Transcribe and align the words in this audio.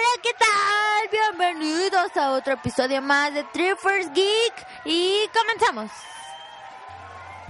Hola, 0.00 0.22
¿qué 0.22 0.30
tal? 0.38 1.36
Bienvenidos 1.36 2.16
a 2.16 2.30
otro 2.30 2.54
episodio 2.54 3.02
más 3.02 3.34
de 3.34 3.44
Triffers 3.44 4.10
Geek 4.14 4.66
y 4.86 5.28
comenzamos. 5.28 5.90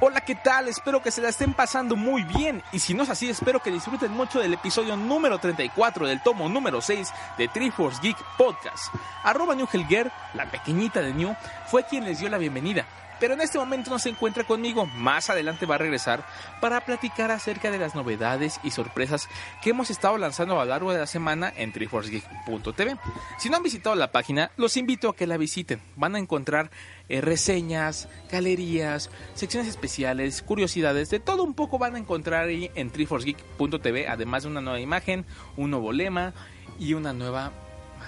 Hola, 0.00 0.20
¿qué 0.22 0.34
tal? 0.34 0.66
Espero 0.66 1.00
que 1.00 1.12
se 1.12 1.20
la 1.20 1.28
estén 1.28 1.54
pasando 1.54 1.94
muy 1.94 2.24
bien 2.24 2.60
y 2.72 2.80
si 2.80 2.92
no 2.92 3.04
es 3.04 3.10
así, 3.10 3.30
espero 3.30 3.60
que 3.60 3.70
disfruten 3.70 4.10
mucho 4.10 4.40
del 4.40 4.54
episodio 4.54 4.96
número 4.96 5.38
34 5.38 6.08
del 6.08 6.22
tomo 6.22 6.48
número 6.48 6.80
6 6.80 7.12
de 7.38 7.46
Triforce 7.46 8.00
Geek 8.02 8.18
Podcast. 8.36 8.92
Arroba 9.22 9.54
New 9.54 9.68
Helger, 9.72 10.10
la 10.34 10.50
pequeñita 10.50 11.02
de 11.02 11.14
New, 11.14 11.36
fue 11.66 11.84
quien 11.84 12.04
les 12.04 12.18
dio 12.18 12.28
la 12.28 12.38
bienvenida 12.38 12.84
pero 13.20 13.34
en 13.34 13.42
este 13.42 13.58
momento 13.58 13.90
no 13.90 13.98
se 13.98 14.08
encuentra 14.08 14.44
conmigo. 14.44 14.86
Más 14.86 15.30
adelante 15.30 15.66
va 15.66 15.76
a 15.76 15.78
regresar 15.78 16.26
para 16.60 16.80
platicar 16.84 17.30
acerca 17.30 17.70
de 17.70 17.78
las 17.78 17.94
novedades 17.94 18.58
y 18.64 18.70
sorpresas 18.70 19.28
que 19.62 19.70
hemos 19.70 19.90
estado 19.90 20.18
lanzando 20.18 20.58
a 20.58 20.64
lo 20.64 20.70
largo 20.70 20.92
de 20.92 20.98
la 20.98 21.06
semana 21.06 21.52
en 21.56 21.72
triforcegeek.tv. 21.72 22.96
Si 23.38 23.50
no 23.50 23.58
han 23.58 23.62
visitado 23.62 23.94
la 23.94 24.10
página, 24.10 24.50
los 24.56 24.76
invito 24.76 25.10
a 25.10 25.16
que 25.16 25.26
la 25.26 25.36
visiten. 25.36 25.80
Van 25.96 26.16
a 26.16 26.18
encontrar 26.18 26.70
eh, 27.08 27.20
reseñas, 27.20 28.08
galerías, 28.30 29.10
secciones 29.34 29.68
especiales, 29.68 30.42
curiosidades, 30.42 31.10
de 31.10 31.20
todo 31.20 31.42
un 31.42 31.54
poco 31.54 31.78
van 31.78 31.96
a 31.96 31.98
encontrar 31.98 32.48
ahí 32.48 32.70
en 32.74 32.90
triforcegeek.tv, 32.90 34.08
además 34.08 34.44
de 34.44 34.48
una 34.48 34.60
nueva 34.60 34.80
imagen, 34.80 35.26
un 35.56 35.70
nuevo 35.70 35.92
lema 35.92 36.32
y 36.78 36.94
una 36.94 37.12
nueva 37.12 37.52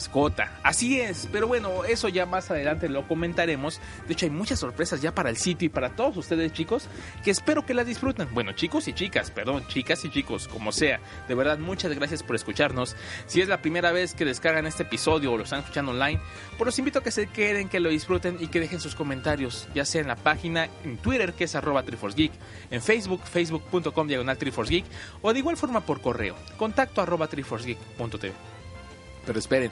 mascota. 0.02 0.58
Así 0.64 1.00
es, 1.00 1.28
pero 1.30 1.46
bueno, 1.46 1.84
eso 1.84 2.08
ya 2.08 2.26
más 2.26 2.50
adelante 2.50 2.88
lo 2.88 3.06
comentaremos. 3.06 3.80
De 4.06 4.14
hecho, 4.14 4.26
hay 4.26 4.30
muchas 4.30 4.58
sorpresas 4.58 5.00
ya 5.00 5.14
para 5.14 5.30
el 5.30 5.36
sitio 5.36 5.66
y 5.66 5.68
para 5.68 5.94
todos 5.94 6.16
ustedes, 6.16 6.52
chicos, 6.52 6.88
que 7.22 7.30
espero 7.30 7.64
que 7.64 7.72
las 7.72 7.86
disfruten. 7.86 8.28
Bueno, 8.32 8.52
chicos 8.52 8.88
y 8.88 8.92
chicas, 8.92 9.30
perdón, 9.30 9.64
chicas 9.68 10.04
y 10.04 10.10
chicos, 10.10 10.48
como 10.48 10.72
sea. 10.72 11.00
De 11.28 11.34
verdad, 11.34 11.58
muchas 11.58 11.94
gracias 11.94 12.22
por 12.22 12.34
escucharnos. 12.34 12.96
Si 13.26 13.40
es 13.40 13.48
la 13.48 13.62
primera 13.62 13.92
vez 13.92 14.14
que 14.14 14.24
descargan 14.24 14.66
este 14.66 14.82
episodio 14.82 15.32
o 15.32 15.36
lo 15.36 15.44
están 15.44 15.60
escuchando 15.60 15.92
online, 15.92 16.20
pues 16.58 16.66
los 16.66 16.78
invito 16.78 16.98
a 16.98 17.02
que 17.02 17.12
se 17.12 17.28
queden, 17.28 17.68
que 17.68 17.78
lo 17.78 17.88
disfruten 17.88 18.38
y 18.40 18.48
que 18.48 18.58
dejen 18.58 18.80
sus 18.80 18.96
comentarios, 18.96 19.68
ya 19.74 19.84
sea 19.84 20.00
en 20.00 20.08
la 20.08 20.16
página, 20.16 20.68
en 20.84 20.96
Twitter, 20.98 21.32
que 21.32 21.44
es 21.44 21.54
arroba 21.54 21.82
Geek, 21.82 22.32
en 22.70 22.82
Facebook, 22.82 23.22
facebook.com 23.22 24.08
diagonal 24.08 24.36
Geek, 24.36 24.84
o 25.20 25.32
de 25.32 25.38
igual 25.38 25.56
forma 25.56 25.80
por 25.80 26.00
correo, 26.00 26.34
contacto 26.56 27.00
arroba 27.00 27.28
triforcegeek.tv. 27.28 28.32
Pero 29.24 29.38
esperen, 29.38 29.70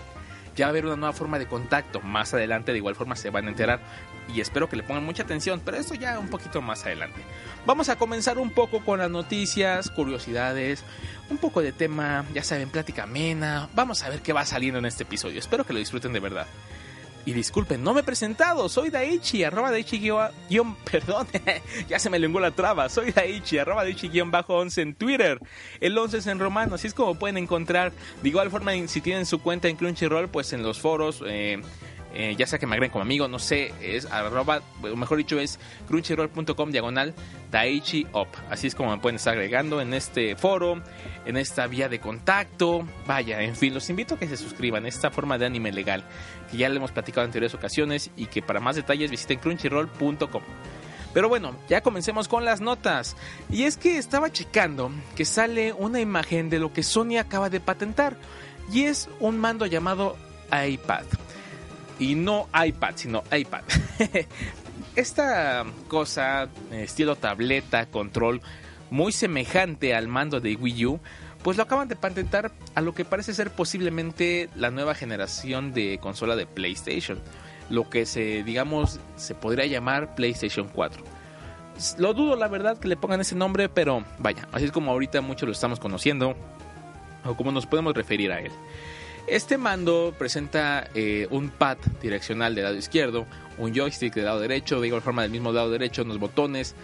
ya 0.60 0.66
va 0.66 0.68
a 0.68 0.72
haber 0.72 0.84
una 0.84 0.96
nueva 0.96 1.14
forma 1.14 1.38
de 1.38 1.46
contacto. 1.46 2.02
Más 2.02 2.34
adelante 2.34 2.72
de 2.72 2.78
igual 2.78 2.94
forma 2.94 3.16
se 3.16 3.30
van 3.30 3.46
a 3.46 3.48
enterar 3.48 3.80
y 4.28 4.42
espero 4.42 4.68
que 4.68 4.76
le 4.76 4.82
pongan 4.82 5.04
mucha 5.04 5.22
atención, 5.22 5.62
pero 5.64 5.78
esto 5.78 5.94
ya 5.94 6.18
un 6.18 6.28
poquito 6.28 6.60
más 6.60 6.84
adelante. 6.84 7.22
Vamos 7.64 7.88
a 7.88 7.96
comenzar 7.96 8.36
un 8.36 8.50
poco 8.50 8.84
con 8.84 8.98
las 8.98 9.10
noticias, 9.10 9.90
curiosidades, 9.90 10.84
un 11.30 11.38
poco 11.38 11.62
de 11.62 11.72
tema, 11.72 12.26
ya 12.34 12.44
saben, 12.44 12.68
plática 12.68 13.04
amena. 13.04 13.70
Vamos 13.74 14.02
a 14.02 14.10
ver 14.10 14.20
qué 14.20 14.34
va 14.34 14.44
saliendo 14.44 14.78
en 14.78 14.84
este 14.84 15.04
episodio. 15.04 15.38
Espero 15.38 15.64
que 15.64 15.72
lo 15.72 15.78
disfruten 15.78 16.12
de 16.12 16.20
verdad. 16.20 16.46
Y 17.26 17.32
disculpen, 17.32 17.84
no 17.84 17.92
me 17.92 18.00
he 18.00 18.02
presentado, 18.02 18.68
soy 18.68 18.88
Daichi, 18.88 19.44
arroba 19.44 19.70
Daichi 19.70 19.98
guion, 19.98 20.74
perdón, 20.90 21.26
ya 21.88 21.98
se 21.98 22.08
me 22.08 22.18
lenguó 22.18 22.40
la 22.40 22.50
traba, 22.50 22.88
soy 22.88 23.12
Daichi, 23.12 23.58
arroba 23.58 23.84
Daichi 23.84 24.08
guion 24.08 24.30
bajo 24.30 24.56
11 24.56 24.80
en 24.82 24.94
Twitter, 24.94 25.38
el 25.80 25.96
11 25.96 26.18
es 26.18 26.26
en 26.26 26.38
romano, 26.38 26.76
así 26.76 26.86
es 26.86 26.94
como 26.94 27.16
pueden 27.16 27.36
encontrar, 27.36 27.92
de 28.22 28.28
igual 28.28 28.50
forma 28.50 28.72
si 28.88 29.02
tienen 29.02 29.26
su 29.26 29.40
cuenta 29.40 29.68
en 29.68 29.76
Crunchyroll, 29.76 30.28
pues 30.28 30.54
en 30.54 30.62
los 30.62 30.80
foros, 30.80 31.22
eh, 31.26 31.60
eh, 32.12 32.34
ya 32.36 32.46
sea 32.46 32.58
que 32.58 32.66
me 32.66 32.74
agreguen 32.74 32.92
como 32.92 33.02
amigo, 33.02 33.28
no 33.28 33.38
sé, 33.38 33.72
es 33.80 34.06
arroba, 34.06 34.62
o 34.82 34.96
mejor 34.96 35.18
dicho 35.18 35.38
es 35.38 35.58
crunchyroll.com 35.86 36.70
diagonal 36.70 37.14
Daichi 37.50 38.06
Up. 38.12 38.28
Así 38.50 38.66
es 38.66 38.74
como 38.74 38.90
me 38.90 38.98
pueden 38.98 39.16
estar 39.16 39.34
agregando 39.34 39.80
en 39.80 39.94
este 39.94 40.34
foro, 40.36 40.82
en 41.24 41.36
esta 41.36 41.66
vía 41.66 41.88
de 41.88 42.00
contacto. 42.00 42.86
Vaya, 43.06 43.40
en 43.42 43.54
fin, 43.54 43.74
los 43.74 43.88
invito 43.90 44.16
a 44.16 44.18
que 44.18 44.26
se 44.26 44.36
suscriban 44.36 44.86
esta 44.86 45.10
forma 45.10 45.38
de 45.38 45.46
anime 45.46 45.72
legal 45.72 46.04
que 46.50 46.56
ya 46.56 46.68
le 46.68 46.76
hemos 46.76 46.90
platicado 46.90 47.24
en 47.24 47.28
anteriores 47.28 47.54
ocasiones 47.54 48.10
y 48.16 48.26
que 48.26 48.42
para 48.42 48.60
más 48.60 48.76
detalles 48.76 49.10
visiten 49.10 49.38
crunchyroll.com. 49.38 50.42
Pero 51.12 51.28
bueno, 51.28 51.56
ya 51.68 51.80
comencemos 51.80 52.28
con 52.28 52.44
las 52.44 52.60
notas. 52.60 53.16
Y 53.50 53.64
es 53.64 53.76
que 53.76 53.98
estaba 53.98 54.30
checando 54.30 54.90
que 55.16 55.24
sale 55.24 55.72
una 55.72 56.00
imagen 56.00 56.50
de 56.50 56.58
lo 56.58 56.72
que 56.72 56.82
Sony 56.82 57.18
acaba 57.18 57.50
de 57.50 57.60
patentar. 57.60 58.16
Y 58.72 58.84
es 58.84 59.08
un 59.18 59.38
mando 59.38 59.66
llamado 59.66 60.16
iPad 60.52 61.04
y 62.00 62.16
no 62.16 62.48
iPad, 62.52 62.94
sino 62.96 63.22
iPad. 63.30 63.62
Esta 64.96 65.64
cosa, 65.86 66.48
estilo 66.72 67.14
tableta, 67.14 67.86
control, 67.86 68.40
muy 68.90 69.12
semejante 69.12 69.94
al 69.94 70.08
mando 70.08 70.40
de 70.40 70.56
Wii 70.56 70.86
U, 70.86 71.00
pues 71.44 71.56
lo 71.56 71.62
acaban 71.62 71.86
de 71.88 71.96
patentar 71.96 72.50
a 72.74 72.80
lo 72.80 72.94
que 72.94 73.04
parece 73.04 73.32
ser 73.34 73.50
posiblemente 73.50 74.48
la 74.56 74.70
nueva 74.70 74.94
generación 74.94 75.72
de 75.72 75.98
consola 75.98 76.34
de 76.34 76.46
PlayStation, 76.46 77.20
lo 77.68 77.88
que 77.88 78.04
se, 78.04 78.42
digamos, 78.42 78.98
se 79.16 79.34
podría 79.34 79.66
llamar 79.66 80.14
PlayStation 80.16 80.68
4. 80.68 81.04
Lo 81.98 82.12
dudo, 82.14 82.34
la 82.34 82.48
verdad, 82.48 82.78
que 82.78 82.88
le 82.88 82.96
pongan 82.96 83.20
ese 83.20 83.36
nombre, 83.36 83.68
pero 83.68 84.04
vaya, 84.18 84.48
así 84.52 84.64
es 84.64 84.72
como 84.72 84.90
ahorita 84.90 85.20
muchos 85.20 85.46
lo 85.46 85.52
estamos 85.52 85.78
conociendo, 85.78 86.34
o 87.24 87.34
como 87.36 87.52
nos 87.52 87.66
podemos 87.66 87.94
referir 87.94 88.32
a 88.32 88.40
él. 88.40 88.50
Este 89.26 89.58
mando 89.58 90.14
presenta 90.18 90.88
eh, 90.94 91.28
un 91.30 91.50
pad 91.50 91.78
direccional 92.02 92.54
del 92.54 92.64
lado 92.64 92.76
izquierdo, 92.76 93.26
un 93.58 93.74
joystick 93.74 94.14
del 94.14 94.24
lado 94.24 94.40
derecho, 94.40 94.80
de 94.80 94.88
igual 94.88 95.02
forma 95.02 95.22
del 95.22 95.30
mismo 95.30 95.52
lado 95.52 95.70
derecho, 95.70 96.02
unos 96.02 96.18
botones. 96.18 96.74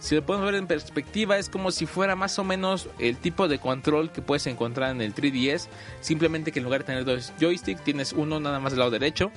Si 0.00 0.14
lo 0.14 0.26
podemos 0.26 0.46
ver 0.46 0.56
en 0.56 0.66
perspectiva, 0.66 1.38
es 1.38 1.48
como 1.48 1.70
si 1.70 1.86
fuera 1.86 2.14
más 2.14 2.38
o 2.38 2.44
menos 2.44 2.88
el 2.98 3.16
tipo 3.16 3.48
de 3.48 3.58
control 3.58 4.10
que 4.10 4.20
puedes 4.20 4.46
encontrar 4.46 4.90
en 4.90 5.00
el 5.00 5.14
3DS. 5.14 5.68
Simplemente 6.00 6.52
que 6.52 6.58
en 6.58 6.64
lugar 6.64 6.80
de 6.80 6.86
tener 6.86 7.04
dos 7.04 7.32
joysticks, 7.40 7.82
tienes 7.82 8.12
uno 8.12 8.38
nada 8.38 8.60
más 8.60 8.72
del 8.72 8.80
lado 8.80 8.90
derecho. 8.90 9.30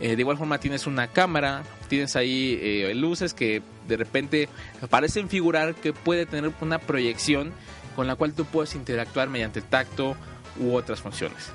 Eh, 0.00 0.16
de 0.16 0.22
igual 0.22 0.38
forma 0.38 0.58
tienes 0.58 0.86
una 0.86 1.06
cámara, 1.08 1.62
tienes 1.88 2.16
ahí 2.16 2.58
eh, 2.60 2.92
luces 2.94 3.34
que 3.34 3.62
de 3.86 3.96
repente 3.98 4.48
parecen 4.88 5.28
figurar 5.28 5.74
que 5.74 5.92
puede 5.92 6.24
tener 6.24 6.50
una 6.60 6.78
proyección 6.78 7.52
con 7.94 8.06
la 8.06 8.16
cual 8.16 8.32
tú 8.32 8.46
puedes 8.46 8.74
interactuar 8.74 9.28
mediante 9.28 9.60
tacto 9.60 10.16
u 10.58 10.74
otras 10.74 11.00
funciones 11.00 11.52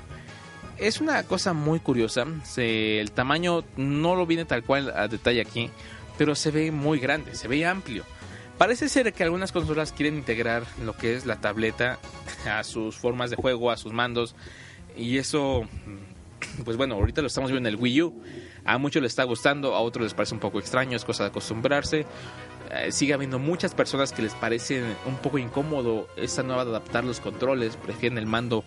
es 0.78 1.00
una 1.00 1.22
cosa 1.24 1.52
muy 1.52 1.80
curiosa. 1.80 2.26
el 2.56 3.10
tamaño 3.12 3.64
no 3.76 4.16
lo 4.16 4.26
viene 4.26 4.44
tal 4.44 4.62
cual 4.62 4.90
a 4.90 5.08
detalle 5.08 5.40
aquí, 5.40 5.70
pero 6.18 6.34
se 6.34 6.50
ve 6.50 6.70
muy 6.70 6.98
grande, 6.98 7.34
se 7.34 7.48
ve 7.48 7.64
amplio. 7.66 8.04
Parece 8.58 8.88
ser 8.88 9.12
que 9.12 9.22
algunas 9.22 9.52
consolas 9.52 9.92
quieren 9.92 10.16
integrar 10.16 10.64
lo 10.82 10.96
que 10.96 11.14
es 11.14 11.26
la 11.26 11.36
tableta 11.36 11.98
a 12.50 12.64
sus 12.64 12.96
formas 12.96 13.30
de 13.30 13.36
juego, 13.36 13.70
a 13.70 13.76
sus 13.76 13.92
mandos. 13.92 14.34
Y 14.96 15.18
eso, 15.18 15.68
pues 16.64 16.78
bueno, 16.78 16.94
ahorita 16.94 17.20
lo 17.20 17.26
estamos 17.26 17.50
viendo 17.50 17.68
en 17.68 17.74
el 17.74 17.80
Wii 17.80 18.02
U. 18.02 18.22
A 18.64 18.78
muchos 18.78 19.02
les 19.02 19.12
está 19.12 19.24
gustando, 19.24 19.74
a 19.74 19.80
otros 19.80 20.04
les 20.04 20.14
parece 20.14 20.34
un 20.34 20.40
poco 20.40 20.58
extraño, 20.58 20.96
es 20.96 21.04
cosa 21.04 21.24
de 21.24 21.30
acostumbrarse. 21.30 22.06
Eh, 22.70 22.90
sigue 22.92 23.12
habiendo 23.12 23.38
muchas 23.38 23.74
personas 23.74 24.12
que 24.12 24.22
les 24.22 24.34
parece 24.34 24.82
un 25.04 25.16
poco 25.18 25.38
incómodo 25.38 26.08
esta 26.16 26.42
nueva 26.42 26.64
de 26.64 26.70
adaptar 26.70 27.04
los 27.04 27.20
controles, 27.20 27.76
prefieren 27.76 28.18
el 28.18 28.26
mando 28.26 28.64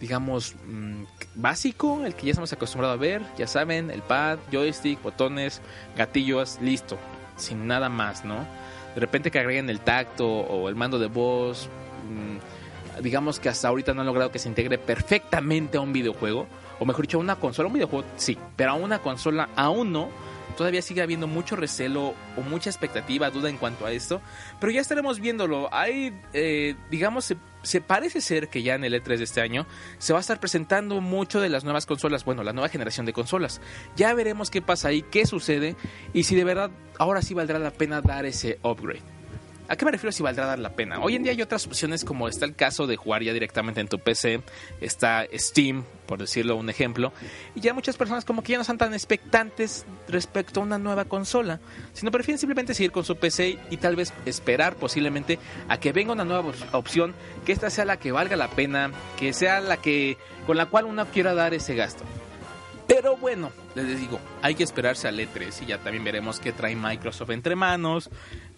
digamos, 0.00 0.54
mm, 0.66 1.04
básico, 1.34 2.04
el 2.04 2.14
que 2.14 2.26
ya 2.26 2.30
estamos 2.30 2.52
acostumbrados 2.52 2.96
a 2.96 3.00
ver, 3.00 3.22
ya 3.36 3.46
saben, 3.46 3.90
el 3.90 4.02
pad, 4.02 4.38
joystick, 4.52 5.02
botones, 5.02 5.60
gatillos, 5.96 6.58
listo, 6.60 6.98
sin 7.36 7.66
nada 7.66 7.88
más, 7.88 8.24
¿no? 8.24 8.46
De 8.94 9.00
repente 9.00 9.30
que 9.30 9.38
agreguen 9.38 9.70
el 9.70 9.80
tacto 9.80 10.28
o 10.28 10.68
el 10.68 10.76
mando 10.76 10.98
de 10.98 11.06
voz, 11.06 11.68
mm, 12.10 13.02
digamos 13.02 13.38
que 13.40 13.48
hasta 13.48 13.68
ahorita 13.68 13.94
no 13.94 14.00
han 14.00 14.06
logrado 14.06 14.30
que 14.30 14.38
se 14.38 14.48
integre 14.48 14.78
perfectamente 14.78 15.78
a 15.78 15.80
un 15.80 15.92
videojuego, 15.92 16.46
o 16.78 16.84
mejor 16.84 17.02
dicho, 17.02 17.18
a 17.18 17.20
una 17.20 17.36
consola, 17.36 17.68
un 17.68 17.74
videojuego 17.74 18.06
sí, 18.16 18.38
pero 18.56 18.72
a 18.72 18.74
una 18.74 19.00
consola 19.00 19.48
aún 19.56 19.92
no 19.92 20.08
todavía 20.58 20.82
sigue 20.82 21.02
habiendo 21.02 21.28
mucho 21.28 21.54
recelo 21.54 22.14
o 22.36 22.40
mucha 22.42 22.68
expectativa, 22.68 23.30
duda 23.30 23.48
en 23.48 23.58
cuanto 23.58 23.86
a 23.86 23.92
esto, 23.92 24.20
pero 24.58 24.72
ya 24.72 24.80
estaremos 24.80 25.20
viéndolo. 25.20 25.72
Hay, 25.72 26.20
eh, 26.32 26.74
digamos, 26.90 27.26
se, 27.26 27.36
parece 27.86 28.20
ser 28.20 28.48
que 28.48 28.62
ya 28.62 28.74
en 28.74 28.84
el 28.84 28.94
E3 28.94 29.18
de 29.18 29.24
este 29.24 29.40
año 29.40 29.66
se 29.98 30.12
va 30.12 30.18
a 30.18 30.20
estar 30.20 30.40
presentando 30.40 31.00
mucho 31.00 31.40
de 31.40 31.48
las 31.48 31.64
nuevas 31.64 31.86
consolas, 31.86 32.24
bueno, 32.24 32.42
la 32.42 32.52
nueva 32.52 32.68
generación 32.68 33.06
de 33.06 33.12
consolas. 33.12 33.60
Ya 33.96 34.14
veremos 34.14 34.50
qué 34.50 34.62
pasa 34.62 34.88
ahí, 34.88 35.02
qué 35.02 35.26
sucede 35.26 35.76
y 36.12 36.24
si 36.24 36.34
de 36.34 36.44
verdad 36.44 36.70
ahora 36.98 37.22
sí 37.22 37.34
valdrá 37.34 37.58
la 37.58 37.72
pena 37.72 38.00
dar 38.00 38.26
ese 38.26 38.58
upgrade. 38.62 39.17
¿A 39.70 39.76
qué 39.76 39.84
me 39.84 39.90
refiero 39.90 40.12
si 40.12 40.22
valdrá 40.22 40.46
dar 40.46 40.58
la 40.58 40.70
pena? 40.70 40.98
Hoy 40.98 41.14
en 41.14 41.22
día 41.22 41.32
hay 41.32 41.42
otras 41.42 41.66
opciones 41.66 42.02
como 42.02 42.26
está 42.26 42.46
el 42.46 42.54
caso 42.54 42.86
de 42.86 42.96
jugar 42.96 43.22
ya 43.22 43.34
directamente 43.34 43.82
en 43.82 43.88
tu 43.88 43.98
PC, 43.98 44.40
está 44.80 45.26
Steam, 45.34 45.84
por 46.06 46.18
decirlo 46.18 46.56
un 46.56 46.70
ejemplo, 46.70 47.12
y 47.54 47.60
ya 47.60 47.74
muchas 47.74 47.98
personas 47.98 48.24
como 48.24 48.42
que 48.42 48.52
ya 48.52 48.58
no 48.58 48.62
están 48.62 48.78
tan 48.78 48.94
expectantes 48.94 49.84
respecto 50.08 50.60
a 50.60 50.62
una 50.62 50.78
nueva 50.78 51.04
consola, 51.04 51.60
sino 51.92 52.10
prefieren 52.10 52.38
simplemente 52.38 52.72
seguir 52.72 52.92
con 52.92 53.04
su 53.04 53.16
PC 53.16 53.58
y 53.68 53.76
tal 53.76 53.94
vez 53.94 54.14
esperar 54.24 54.74
posiblemente 54.74 55.38
a 55.68 55.78
que 55.78 55.92
venga 55.92 56.14
una 56.14 56.24
nueva 56.24 56.50
opción, 56.72 57.14
que 57.44 57.52
esta 57.52 57.68
sea 57.68 57.84
la 57.84 57.98
que 57.98 58.10
valga 58.10 58.36
la 58.36 58.48
pena, 58.48 58.90
que 59.18 59.34
sea 59.34 59.60
la 59.60 59.76
que 59.76 60.16
con 60.46 60.56
la 60.56 60.64
cual 60.64 60.86
uno 60.86 61.04
quiera 61.08 61.34
dar 61.34 61.52
ese 61.52 61.74
gasto. 61.74 62.04
Pero 62.88 63.18
bueno, 63.18 63.52
les 63.74 64.00
digo, 64.00 64.18
hay 64.40 64.54
que 64.54 64.64
esperarse 64.64 65.08
al 65.08 65.18
E3 65.18 65.62
y 65.62 65.66
ya 65.66 65.76
también 65.76 66.04
veremos 66.04 66.40
qué 66.40 66.52
trae 66.52 66.74
Microsoft 66.74 67.30
entre 67.30 67.54
manos. 67.54 68.08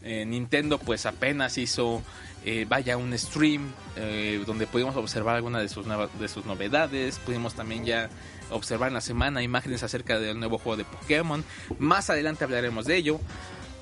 Eh, 0.02 0.24
Nintendo 0.24 0.78
pues 0.78 1.06
apenas 1.06 1.58
hizo, 1.58 2.02
eh, 2.44 2.66
vaya, 2.68 2.96
un 2.96 3.16
stream 3.18 3.72
eh, 3.96 4.42
donde 4.46 4.66
pudimos 4.66 4.96
observar 4.96 5.36
algunas 5.36 5.62
de 5.62 5.68
sus, 5.68 5.86
de 6.18 6.28
sus 6.28 6.46
novedades. 6.46 7.18
Pudimos 7.18 7.54
también 7.54 7.84
ya 7.84 8.08
observar 8.50 8.88
en 8.88 8.94
la 8.94 9.00
semana 9.00 9.42
imágenes 9.42 9.82
acerca 9.82 10.18
del 10.18 10.38
nuevo 10.38 10.58
juego 10.58 10.76
de 10.76 10.84
Pokémon. 10.84 11.44
Más 11.78 12.10
adelante 12.10 12.44
hablaremos 12.44 12.86
de 12.86 12.96
ello. 12.96 13.20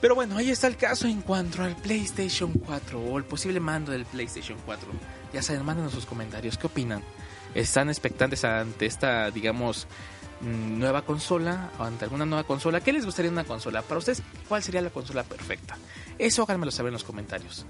Pero 0.00 0.14
bueno, 0.14 0.36
ahí 0.36 0.50
está 0.50 0.68
el 0.68 0.76
caso 0.76 1.08
en 1.08 1.22
cuanto 1.22 1.62
al 1.62 1.74
PlayStation 1.74 2.52
4 2.52 3.00
o 3.00 3.18
el 3.18 3.24
posible 3.24 3.58
mando 3.58 3.90
del 3.90 4.04
PlayStation 4.04 4.56
4. 4.64 4.88
Ya 5.32 5.42
saben, 5.42 5.64
mándenos 5.64 5.92
sus 5.92 6.06
comentarios. 6.06 6.56
¿Qué 6.56 6.68
opinan? 6.68 7.02
¿Están 7.54 7.88
expectantes 7.88 8.44
ante 8.44 8.86
esta, 8.86 9.30
digamos, 9.32 9.88
nueva 10.40 11.02
consola 11.02 11.70
o 11.78 11.84
ante 11.84 12.04
alguna 12.04 12.24
nueva 12.24 12.44
consola. 12.44 12.80
¿Qué 12.80 12.92
les 12.92 13.04
gustaría 13.04 13.30
una 13.30 13.44
consola? 13.44 13.82
Para 13.82 13.98
ustedes, 13.98 14.22
¿cuál 14.48 14.62
sería 14.62 14.80
la 14.80 14.90
consola 14.90 15.24
perfecta? 15.24 15.76
Eso 16.18 16.42
háganmelo 16.42 16.70
saber 16.70 16.90
en 16.90 16.94
los 16.94 17.04
comentarios. 17.04 17.66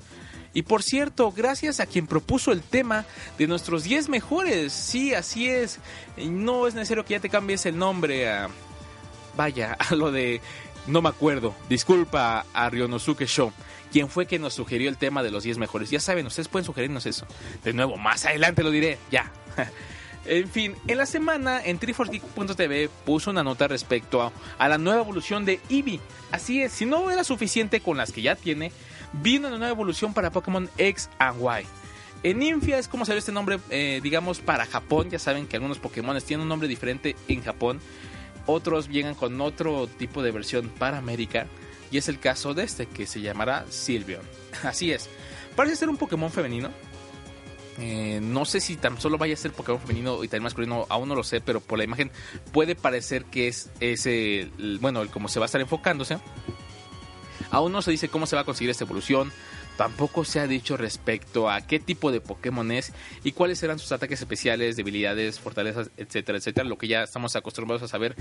Y 0.55 0.63
por 0.63 0.83
cierto, 0.83 1.31
gracias 1.33 1.81
a 1.81 1.87
quien 1.87 2.07
propuso 2.07 2.53
el 2.53 2.63
tema 2.63 3.05
de 3.37 3.47
nuestros 3.47 3.85
10 3.85 4.09
mejores. 4.09 4.73
Sí, 4.73 5.15
así 5.15 5.49
es. 5.49 5.79
No 6.17 6.67
es 6.67 6.75
necesario 6.75 7.05
que 7.05 7.15
ya 7.15 7.21
te 7.21 7.29
cambies 7.29 7.67
el 7.67 7.79
nombre 7.79 8.29
a... 8.29 8.49
Vaya, 9.37 9.73
a 9.79 9.95
lo 9.95 10.11
de... 10.11 10.41
No 10.87 11.03
me 11.03 11.11
acuerdo. 11.11 11.55
Disculpa 11.69 12.47
a 12.55 12.71
Ryonosuke 12.71 13.27
Show. 13.27 13.53
Quien 13.93 14.09
fue 14.09 14.27
que 14.27 14.39
nos 14.39 14.55
sugirió 14.55 14.89
el 14.89 14.97
tema 14.97 15.23
de 15.23 15.31
los 15.31 15.45
10 15.45 15.59
mejores. 15.59 15.91
Ya 15.91 16.01
saben, 16.01 16.27
ustedes 16.27 16.49
pueden 16.49 16.65
sugerirnos 16.65 17.05
eso. 17.05 17.27
De 17.63 17.73
nuevo, 17.75 17.97
más 17.97 18.25
adelante 18.25 18.63
lo 18.63 18.71
diré. 18.71 18.99
Ya. 19.11 19.31
En 20.31 20.47
fin, 20.51 20.75
en 20.87 20.99
la 20.99 21.07
semana 21.07 21.65
en 21.65 21.79
triforgeek.tv 21.79 22.91
puso 23.07 23.31
una 23.31 23.43
nota 23.43 23.67
respecto 23.67 24.31
a, 24.59 24.69
la 24.69 24.77
nueva 24.77 25.01
evolución 25.01 25.47
de 25.47 25.59
Eevee. 25.71 26.01
Así 26.31 26.61
es, 26.63 26.73
si 26.73 26.85
no 26.85 27.11
era 27.11 27.25
suficiente 27.25 27.81
con 27.81 27.97
las 27.97 28.13
que 28.13 28.21
ya 28.21 28.37
tiene, 28.37 28.71
vino 29.15 29.49
una 29.49 29.57
nueva 29.57 29.73
evolución 29.73 30.13
para 30.13 30.31
Pokémon 30.31 30.69
X 30.77 31.09
and 31.19 31.41
Y. 31.41 31.67
En 32.25 32.43
Infia 32.43 32.79
es 32.79 32.89
como 32.89 33.07
ve 33.07 33.17
este 33.17 33.33
nombre, 33.33 33.59
eh, 33.71 34.01
digamos, 34.03 34.41
para 34.41 34.67
Japón. 34.67 35.09
Ya 35.09 35.19
saben 35.19 35.47
que 35.47 35.57
algunos 35.57 35.79
Pokémon 35.79 36.21
tienen 36.21 36.43
un 36.43 36.49
nombre 36.49 36.69
diferente 36.69 37.17
en 37.29 37.43
Japón. 37.43 37.81
Otros 38.45 38.91
llegan 38.91 39.15
con 39.15 39.41
otro 39.41 39.87
tipo 39.87 40.23
de 40.23 40.31
versión 40.31 40.69
para 40.69 40.99
América. 40.99 41.47
Y 41.91 41.97
es 41.97 42.09
el 42.09 42.19
caso 42.19 42.53
de 42.53 42.65
este, 42.65 42.87
que 42.87 43.07
se 43.07 43.23
llamará 43.23 43.65
Sylveon. 43.71 44.23
Así 44.63 44.93
es. 44.93 45.09
Parece 45.57 45.77
ser 45.77 45.89
un 45.89 45.97
Pokémon 45.97 46.31
femenino. 46.31 46.71
Eh, 47.81 48.19
no 48.21 48.45
sé 48.45 48.61
si 48.61 48.77
tan 48.77 49.01
solo 49.01 49.19
vaya 49.19 49.35
a 49.35 49.37
ser 49.37 49.53
Pokémon 49.53 49.81
femenino 49.81 50.25
y 50.25 50.29
también 50.29 50.45
masculino, 50.45 50.87
aún 50.89 51.09
no 51.09 51.15
lo 51.15 51.23
sé, 51.23 51.41
pero 51.41 51.61
por 51.61 51.79
la 51.79 51.85
imagen 51.85 52.11
puede 52.53 52.75
parecer 52.75 53.25
que 53.25 53.47
es 53.47 53.71
ese, 53.79 54.51
bueno, 54.81 55.01
el 55.01 55.11
se 55.29 55.39
va 55.39 55.45
a 55.45 55.47
estar 55.47 55.61
enfocándose. 55.61 56.19
Aún 57.51 57.73
no 57.73 57.81
se 57.81 57.91
dice 57.91 58.09
cómo 58.09 58.27
se 58.27 58.37
va 58.37 58.43
a 58.43 58.45
conseguir 58.45 58.71
esta 58.71 58.85
evolución. 58.85 59.33
Tampoco 59.77 60.25
se 60.25 60.41
ha 60.41 60.49
dicho 60.49 60.77
respecto 60.77 61.49
a 61.49 61.61
qué 61.61 61.79
tipo 61.79 62.11
de 62.11 62.21
Pokémon 62.21 62.73
es 62.73 62.93
y 63.23 63.31
cuáles 63.31 63.61
serán 63.61 63.79
sus 63.79 63.93
ataques 63.93 64.21
especiales, 64.21 64.77
debilidades, 64.77 65.39
fortalezas, 65.39 65.91
etcétera, 65.97 66.39
etcétera. 66.39 66.69
Lo 66.69 66.77
que 66.79 66.89
ya 66.89 67.05
estamos 67.05 67.37
acostumbrados 67.37 67.85
a 67.85 67.89
saber 67.89 68.17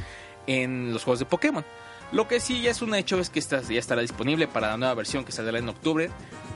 en 0.46 0.94
los 0.94 1.04
juegos 1.04 1.20
de 1.20 1.26
Pokémon. 1.26 1.66
Lo 2.12 2.28
que 2.28 2.40
sí 2.40 2.66
es 2.68 2.82
un 2.82 2.96
hecho 2.96 3.20
es 3.20 3.30
que 3.30 3.40
esta 3.40 3.62
ya 3.62 3.80
estará 3.80 4.02
disponible 4.02 4.48
para 4.48 4.70
la 4.70 4.78
nueva 4.78 4.94
versión 4.94 5.26
que 5.26 5.34
saldrá 5.34 5.60
en 5.60 5.68
octubre, 5.68 6.10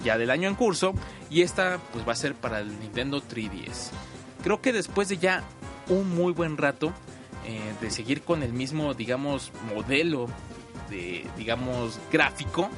ya 0.04 0.18
del 0.18 0.32
año 0.32 0.48
en 0.48 0.56
curso, 0.56 0.94
y 1.30 1.42
esta 1.42 1.80
pues 1.92 2.08
va 2.08 2.14
a 2.14 2.16
ser 2.16 2.36
para 2.36 2.60
el 2.60 2.80
Nintendo 2.80 3.22
3DS. 3.22 3.90
Creo 4.44 4.62
que 4.62 4.72
después 4.72 5.10
de 5.10 5.18
ya 5.18 5.44
un 5.90 6.16
muy 6.16 6.32
buen 6.32 6.56
rato 6.58 6.94
eh, 7.46 7.74
de 7.82 7.92
seguir 7.92 8.22
con 8.22 8.44
el 8.44 8.54
mismo, 8.54 8.94
digamos, 8.94 9.52
modelo 9.74 10.28
de, 10.90 11.28
digamos, 11.38 12.00
gráfico, 12.12 12.70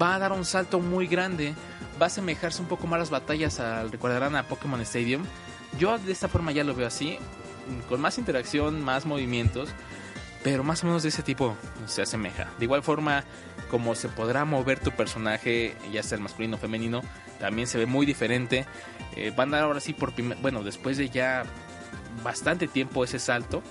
va 0.00 0.14
a 0.14 0.18
dar 0.20 0.32
un 0.32 0.44
salto 0.44 0.78
muy 0.78 1.08
grande, 1.08 1.52
va 2.00 2.06
a 2.06 2.06
asemejarse 2.06 2.62
un 2.62 2.68
poco 2.68 2.86
más 2.86 3.00
las 3.00 3.10
batallas, 3.10 3.58
al, 3.58 3.90
recordarán 3.90 4.36
a 4.36 4.44
Pokémon 4.44 4.80
Stadium. 4.82 5.24
Yo 5.80 5.98
de 5.98 6.12
esta 6.12 6.28
forma 6.28 6.52
ya 6.52 6.62
lo 6.62 6.76
veo 6.76 6.86
así, 6.86 7.18
con 7.88 8.00
más 8.00 8.18
interacción, 8.18 8.82
más 8.84 9.04
movimientos 9.04 9.70
pero 10.44 10.62
más 10.62 10.84
o 10.84 10.86
menos 10.86 11.02
de 11.02 11.08
ese 11.08 11.22
tipo 11.22 11.56
se 11.86 12.02
asemeja. 12.02 12.50
De 12.58 12.66
igual 12.66 12.82
forma, 12.82 13.24
como 13.70 13.94
se 13.94 14.10
podrá 14.10 14.44
mover 14.44 14.78
tu 14.78 14.90
personaje, 14.90 15.74
ya 15.90 16.02
sea 16.02 16.16
el 16.16 16.22
masculino 16.22 16.56
o 16.56 16.58
femenino, 16.58 17.00
también 17.40 17.66
se 17.66 17.78
ve 17.78 17.86
muy 17.86 18.04
diferente. 18.04 18.66
Eh, 19.16 19.32
van 19.34 19.52
a 19.54 19.56
dar 19.56 19.64
ahora 19.64 19.80
sí 19.80 19.94
por 19.94 20.12
bueno, 20.42 20.62
después 20.62 20.98
de 20.98 21.08
ya 21.08 21.44
bastante 22.22 22.68
tiempo 22.68 23.02
ese 23.02 23.18
salto. 23.18 23.62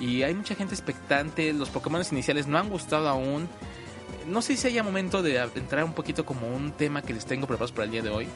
Y 0.00 0.22
hay 0.22 0.34
mucha 0.34 0.54
gente 0.54 0.74
expectante. 0.74 1.52
Los 1.52 1.68
Pokémon 1.68 2.02
iniciales 2.10 2.46
no 2.46 2.56
han 2.56 2.70
gustado 2.70 3.06
aún. 3.06 3.46
No 4.26 4.40
sé 4.40 4.56
si 4.56 4.66
haya 4.66 4.82
momento 4.82 5.22
de 5.22 5.38
entrar 5.54 5.84
un 5.84 5.92
poquito 5.92 6.24
como 6.24 6.48
un 6.48 6.72
tema 6.72 7.02
que 7.02 7.12
les 7.12 7.26
tengo 7.26 7.46
preparados 7.46 7.72
para 7.72 7.84
el 7.84 7.90
día 7.90 8.02
de 8.02 8.08
hoy. 8.08 8.28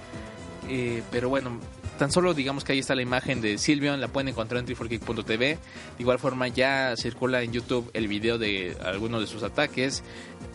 Eh, 0.68 1.02
pero 1.10 1.30
bueno, 1.30 1.58
tan 1.98 2.10
solo 2.10 2.32
digamos 2.32 2.64
que 2.64 2.72
ahí 2.72 2.78
está 2.78 2.94
la 2.94 3.02
imagen 3.02 3.40
de 3.40 3.58
Silvion, 3.58 4.00
la 4.00 4.08
pueden 4.08 4.28
encontrar 4.28 4.60
en 4.60 4.66
triforgeek.tv. 4.66 5.38
De 5.38 5.58
igual 5.98 6.18
forma 6.18 6.48
ya 6.48 6.94
circula 6.96 7.42
en 7.42 7.52
YouTube 7.52 7.90
el 7.92 8.08
video 8.08 8.38
de 8.38 8.76
algunos 8.82 9.20
de 9.20 9.26
sus 9.26 9.42
ataques 9.42 10.02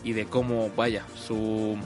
y 0.02 0.12
de 0.14 0.24
cómo, 0.24 0.70
vaya, 0.76 1.06
su 1.14 1.78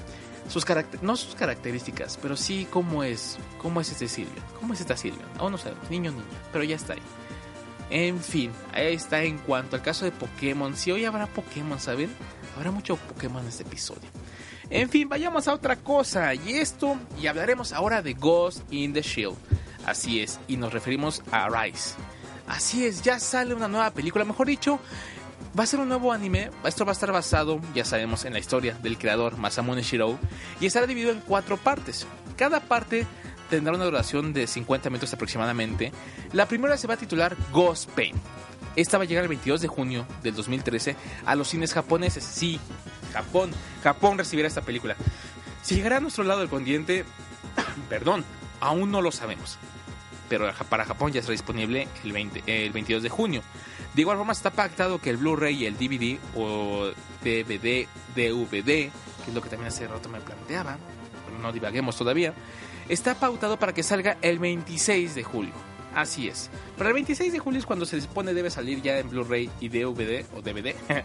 sus 0.49 0.65
no 1.03 1.17
sus 1.17 1.35
características, 1.35 2.19
pero 2.23 2.35
sí 2.35 2.67
cómo 2.71 3.05
es, 3.05 3.37
cómo 3.59 3.83
es 3.83 3.91
este 3.91 4.09
Silvion, 4.09 4.45
cómo 4.59 4.73
es 4.73 4.81
esta 4.81 4.97
Silvion. 4.97 5.29
Aún 5.39 5.53
no 5.53 5.59
sabemos, 5.59 5.91
niño, 5.91 6.11
niño, 6.11 6.25
pero 6.53 6.65
ya 6.65 6.77
está 6.77 6.95
ahí. 6.95 7.03
En 7.91 8.21
fin, 8.21 8.51
ahí 8.73 8.95
está 8.95 9.23
en 9.23 9.39
cuanto 9.39 9.77
al 9.77 9.83
caso 9.83 10.05
de 10.05 10.13
Pokémon. 10.13 10.77
Si 10.77 10.93
hoy 10.93 11.05
habrá 11.05 11.27
Pokémon, 11.27 11.81
¿saben? 11.81 12.11
Habrá 12.57 12.71
mucho 12.71 12.97
Pokémon 12.97 13.43
en 13.43 13.49
este 13.49 13.63
episodio. 13.63 14.09
En 14.71 14.91
fin, 14.91 15.09
vayamos 15.09 15.49
a 15.49 15.55
otra 15.55 15.77
cosa. 15.77 16.35
Y 16.35 16.55
esto, 16.55 16.97
y 17.21 17.27
hablaremos 17.27 17.73
ahora 17.73 18.03
de 18.03 18.15
Ghost 18.15 18.71
in 18.71 18.93
the 18.93 19.03
Shield. 19.03 19.37
Así 19.87 20.21
es, 20.21 20.39
y 20.49 20.57
nos 20.57 20.73
referimos 20.73 21.23
a 21.31 21.49
Rise. 21.49 21.95
Así 22.47 22.85
es, 22.87 23.03
ya 23.03 23.19
sale 23.19 23.55
una 23.55 23.69
nueva 23.69 23.91
película, 23.91 24.25
mejor 24.25 24.47
dicho, 24.47 24.81
va 25.59 25.65
a 25.65 25.67
ser 25.67 25.81
un 25.81 25.89
nuevo 25.89 26.13
anime. 26.13 26.51
Esto 26.65 26.85
va 26.85 26.93
a 26.93 26.95
estar 26.95 27.13
basado, 27.13 27.61
ya 27.75 27.85
sabemos, 27.85 28.25
en 28.25 28.33
la 28.33 28.39
historia 28.39 28.75
del 28.83 28.99
creador 28.99 29.37
Masamune 29.37 29.83
Shirou 29.83 30.19
y 30.61 30.67
estará 30.67 30.87
dividido 30.87 31.13
en 31.13 31.21
cuatro 31.21 31.57
partes. 31.57 32.07
Cada 32.37 32.61
parte 32.61 33.07
tendrá 33.51 33.75
una 33.75 33.85
duración 33.85 34.33
de 34.33 34.47
50 34.47 34.91
minutos 34.91 35.13
aproximadamente. 35.13 35.93
La 36.33 36.47
primera 36.47 36.77
se 36.77 36.87
va 36.87 36.95
a 36.95 36.99
titular 36.99 37.37
Ghost 37.53 37.91
Pain. 37.91 38.15
Esta 38.77 38.99
va 38.99 39.05
a 39.05 39.07
llegar 39.07 39.25
el 39.25 39.29
22 39.29 39.61
de 39.61 39.69
junio 39.69 40.07
del 40.23 40.35
2013 40.35 40.97
a 41.27 41.35
los 41.35 41.49
cines 41.49 41.73
japoneses. 41.73 42.23
Sí, 42.23 42.61
Japón. 43.13 43.51
Japón 43.83 44.19
recibirá 44.19 44.49
esta 44.49 44.63
película. 44.63 44.97
Si 45.63 45.75
llegará 45.75 45.99
a 45.99 46.01
nuestro 46.01 46.25
lado 46.25 46.41
del 46.41 46.49
continente, 46.49 47.05
perdón, 47.89 48.25
aún 48.61 48.91
no 48.91 49.03
lo 49.03 49.13
sabemos. 49.13 49.59
Pero 50.29 50.53
para 50.69 50.85
Japón 50.85 51.13
ya 51.13 51.21
estará 51.21 51.33
disponible 51.33 51.89
el, 52.05 52.13
20, 52.13 52.43
el 52.47 52.73
22 52.73 53.03
de 53.03 53.09
junio. 53.09 53.43
De 53.95 54.03
igual 54.03 54.19
forma 54.19 54.33
está 54.33 54.51
pactado 54.51 55.01
que 55.01 55.11
el 55.11 55.17
Blu-ray 55.17 55.63
y 55.63 55.67
el 55.67 55.77
DVD 55.77 56.19
o 56.37 56.91
DVD, 57.25 57.87
DVD, 58.15 58.63
que 58.65 59.29
es 59.29 59.35
lo 59.35 59.41
que 59.41 59.49
también 59.49 59.69
hace 59.69 59.89
rato 59.89 60.09
me 60.09 60.21
planteaba, 60.21 60.77
no 61.41 61.53
divaguemos 61.53 61.97
todavía, 61.97 62.35
está 62.89 63.15
pautado 63.15 63.59
para 63.59 63.73
que 63.73 63.83
salga 63.83 64.19
el 64.23 64.39
26 64.39 65.15
de 65.15 65.25
julio. 65.25 65.53
Así 65.95 66.29
es. 66.29 66.51
Para 66.77 66.91
el 66.91 66.95
26 66.95 67.33
de 67.33 67.39
julio 67.39 67.59
es 67.59 67.67
cuando 67.67 67.87
se 67.87 68.01
supone 68.01 68.35
debe 68.35 68.51
salir 68.51 68.83
ya 68.83 68.99
en 68.99 69.09
Blu-ray 69.09 69.51
y 69.61 69.69
DVD 69.69 70.25
o 70.35 70.43
DVD 70.43 70.75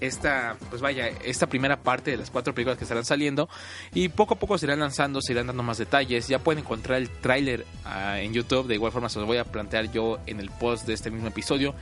esta, 0.00 0.56
pues 0.70 0.80
vaya, 0.80 1.08
esta 1.24 1.46
primera 1.46 1.82
parte 1.82 2.10
de 2.10 2.16
las 2.16 2.30
cuatro 2.30 2.54
películas 2.54 2.78
que 2.78 2.84
estarán 2.84 3.04
saliendo. 3.04 3.48
Y 3.94 4.08
poco 4.08 4.34
a 4.34 4.38
poco 4.38 4.58
se 4.58 4.66
irán 4.66 4.80
lanzando, 4.80 5.20
se 5.20 5.32
irán 5.32 5.46
dando 5.46 5.62
más 5.62 5.78
detalles. 5.78 6.28
Ya 6.28 6.38
pueden 6.38 6.64
encontrar 6.64 6.98
el 6.98 7.08
tráiler 7.08 7.66
ah, 7.84 8.20
en 8.20 8.32
YouTube, 8.32 8.66
de 8.66 8.74
igual 8.74 8.92
forma 8.92 9.08
se 9.08 9.18
los 9.18 9.28
voy 9.28 9.36
a 9.36 9.44
plantear 9.44 9.92
yo 9.92 10.18
en 10.26 10.40
el 10.40 10.50
post 10.50 10.86
de 10.86 10.94
este 10.94 11.10
mismo 11.10 11.28
episodio, 11.28 11.74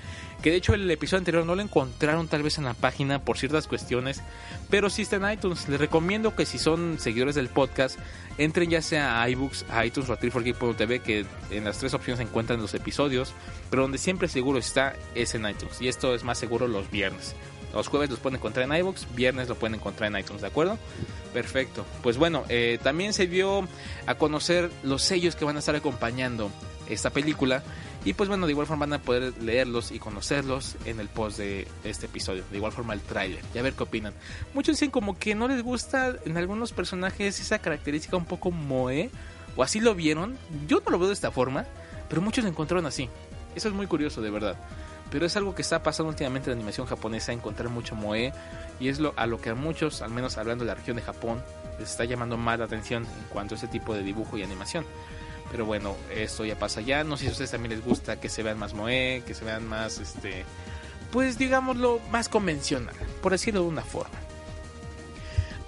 que 0.42 0.50
de 0.50 0.56
hecho 0.56 0.74
el 0.74 0.90
episodio 0.90 1.18
anterior 1.18 1.46
no 1.46 1.54
lo 1.54 1.62
encontraron 1.62 2.28
tal 2.28 2.42
vez 2.42 2.58
en 2.58 2.64
la 2.64 2.74
página 2.74 3.24
por 3.24 3.38
ciertas 3.38 3.66
cuestiones, 3.66 4.22
pero 4.70 4.90
sí 4.90 5.02
está 5.02 5.16
en 5.16 5.30
iTunes. 5.30 5.68
Les 5.68 5.80
recomiendo 5.80 6.34
que 6.34 6.46
si 6.46 6.58
son 6.58 6.98
seguidores 6.98 7.34
del 7.34 7.48
podcast, 7.48 7.98
entren 8.36 8.70
ya 8.70 8.82
sea 8.82 9.22
a 9.22 9.28
iBooks, 9.30 9.64
a 9.70 9.84
iTunes 9.84 10.10
o 10.10 10.12
a 10.12 10.16
TV 10.16 11.00
que 11.00 11.24
en 11.50 11.64
las 11.64 11.78
tres 11.78 11.94
opciones 11.94 12.18
se 12.18 12.24
encuentran 12.24 12.60
los 12.60 12.74
episodios, 12.74 13.32
pero 13.70 13.82
donde 13.82 13.98
siempre 13.98 14.28
seguro 14.28 14.58
está 14.58 14.94
es 15.14 15.34
en 15.34 15.48
iTunes. 15.48 15.80
Y 15.80 15.88
esto 15.88 16.14
es 16.14 16.24
más 16.24 16.38
seguro 16.38 16.66
los 16.66 16.90
viernes 16.90 17.34
Los 17.72 17.88
jueves 17.88 18.10
los 18.10 18.18
pueden 18.18 18.36
encontrar 18.36 18.70
en 18.70 18.76
iVoox, 18.78 19.06
viernes 19.14 19.48
lo 19.48 19.54
pueden 19.54 19.74
encontrar 19.74 20.10
en 20.10 20.18
iTunes, 20.18 20.42
¿de 20.42 20.48
acuerdo? 20.48 20.78
Perfecto. 21.32 21.84
Pues 22.02 22.16
bueno, 22.16 22.44
eh, 22.48 22.78
también 22.82 23.12
se 23.12 23.26
dio 23.26 23.68
a 24.06 24.14
conocer 24.14 24.70
los 24.82 25.02
sellos 25.02 25.36
que 25.36 25.44
van 25.44 25.56
a 25.56 25.58
estar 25.58 25.76
acompañando 25.76 26.50
esta 26.88 27.10
película. 27.10 27.62
Y 28.04 28.14
pues 28.14 28.28
bueno, 28.28 28.46
de 28.46 28.52
igual 28.52 28.66
forma 28.66 28.86
van 28.86 28.94
a 28.94 29.02
poder 29.02 29.34
leerlos 29.42 29.90
y 29.90 29.98
conocerlos 29.98 30.76
en 30.84 31.00
el 31.00 31.08
post 31.08 31.38
de 31.38 31.66
este 31.84 32.06
episodio. 32.06 32.44
De 32.50 32.56
igual 32.56 32.72
forma 32.72 32.94
el 32.94 33.00
tráiler. 33.00 33.40
Y 33.54 33.58
a 33.58 33.62
ver 33.62 33.74
qué 33.74 33.82
opinan. 33.82 34.14
Muchos 34.54 34.76
dicen 34.76 34.90
como 34.90 35.18
que 35.18 35.34
no 35.34 35.48
les 35.48 35.62
gusta 35.62 36.14
en 36.24 36.36
algunos 36.36 36.72
personajes 36.72 37.40
esa 37.40 37.58
característica 37.58 38.16
un 38.16 38.24
poco 38.24 38.50
moe. 38.50 39.10
O 39.56 39.62
así 39.62 39.80
lo 39.80 39.94
vieron. 39.94 40.38
Yo 40.66 40.80
no 40.84 40.90
lo 40.90 40.98
veo 40.98 41.08
de 41.08 41.14
esta 41.14 41.30
forma. 41.30 41.66
Pero 42.08 42.22
muchos 42.22 42.44
lo 42.44 42.50
encontraron 42.50 42.86
así. 42.86 43.10
Eso 43.54 43.68
es 43.68 43.74
muy 43.74 43.86
curioso, 43.86 44.22
de 44.22 44.30
verdad. 44.30 44.56
Pero 45.10 45.24
es 45.26 45.36
algo 45.36 45.54
que 45.54 45.62
está 45.62 45.82
pasando 45.82 46.10
últimamente 46.10 46.50
en 46.50 46.56
la 46.56 46.60
animación 46.60 46.86
japonesa, 46.86 47.32
encontrar 47.32 47.70
mucho 47.70 47.94
moe. 47.94 48.32
Y 48.78 48.88
es 48.88 48.98
lo, 48.98 49.14
a 49.16 49.26
lo 49.26 49.40
que 49.40 49.50
a 49.50 49.54
muchos, 49.54 50.02
al 50.02 50.10
menos 50.10 50.36
hablando 50.36 50.64
de 50.64 50.68
la 50.68 50.74
región 50.74 50.96
de 50.96 51.02
Japón, 51.02 51.42
les 51.78 51.90
está 51.90 52.04
llamando 52.04 52.36
más 52.36 52.58
la 52.58 52.66
atención 52.66 53.04
en 53.04 53.28
cuanto 53.30 53.54
a 53.54 53.58
ese 53.58 53.68
tipo 53.68 53.94
de 53.94 54.02
dibujo 54.02 54.36
y 54.36 54.42
animación. 54.42 54.84
Pero 55.50 55.64
bueno, 55.64 55.96
esto 56.14 56.44
ya 56.44 56.58
pasa 56.58 56.80
ya. 56.80 57.04
No 57.04 57.16
sé 57.16 57.22
si 57.22 57.28
a 57.28 57.32
ustedes 57.32 57.50
también 57.50 57.74
les 57.74 57.84
gusta 57.84 58.20
que 58.20 58.28
se 58.28 58.42
vean 58.42 58.58
más 58.58 58.74
moe, 58.74 59.22
que 59.26 59.34
se 59.34 59.44
vean 59.44 59.66
más, 59.66 59.98
este, 59.98 60.44
pues 61.10 61.38
digámoslo, 61.38 62.00
más 62.10 62.28
convencional, 62.28 62.94
por 63.22 63.32
decirlo 63.32 63.62
de 63.62 63.68
una 63.68 63.82
forma. 63.82 64.18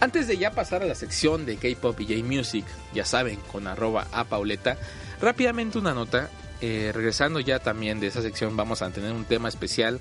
Antes 0.00 0.26
de 0.26 0.38
ya 0.38 0.50
pasar 0.50 0.82
a 0.82 0.86
la 0.86 0.94
sección 0.94 1.44
de 1.44 1.56
K-Pop 1.56 2.00
y 2.00 2.06
J-Music, 2.06 2.64
ya 2.94 3.04
saben, 3.04 3.38
con 3.52 3.66
arroba 3.66 4.06
a 4.12 4.24
Pauleta, 4.24 4.78
rápidamente 5.20 5.78
una 5.78 5.92
nota 5.92 6.30
eh, 6.60 6.90
regresando 6.94 7.40
ya 7.40 7.58
también 7.58 8.00
de 8.00 8.08
esa 8.08 8.22
sección, 8.22 8.56
vamos 8.56 8.82
a 8.82 8.90
tener 8.90 9.12
un 9.12 9.24
tema 9.24 9.48
especial. 9.48 10.00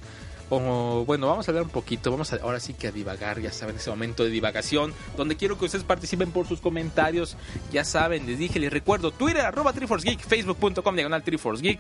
O, 0.52 1.04
bueno, 1.06 1.28
vamos 1.28 1.48
a 1.48 1.52
hablar 1.52 1.64
un 1.64 1.70
poquito, 1.70 2.10
vamos 2.10 2.34
ahora 2.34 2.60
sí 2.60 2.74
que 2.74 2.88
a 2.88 2.92
divagar, 2.92 3.40
ya 3.40 3.52
saben, 3.52 3.76
ese 3.76 3.92
momento 3.92 4.24
de 4.24 4.32
divagación, 4.32 4.94
donde 5.16 5.38
quiero 5.38 5.60
que 5.60 5.66
ustedes 5.66 5.84
participen 5.84 6.32
por 6.32 6.48
sus 6.48 6.60
comentarios, 6.60 7.38
ya 7.72 7.86
saben, 7.86 8.26
les 8.26 8.40
dije, 8.40 8.60
les 8.60 8.74
recuerdo, 8.74 9.12
Twitter, 9.12 9.42
arroba 9.42 9.74
Geek, 9.74 10.20
facebook.com, 10.22 10.96
diagonal 10.96 11.24
Geek, 11.24 11.80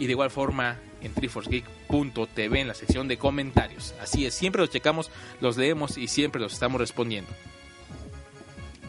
y 0.00 0.06
de 0.06 0.10
igual 0.10 0.30
forma 0.30 0.78
en 1.00 1.14
triforcegeek.tv 1.14 2.60
en 2.60 2.66
la 2.66 2.74
sección 2.74 3.06
de 3.06 3.18
comentarios. 3.18 3.94
Así 4.02 4.26
es, 4.26 4.34
siempre 4.34 4.62
los 4.62 4.70
checamos, 4.70 5.12
los 5.40 5.56
leemos 5.56 5.96
y 5.96 6.08
siempre 6.08 6.40
los 6.40 6.54
estamos 6.54 6.80
respondiendo. 6.80 7.30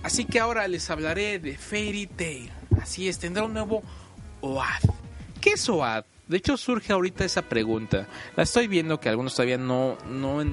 Así 0.02 0.26
que 0.26 0.40
ahora 0.40 0.68
les 0.68 0.90
hablaré 0.90 1.38
de 1.38 1.56
Fairy 1.56 2.08
Tail. 2.08 2.52
Así 2.82 3.08
es, 3.08 3.20
tendrá 3.20 3.44
un 3.44 3.54
nuevo 3.54 3.84
OAD. 4.42 4.99
¿Qué 5.42 5.52
es 5.52 5.70
OAD? 5.70 6.04
De 6.28 6.38
hecho, 6.38 6.58
surge 6.58 6.92
ahorita 6.92 7.24
esa 7.24 7.44
pregunta. 7.44 8.08
La 8.36 8.44
estoy 8.44 8.68
viendo 8.68 9.00
que 9.00 9.10
algunos 9.10 9.34
todavía 9.34 9.58
no, 9.58 9.98
no, 10.10 10.44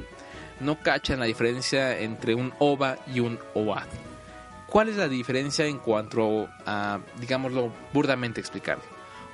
no 0.60 0.80
cachan 0.80 1.18
la 1.18 1.26
diferencia 1.26 1.98
entre 1.98 2.34
un 2.34 2.54
OVA 2.60 2.96
y 3.12 3.20
un 3.20 3.38
OAD. 3.54 3.88
¿Cuál 4.68 4.88
es 4.88 4.96
la 4.96 5.08
diferencia 5.08 5.66
en 5.66 5.78
cuanto 5.78 6.48
a, 6.64 7.00
digámoslo, 7.20 7.72
burdamente 7.92 8.40
explicar? 8.40 8.78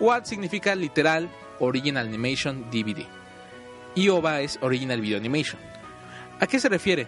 OAD 0.00 0.25
significa 0.25 0.75
literal 0.75 1.28
Original 1.61 2.06
Animation 2.06 2.71
DVD. 2.71 3.04
Y 3.94 4.09
OVA 4.09 4.40
es 4.40 4.59
Original 4.62 5.00
Video 5.00 5.18
Animation. 5.18 5.61
¿A 6.40 6.47
qué 6.47 6.59
se 6.59 6.71
refiere? 6.71 7.06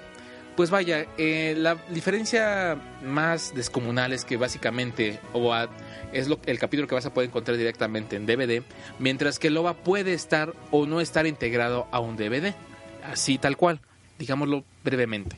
Pues 0.57 0.71
vaya, 0.71 1.07
eh, 1.19 1.55
la 1.57 1.77
diferencia 1.89 2.79
más 3.03 3.55
descomunal 3.57 4.13
es 4.13 4.25
que 4.25 4.37
básicamente 4.37 5.19
OVA 5.33 5.69
es 6.13 6.29
lo, 6.29 6.39
el 6.47 6.61
capítulo 6.61 6.87
que 6.87 6.95
vas 6.95 7.07
a 7.07 7.13
poder 7.13 7.29
encontrar 7.31 7.57
directamente 7.57 8.15
en 8.15 8.25
DVD, 8.25 8.63
mientras 9.01 9.41
que 9.41 9.49
el 9.49 9.57
OVA 9.57 9.75
puede 9.75 10.15
estar 10.15 10.55
o 10.71 10.87
no 10.87 11.01
estar 11.01 11.27
integrado 11.27 11.89
a 11.91 11.99
un 11.99 12.17
DVD, 12.17 12.55
así 13.03 13.37
tal 13.37 13.57
cual, 13.57 13.81
digámoslo 14.17 14.65
brevemente. 14.85 15.37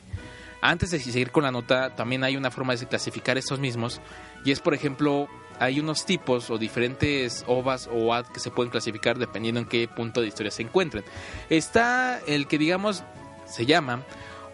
Antes 0.61 0.91
de 0.91 0.99
seguir 0.99 1.31
con 1.31 1.43
la 1.43 1.51
nota, 1.51 1.95
también 1.95 2.23
hay 2.23 2.37
una 2.37 2.51
forma 2.51 2.75
de 2.75 2.85
clasificar 2.85 3.39
estos 3.39 3.59
mismos, 3.59 4.01
y 4.45 4.51
es 4.51 4.59
por 4.59 4.75
ejemplo, 4.75 5.27
hay 5.59 5.79
unos 5.79 6.05
tipos 6.05 6.51
o 6.51 6.59
diferentes 6.59 7.43
OVAs 7.47 7.87
o 7.87 8.05
OAD 8.05 8.27
que 8.27 8.39
se 8.39 8.51
pueden 8.51 8.69
clasificar 8.69 9.17
dependiendo 9.17 9.61
en 9.61 9.67
qué 9.67 9.87
punto 9.87 10.21
de 10.21 10.27
historia 10.27 10.51
se 10.51 10.61
encuentren. 10.61 11.03
Está 11.49 12.19
el 12.27 12.45
que 12.45 12.59
digamos 12.59 13.03
se 13.47 13.65
llama 13.65 14.03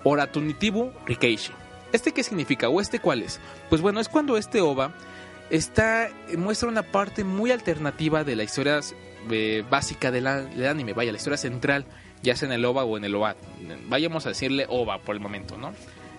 Oratunitibu 0.04 0.92
Rikeishi. 1.06 1.52
¿Este 1.92 2.12
qué 2.12 2.24
significa? 2.24 2.70
¿O 2.70 2.82
este 2.82 3.00
cuál 3.00 3.22
es? 3.22 3.40
Pues 3.70 3.82
bueno, 3.82 4.00
es 4.00 4.10
cuando 4.10 4.36
este 4.36 4.62
OVA 4.62 4.94
está, 5.50 6.10
muestra 6.38 6.68
una 6.68 6.84
parte 6.84 7.24
muy 7.24 7.52
alternativa 7.52 8.24
de 8.24 8.36
la 8.36 8.44
historia 8.44 8.80
eh, 9.30 9.64
básica 9.70 10.10
del, 10.10 10.26
anime, 10.26 10.94
vaya, 10.94 11.12
la 11.12 11.18
historia 11.18 11.38
central, 11.38 11.86
ya 12.24 12.36
sea 12.36 12.48
en 12.48 12.54
el 12.54 12.66
OVA 12.66 12.84
o 12.84 12.98
en 12.98 13.06
el 13.06 13.14
OVA. 13.14 13.36
Vayamos 13.88 14.26
a 14.26 14.30
decirle 14.30 14.66
OVA 14.70 15.00
por 15.00 15.16
el 15.16 15.22
momento, 15.22 15.58
¿no? 15.58 15.74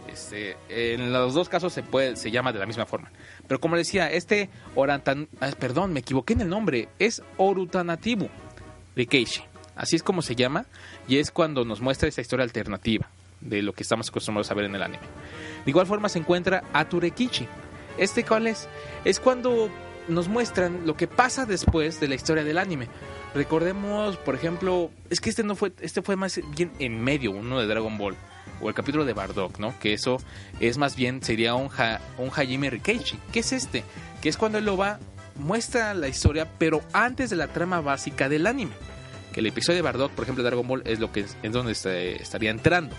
Este, 0.06 0.56
en 0.68 1.12
los 1.12 1.34
dos 1.34 1.48
casos 1.48 1.72
se 1.72 1.82
puede 1.82 2.14
se 2.14 2.30
llama 2.30 2.52
de 2.52 2.60
la 2.60 2.66
misma 2.66 2.86
forma. 2.86 3.10
Pero 3.48 3.58
como 3.58 3.76
decía, 3.76 4.12
este 4.12 4.50
Orantan, 4.76 5.28
ah, 5.40 5.50
perdón, 5.58 5.92
me 5.92 6.00
equivoqué 6.00 6.34
en 6.34 6.42
el 6.42 6.48
nombre, 6.48 6.88
es 7.00 7.20
Orutanatibu 7.36 8.28
Rikeishi. 8.94 9.42
Así 9.74 9.96
es 9.96 10.04
como 10.04 10.22
se 10.22 10.36
llama 10.36 10.66
y 11.08 11.18
es 11.18 11.32
cuando 11.32 11.64
nos 11.64 11.80
muestra 11.80 12.08
esa 12.08 12.20
historia 12.20 12.44
alternativa 12.44 13.10
de 13.40 13.62
lo 13.62 13.72
que 13.72 13.82
estamos 13.82 14.08
acostumbrados 14.08 14.50
a 14.50 14.54
ver 14.54 14.66
en 14.66 14.74
el 14.74 14.82
anime. 14.82 15.02
De 15.64 15.70
igual 15.70 15.86
forma 15.86 16.08
se 16.08 16.18
encuentra 16.18 16.64
Aturekichi. 16.72 17.46
¿Este 17.98 18.24
cuál 18.24 18.46
es? 18.46 18.68
Es 19.04 19.20
cuando 19.20 19.70
nos 20.08 20.28
muestran 20.28 20.86
lo 20.86 20.96
que 20.96 21.06
pasa 21.06 21.46
después 21.46 22.00
de 22.00 22.08
la 22.08 22.14
historia 22.14 22.44
del 22.44 22.58
anime. 22.58 22.88
Recordemos, 23.34 24.16
por 24.18 24.34
ejemplo, 24.34 24.90
es 25.10 25.20
que 25.20 25.30
este 25.30 25.42
no 25.42 25.54
fue, 25.56 25.72
este 25.80 26.02
fue 26.02 26.16
más 26.16 26.40
bien 26.56 26.72
en 26.78 27.02
medio, 27.02 27.30
uno 27.30 27.60
de 27.60 27.66
Dragon 27.66 27.96
Ball 27.96 28.16
o 28.60 28.68
el 28.68 28.74
capítulo 28.74 29.04
de 29.04 29.12
Bardock, 29.12 29.58
¿no? 29.58 29.78
Que 29.78 29.94
eso 29.94 30.18
es 30.60 30.78
más 30.78 30.96
bien 30.96 31.22
sería 31.22 31.54
un, 31.54 31.70
un 32.18 32.30
Hajime 32.30 32.70
Rikeichi. 32.70 33.18
¿Qué 33.32 33.40
es 33.40 33.52
este? 33.52 33.84
Que 34.22 34.28
es 34.28 34.36
cuando 34.36 34.58
él 34.58 34.80
va 34.80 34.98
muestra 35.36 35.94
la 35.94 36.08
historia, 36.08 36.48
pero 36.58 36.80
antes 36.92 37.30
de 37.30 37.36
la 37.36 37.48
trama 37.48 37.80
básica 37.80 38.28
del 38.28 38.46
anime. 38.46 38.72
Que 39.32 39.40
el 39.40 39.46
episodio 39.46 39.78
de 39.78 39.82
Bardock, 39.82 40.12
por 40.12 40.24
ejemplo, 40.24 40.44
de 40.44 40.50
Dragon 40.50 40.66
Ball 40.66 40.82
es 40.86 41.00
lo 41.00 41.10
que 41.10 41.20
es, 41.20 41.36
donde 41.42 41.72
estaría 41.72 42.50
entrando. 42.50 42.94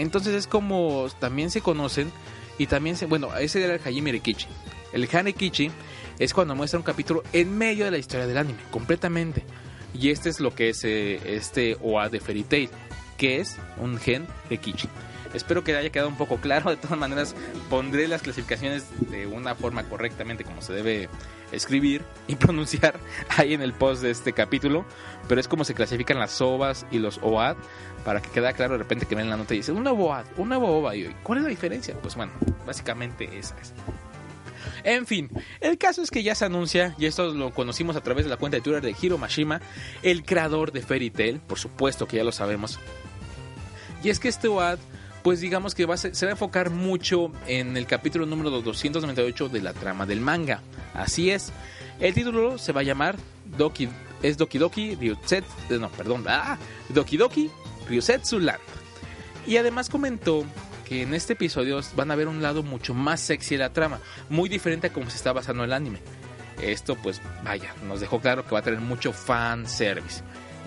Entonces 0.00 0.34
es 0.34 0.46
como 0.46 1.08
también 1.18 1.50
se 1.50 1.60
conocen 1.60 2.10
y 2.58 2.66
también 2.66 2.96
se, 2.96 3.06
bueno, 3.06 3.36
ese 3.36 3.62
era 3.62 3.74
el 3.74 3.80
Hajime 3.80 4.12
Rikichi. 4.12 4.46
El 4.92 5.08
Hanekichi 5.12 5.70
es 6.18 6.32
cuando 6.32 6.54
muestra 6.54 6.78
un 6.78 6.84
capítulo 6.84 7.22
en 7.32 7.56
medio 7.56 7.84
de 7.84 7.90
la 7.90 7.98
historia 7.98 8.26
del 8.26 8.38
anime, 8.38 8.58
completamente. 8.70 9.44
Y 9.92 10.10
este 10.10 10.30
es 10.30 10.40
lo 10.40 10.54
que 10.54 10.70
es 10.70 10.84
eh, 10.84 11.20
este 11.26 11.76
OA 11.82 12.08
de 12.08 12.20
Fairy 12.20 12.44
Tail, 12.44 12.70
que 13.18 13.40
es 13.40 13.56
un 13.76 13.98
gen 13.98 14.26
Rikichi. 14.48 14.88
Espero 15.34 15.62
que 15.62 15.76
haya 15.76 15.90
quedado 15.90 16.08
un 16.08 16.16
poco 16.16 16.38
claro. 16.38 16.70
De 16.70 16.76
todas 16.76 16.98
maneras, 16.98 17.34
pondré 17.68 18.08
las 18.08 18.22
clasificaciones 18.22 18.86
de 19.10 19.26
una 19.26 19.54
forma 19.54 19.84
correctamente 19.84 20.44
como 20.44 20.62
se 20.62 20.72
debe 20.72 21.08
escribir 21.52 22.02
y 22.26 22.34
pronunciar 22.36 22.98
ahí 23.36 23.54
en 23.54 23.62
el 23.62 23.72
post 23.72 24.02
de 24.02 24.10
este 24.10 24.32
capítulo. 24.32 24.84
Pero 25.28 25.40
es 25.40 25.48
como 25.48 25.64
se 25.64 25.74
clasifican 25.74 26.18
las 26.18 26.40
OVAs 26.40 26.86
y 26.90 26.98
los 26.98 27.18
OAD 27.22 27.56
para 28.04 28.22
que 28.22 28.30
quede 28.30 28.52
claro 28.54 28.72
de 28.72 28.78
repente 28.78 29.06
que 29.06 29.14
ven 29.14 29.28
la 29.28 29.36
nota 29.36 29.54
y 29.54 29.58
dice 29.58 29.72
un 29.72 29.84
nuevo 29.84 30.08
OAD, 30.08 30.24
un 30.36 30.48
nuevo 30.48 30.78
OVA. 30.78 30.96
Y 30.96 31.14
¿cuál 31.22 31.38
es 31.38 31.44
la 31.44 31.50
diferencia? 31.50 31.94
Pues 32.00 32.16
bueno, 32.16 32.32
básicamente 32.66 33.28
esa 33.38 33.56
es. 33.60 33.72
En 34.84 35.06
fin, 35.06 35.30
el 35.60 35.78
caso 35.78 36.02
es 36.02 36.10
que 36.10 36.22
ya 36.22 36.34
se 36.34 36.46
anuncia, 36.46 36.94
y 36.98 37.06
esto 37.06 37.34
lo 37.34 37.52
conocimos 37.52 37.96
a 37.96 38.02
través 38.02 38.24
de 38.24 38.30
la 38.30 38.36
cuenta 38.36 38.56
de 38.56 38.62
Twitter 38.62 38.82
de 38.82 38.96
Hiro 39.00 39.18
Mashima, 39.18 39.60
el 40.02 40.24
creador 40.24 40.72
de 40.72 40.80
Fairy 40.82 41.10
Tail, 41.10 41.40
por 41.40 41.58
supuesto 41.58 42.06
que 42.06 42.16
ya 42.16 42.24
lo 42.24 42.32
sabemos. 42.32 42.78
Y 44.02 44.08
es 44.08 44.18
que 44.18 44.28
este 44.28 44.48
OAD 44.48 44.78
pues 45.22 45.40
digamos 45.40 45.74
que 45.74 45.86
va 45.86 45.96
se, 45.96 46.10
va 46.10 46.28
a 46.28 46.32
enfocar 46.32 46.70
mucho 46.70 47.32
en 47.46 47.76
el 47.76 47.86
capítulo 47.86 48.26
número 48.26 48.50
298 48.50 49.48
de 49.48 49.62
la 49.62 49.72
trama 49.72 50.06
del 50.06 50.20
manga. 50.20 50.62
Así 50.94 51.30
es. 51.30 51.52
El 51.98 52.14
título 52.14 52.58
se 52.58 52.72
va 52.72 52.80
a 52.80 52.84
llamar 52.84 53.16
Doki, 53.56 53.88
es 54.22 54.38
Doki 54.38 54.58
Doki 54.58 54.94
Ryuset, 54.94 55.44
eh, 55.68 55.78
no, 55.78 55.90
perdón, 55.90 56.24
ah, 56.28 56.56
Doki 56.88 57.16
Doki 57.16 57.50
Ryusetsu 57.88 58.38
Land. 58.38 58.60
Y 59.46 59.56
además 59.58 59.90
comentó 59.90 60.44
que 60.86 61.02
en 61.02 61.14
este 61.14 61.34
episodio 61.34 61.80
van 61.94 62.10
a 62.10 62.16
ver 62.16 62.28
un 62.28 62.42
lado 62.42 62.62
mucho 62.62 62.94
más 62.94 63.20
sexy 63.20 63.56
de 63.56 63.60
la 63.60 63.72
trama, 63.72 64.00
muy 64.28 64.48
diferente 64.48 64.86
a 64.86 64.92
cómo 64.92 65.10
se 65.10 65.16
está 65.16 65.32
basando 65.32 65.64
el 65.64 65.72
anime. 65.72 65.98
Esto 66.62 66.96
pues 66.96 67.20
vaya, 67.44 67.74
nos 67.86 68.00
dejó 68.00 68.20
claro 68.20 68.44
que 68.44 68.52
va 68.52 68.60
a 68.60 68.62
tener 68.62 68.80
mucho 68.80 69.12
fan 69.12 69.68
service. 69.68 70.22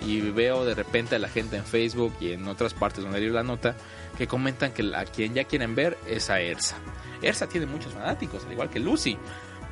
Y 0.06 0.20
veo 0.20 0.64
de 0.64 0.74
repente 0.74 1.16
a 1.16 1.18
la 1.18 1.28
gente 1.28 1.56
en 1.56 1.64
Facebook 1.64 2.14
y 2.20 2.32
en 2.32 2.46
otras 2.46 2.74
partes 2.74 3.02
donde 3.02 3.20
leí 3.20 3.30
la 3.30 3.42
nota 3.42 3.76
que 4.16 4.26
comentan 4.26 4.72
que 4.72 4.94
a 4.94 5.04
quien 5.04 5.34
ya 5.34 5.44
quieren 5.44 5.74
ver 5.74 5.98
es 6.06 6.30
a 6.30 6.40
Ersa. 6.40 6.76
Ersa 7.22 7.48
tiene 7.48 7.66
muchos 7.66 7.92
fanáticos, 7.92 8.44
al 8.44 8.52
igual 8.52 8.70
que 8.70 8.80
Lucy. 8.80 9.18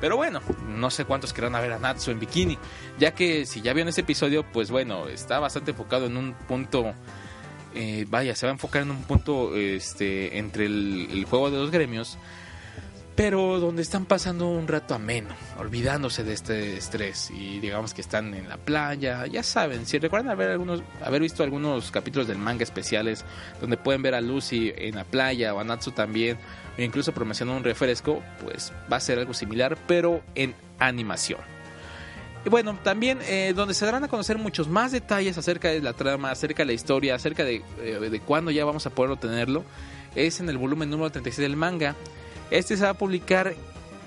Pero 0.03 0.17
bueno, 0.17 0.41
no 0.67 0.89
sé 0.89 1.05
cuántos 1.05 1.31
querrán 1.31 1.53
ver 1.53 1.71
a 1.71 1.79
Natsu 1.79 2.11
en 2.11 2.19
bikini, 2.19 2.57
ya 2.99 3.13
que 3.13 3.45
si 3.45 3.61
ya 3.61 3.71
vieron 3.71 3.87
ese 3.87 4.01
episodio, 4.01 4.43
pues 4.43 4.69
bueno, 4.69 5.07
está 5.07 5.39
bastante 5.39 5.71
enfocado 5.71 6.07
en 6.07 6.17
un 6.17 6.33
punto, 6.33 6.93
eh, 7.73 8.05
vaya, 8.09 8.35
se 8.35 8.45
va 8.45 8.51
a 8.51 8.55
enfocar 8.55 8.81
en 8.81 8.91
un 8.91 9.03
punto 9.03 9.55
este, 9.55 10.37
entre 10.37 10.65
el, 10.65 11.25
juego 11.29 11.49
de 11.51 11.57
los 11.57 11.71
gremios, 11.71 12.17
pero 13.15 13.59
donde 13.59 13.81
están 13.81 14.05
pasando 14.05 14.47
un 14.47 14.67
rato 14.67 14.95
ameno, 14.95 15.29
olvidándose 15.59 16.23
de 16.23 16.33
este 16.33 16.77
estrés 16.77 17.29
y 17.29 17.59
digamos 17.59 17.93
que 17.93 18.01
están 18.01 18.33
en 18.33 18.49
la 18.49 18.57
playa, 18.57 19.27
ya 19.27 19.43
saben, 19.43 19.85
si 19.85 19.99
recuerdan 19.99 20.31
haber 20.31 20.49
algunos 20.49 20.81
haber 21.03 21.21
visto 21.21 21.43
algunos 21.43 21.91
capítulos 21.91 22.27
del 22.27 22.37
manga 22.37 22.63
especiales 22.63 23.23
donde 23.61 23.77
pueden 23.77 24.01
ver 24.01 24.15
a 24.15 24.21
Lucy 24.21 24.73
en 24.75 24.95
la 24.95 25.03
playa 25.03 25.53
o 25.53 25.59
a 25.59 25.63
Natsu 25.63 25.91
también, 25.91 26.37
e 26.77 26.83
incluso 26.83 27.11
promocionando 27.11 27.57
un 27.59 27.63
refresco, 27.63 28.23
pues 28.43 28.73
va 28.91 28.97
a 28.97 28.99
ser 28.99 29.19
algo 29.19 29.33
similar, 29.33 29.77
pero 29.87 30.21
en 30.33 30.55
animación. 30.79 31.39
Y 32.45 32.49
bueno, 32.49 32.77
también 32.83 33.19
eh, 33.27 33.53
donde 33.55 33.73
se 33.73 33.85
darán 33.85 34.03
a 34.03 34.07
conocer 34.07 34.37
muchos 34.37 34.67
más 34.67 34.91
detalles 34.91 35.37
acerca 35.37 35.69
de 35.69 35.81
la 35.81 35.93
trama, 35.93 36.31
acerca 36.31 36.63
de 36.63 36.67
la 36.67 36.73
historia, 36.73 37.15
acerca 37.15 37.45
de, 37.45 37.61
eh, 37.81 38.09
de 38.11 38.19
cuándo 38.19 38.51
ya 38.51 38.65
vamos 38.65 38.85
a 38.85 38.89
poder 38.89 39.11
obtenerlo, 39.11 39.63
es 40.15 40.39
en 40.39 40.49
el 40.49 40.57
volumen 40.57 40.89
número 40.89 41.11
36 41.11 41.47
del 41.47 41.55
manga. 41.55 41.95
Este 42.53 42.77
se 42.77 42.83
va 42.83 42.91
a 42.91 42.93
publicar 42.93 43.55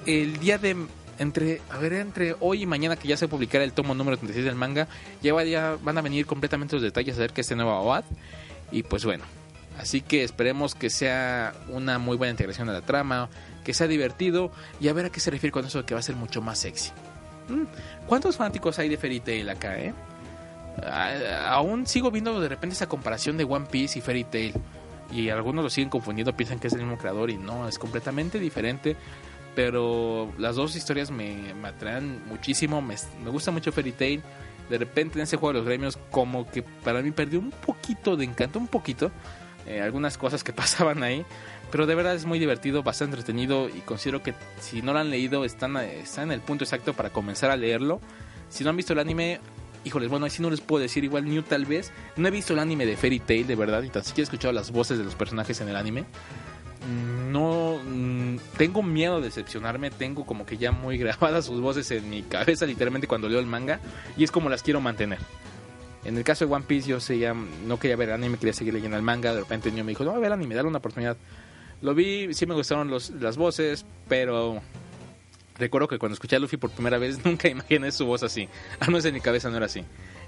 el 0.07 0.39
día 0.39 0.57
de 0.57 0.77
entre 1.19 1.61
a 1.69 1.79
ver 1.79 1.95
entre 1.95 2.37
hoy 2.39 2.63
y 2.63 2.67
mañana 2.67 2.95
que 2.95 3.09
ya 3.09 3.17
se 3.17 3.27
publicará 3.27 3.65
el 3.65 3.73
tomo 3.73 3.93
número 3.93 4.19
36 4.19 4.45
del 4.45 4.55
manga, 4.55 4.87
ya, 5.21 5.43
ya 5.43 5.77
van 5.83 5.99
a 5.99 6.01
venir 6.01 6.27
completamente 6.27 6.77
los 6.77 6.83
detalles 6.83 7.17
acerca 7.17 7.35
de 7.35 7.41
este 7.41 7.57
nuevo 7.57 7.73
abad 7.73 8.05
y 8.71 8.85
pues 8.85 9.05
bueno, 9.05 9.25
así 9.81 10.01
que 10.01 10.23
esperemos 10.23 10.77
que 10.77 10.91
sea 10.91 11.55
una 11.71 11.99
muy 11.99 12.17
buena 12.17 12.31
integración 12.31 12.69
de 12.69 12.75
la 12.75 12.83
trama, 12.83 13.29
que 13.65 13.75
sea 13.75 13.89
divertido 13.89 14.53
y 14.79 14.87
a 14.87 14.93
ver 14.93 15.07
a 15.07 15.11
qué 15.11 15.19
se 15.19 15.33
refiere 15.33 15.51
con 15.51 15.67
eso 15.67 15.79
de 15.79 15.85
que 15.85 15.95
va 15.95 16.01
a 16.01 16.05
ser 16.05 16.15
mucho 16.15 16.41
más 16.41 16.61
sexy. 16.61 16.93
Mm, 17.49 17.65
¿Cuántos 18.07 18.37
fanáticos 18.37 18.79
hay 18.79 18.89
de 18.89 18.97
Fairy 18.97 19.19
Tail 19.19 19.51
acá, 19.51 19.77
eh? 19.77 19.93
aún 21.47 21.85
sigo 21.87 22.13
viendo 22.13 22.41
de 22.41 22.49
repente 22.49 22.77
esa 22.77 22.87
comparación 22.87 23.37
de 23.39 23.43
One 23.43 23.67
Piece 23.69 23.99
y 23.99 24.03
Fairy 24.03 24.23
Tail 24.23 24.55
y 25.11 25.29
algunos 25.29 25.65
lo 25.65 25.71
siguen 25.71 25.91
confundiendo, 25.91 26.37
piensan 26.37 26.59
que 26.59 26.67
es 26.69 26.73
el 26.73 26.81
mismo 26.81 26.99
creador 26.99 27.31
y 27.31 27.37
no, 27.37 27.69
es 27.69 27.79
completamente 27.79 28.39
diferente. 28.39 28.97
Pero 29.55 30.33
las 30.37 30.57
dos 30.57 30.77
historias 30.77 31.11
me, 31.11 31.55
me 31.55 31.69
atraen 31.69 32.23
muchísimo, 32.27 32.83
me, 32.83 32.95
me, 33.25 33.31
gusta 33.31 33.51
mucho 33.51 33.73
Fairy 33.73 33.93
Tail. 33.93 34.23
De 34.69 34.79
repente 34.79 35.19
en 35.19 35.23
ese 35.23 35.37
juego 35.37 35.53
de 35.53 35.59
los 35.61 35.67
gremios 35.67 35.99
como 36.11 36.51
que 36.51 36.63
para 36.63 37.01
mí 37.01 37.11
perdió 37.11 37.39
un 37.39 37.51
poquito 37.51 38.17
de 38.17 38.25
encanto, 38.25 38.59
un 38.59 38.69
poquito. 38.69 39.11
Eh, 39.67 39.81
algunas 39.81 40.19
cosas 40.19 40.45
que 40.45 40.53
pasaban 40.55 41.03
ahí. 41.03 41.25
Pero 41.71 41.87
de 41.87 41.95
verdad 41.95 42.15
es 42.15 42.27
muy 42.27 42.39
divertido, 42.39 42.83
bastante 42.83 43.17
entretenido 43.17 43.69
y 43.69 43.81
considero 43.81 44.23
que 44.23 44.35
si 44.61 44.83
no 44.83 44.93
lo 44.93 45.01
han 45.01 45.11
leído 45.11 45.45
están, 45.45 45.77
están 45.77 46.25
en 46.25 46.33
el 46.33 46.41
punto 46.41 46.65
exacto 46.65 46.95
para 46.95 47.11
comenzar 47.11 47.51
a 47.51 47.57
leerlo. 47.57 48.01
Si 48.49 48.63
no 48.63 48.71
han 48.71 48.77
visto 48.77 48.93
el 48.93 49.01
anime, 49.01 49.41
híjoles, 49.87 50.11
bueno, 50.11 50.27
así 50.27 50.43
no 50.43 50.51
les 50.51 50.61
puedo 50.61 50.83
decir, 50.83 51.05
igual 51.05 51.25
New 51.25 51.43
tal 51.43 51.65
vez. 51.65 51.93
No 52.17 52.29
he 52.29 52.31
visto 52.31 52.53
el 52.53 52.59
anime 52.59 52.87
de 52.87 52.97
Fairy 52.97 53.21
Tail, 53.21 53.47
de 53.47 53.55
verdad, 53.55 53.83
y 53.83 53.89
tan 53.89 54.05
siquiera 54.05 54.23
he 54.23 54.29
escuchado 54.29 54.53
las 54.53 54.73
voces 54.73 54.99
de 54.99 55.05
los 55.05 55.15
personajes 55.15 55.61
en 55.61 55.69
el 55.69 55.77
anime. 55.77 56.05
No, 57.31 57.81
mm, 57.85 58.37
tengo 58.57 58.83
miedo 58.83 59.19
de 59.19 59.27
decepcionarme, 59.27 59.91
tengo 59.91 60.27
como 60.27 60.45
que 60.45 60.57
ya 60.57 60.73
muy 60.73 60.99
grabadas 60.99 61.47
sus 61.47 61.61
voces 61.61 61.91
en 61.91 62.11
mi 62.11 62.23
cabeza, 62.23 62.67
literalmente 62.67 63.07
cuando 63.07 63.29
leo 63.29 63.39
el 63.39 63.47
manga, 63.47 63.81
y 64.17 64.25
es 64.25 64.31
como 64.31 64.49
las 64.49 64.63
quiero 64.63 64.81
mantener. 64.81 65.19
En 66.05 66.17
el 66.17 66.25
caso 66.25 66.47
de 66.47 66.53
One 66.53 66.65
Piece, 66.67 66.89
yo 66.89 66.99
ya 66.99 67.35
no 67.35 67.79
quería 67.79 67.97
ver 67.97 68.13
anime, 68.13 68.39
quería 68.39 68.53
seguir 68.53 68.75
leyendo 68.75 68.97
el 68.97 69.03
manga. 69.03 69.35
De 69.35 69.41
repente 69.41 69.69
el 69.69 69.75
niño 69.75 69.85
me 69.85 69.91
dijo, 69.91 70.05
no, 70.05 70.13
a 70.13 70.19
ver 70.19 70.33
anime, 70.33 70.55
dale 70.55 70.69
una 70.69 70.79
oportunidad. 70.79 71.17
Lo 71.83 71.95
vi, 71.95 72.33
sí 72.33 72.47
me 72.47 72.55
gustaron 72.55 72.89
los, 72.89 73.11
las 73.11 73.37
voces, 73.37 73.85
pero 74.09 74.63
recuerdo 75.59 75.89
que 75.89 75.99
cuando 75.99 76.15
escuché 76.15 76.37
a 76.37 76.39
Luffy 76.39 76.57
por 76.57 76.71
primera 76.71 76.99
vez 76.99 77.23
nunca 77.25 77.49
imaginé 77.49 77.93
su 77.93 78.07
voz 78.07 78.23
así. 78.23 78.49
A 78.81 78.91
no 78.91 78.99
en 78.99 79.15
mi 79.15 79.21
cabeza 79.21 79.51
no 79.51 79.57
era 79.57 79.67
así. 79.67 79.85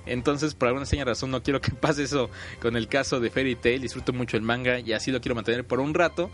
Entonces, 0.06 0.54
por 0.54 0.68
alguna 0.68 0.85
extraña 0.85 1.04
razón, 1.04 1.30
no 1.30 1.42
quiero 1.42 1.61
que 1.61 1.70
pase 1.80 2.04
eso 2.04 2.30
con 2.61 2.76
el 2.76 2.88
caso 2.88 3.20
de 3.20 3.30
Fairy 3.30 3.56
Tail. 3.56 3.82
Disfruto 3.82 4.12
mucho 4.12 4.37
el 4.37 4.42
manga 4.42 4.80
y 4.80 4.92
así 4.92 5.11
lo 5.11 5.20
quiero 5.20 5.35
mantener 5.35 5.66
por 5.66 5.80
un 5.80 5.94
rato. 5.94 6.30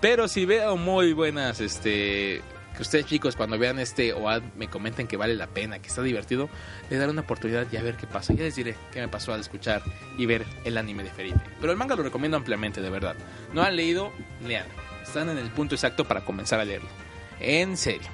Pero 0.00 0.28
si 0.28 0.44
veo 0.44 0.76
muy 0.76 1.12
buenas, 1.12 1.60
este. 1.60 2.42
Que 2.76 2.82
ustedes 2.82 3.06
chicos 3.06 3.34
cuando 3.34 3.58
vean 3.58 3.80
este 3.80 4.12
OAD 4.12 4.42
me 4.56 4.68
comenten 4.68 5.08
que 5.08 5.16
vale 5.16 5.34
la 5.34 5.48
pena, 5.48 5.80
que 5.80 5.88
está 5.88 6.00
divertido, 6.00 6.48
le 6.88 6.96
daré 6.96 7.10
una 7.10 7.22
oportunidad 7.22 7.66
y 7.72 7.76
a 7.76 7.82
ver 7.82 7.96
qué 7.96 8.06
pasa. 8.06 8.34
Ya 8.34 8.44
les 8.44 8.54
diré 8.54 8.76
qué 8.92 9.00
me 9.00 9.08
pasó 9.08 9.34
al 9.34 9.40
escuchar 9.40 9.82
y 10.16 10.26
ver 10.26 10.46
el 10.62 10.78
anime 10.78 11.02
de 11.02 11.10
Fairy 11.10 11.32
Tail. 11.32 11.50
Pero 11.60 11.72
el 11.72 11.78
manga 11.78 11.96
lo 11.96 12.04
recomiendo 12.04 12.36
ampliamente, 12.36 12.80
de 12.80 12.88
verdad. 12.88 13.16
No 13.52 13.62
han 13.64 13.74
leído, 13.74 14.12
lean. 14.46 14.66
Están 15.02 15.28
en 15.28 15.38
el 15.38 15.50
punto 15.50 15.74
exacto 15.74 16.04
para 16.04 16.24
comenzar 16.24 16.60
a 16.60 16.64
leerlo. 16.64 16.88
En 17.40 17.76
serio. 17.76 18.08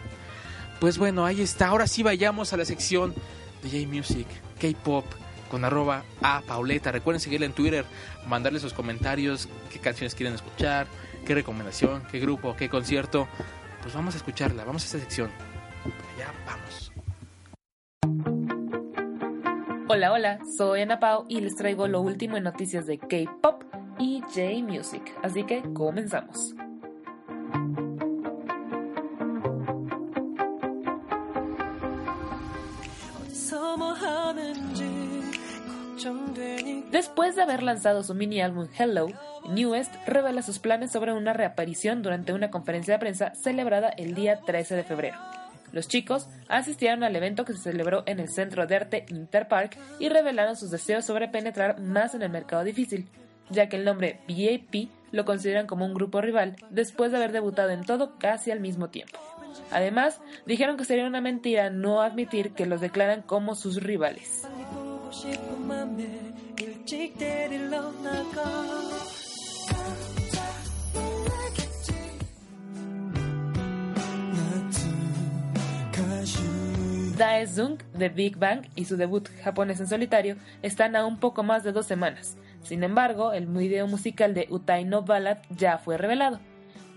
Pues 0.81 0.99
bueno, 0.99 1.25
ahí 1.25 1.41
está. 1.41 1.69
Ahora 1.69 1.87
sí 1.87 2.03
vayamos 2.03 2.53
a 2.53 2.57
la 2.57 2.65
sección 2.65 3.15
de 3.63 3.71
J-Music, 3.71 4.27
K-Pop, 4.61 5.05
con 5.51 5.65
arroba 5.65 6.05
a 6.21 6.43
Pauleta. 6.43 6.93
Recuerden 6.93 7.21
seguirle 7.21 7.47
en 7.47 7.53
Twitter, 7.53 7.85
mandarle 8.27 8.61
sus 8.61 8.73
comentarios, 8.73 9.49
qué 9.73 9.79
canciones 9.79 10.15
quieren 10.15 10.35
escuchar, 10.35 10.87
qué 11.27 11.35
recomendación, 11.35 12.03
qué 12.11 12.21
grupo, 12.21 12.55
qué 12.57 12.69
concierto. 12.69 13.29
Pues 13.83 13.95
vamos 13.95 14.15
a 14.15 14.19
escucharla, 14.19 14.65
vamos 14.65 14.83
a 14.83 14.87
esta 14.87 14.99
sección. 14.99 15.31
Allá 16.17 16.33
vamos. 16.47 16.93
Hola, 19.89 20.13
hola, 20.13 20.39
soy 20.57 20.81
Ana 20.81 20.99
Pau 20.99 21.25
y 21.29 21.41
les 21.41 21.57
traigo 21.57 21.87
lo 21.89 22.01
último 22.01 22.37
en 22.37 22.45
noticias 22.45 22.87
de 22.87 22.99
K-Pop 22.99 23.63
y 23.99 24.23
J-Music. 24.23 25.03
Así 25.23 25.45
que 25.45 25.63
comenzamos. 25.73 26.55
Después 36.91 37.37
de 37.37 37.43
haber 37.43 37.63
lanzado 37.63 38.03
su 38.03 38.15
mini 38.15 38.41
álbum 38.41 38.69
Hello, 38.79 39.09
Newest 39.49 39.95
revela 40.07 40.43
sus 40.43 40.59
planes 40.59 40.93
sobre 40.93 41.13
una 41.13 41.33
reaparición 41.33 42.03
durante 42.03 42.33
una 42.33 42.51
conferencia 42.51 42.95
de 42.95 43.01
prensa 43.01 43.35
celebrada 43.35 43.89
el 43.89 44.15
día 44.15 44.41
13 44.41 44.77
de 44.77 44.85
febrero. 44.85 45.17
Los 45.73 45.89
chicos 45.89 46.29
asistieron 46.49 47.03
al 47.03 47.17
evento 47.17 47.45
que 47.45 47.53
se 47.55 47.71
celebró 47.71 48.05
en 48.07 48.21
el 48.21 48.29
Centro 48.29 48.67
de 48.67 48.77
Arte 48.77 49.07
Interpark 49.09 49.77
y 49.99 50.09
revelaron 50.09 50.57
sus 50.57 50.71
deseos 50.71 51.05
sobre 51.05 51.29
penetrar 51.29 51.81
más 51.81 52.15
en 52.15 52.23
el 52.23 52.31
mercado 52.31 52.63
difícil, 52.63 53.09
ya 53.51 53.69
que 53.69 53.77
el 53.77 53.85
nombre 53.85 54.21
VIP 54.29 54.91
lo 55.11 55.25
consideran 55.25 55.67
como 55.67 55.85
un 55.85 55.95
grupo 55.95 56.21
rival 56.21 56.57
después 56.71 57.11
de 57.11 57.17
haber 57.17 57.33
debutado 57.33 57.71
en 57.71 57.85
todo 57.85 58.19
casi 58.19 58.51
al 58.51 58.61
mismo 58.61 58.89
tiempo. 58.89 59.19
Además, 59.71 60.21
dijeron 60.47 60.77
que 60.77 60.85
sería 60.85 61.07
una 61.07 61.21
mentira 61.21 61.71
no 61.71 62.03
admitir 62.03 62.53
que 62.53 62.67
los 62.67 62.81
declaran 62.81 63.23
como 63.23 63.55
sus 63.55 63.83
rivales. 63.83 64.47
Daezung 77.17 77.79
de 77.93 78.09
Big 78.09 78.37
Bang 78.37 78.67
y 78.75 78.87
su 78.87 78.97
debut 78.97 79.29
japonés 79.45 79.79
en 79.79 79.87
solitario 79.87 80.37
están 80.63 80.97
a 80.97 81.07
un 81.07 81.19
poco 81.19 81.45
más 81.45 81.63
de 81.63 81.71
dos 81.71 81.87
semanas. 81.87 82.37
Sin 82.63 82.83
embargo, 82.83 83.33
el 83.33 83.47
video 83.47 83.87
musical 83.87 84.35
de 84.35 84.49
Utai 84.51 84.85
no 84.85 85.03
Ballad 85.03 85.39
ya 85.51 85.79
fue 85.79 85.97
revelado. 85.97 86.41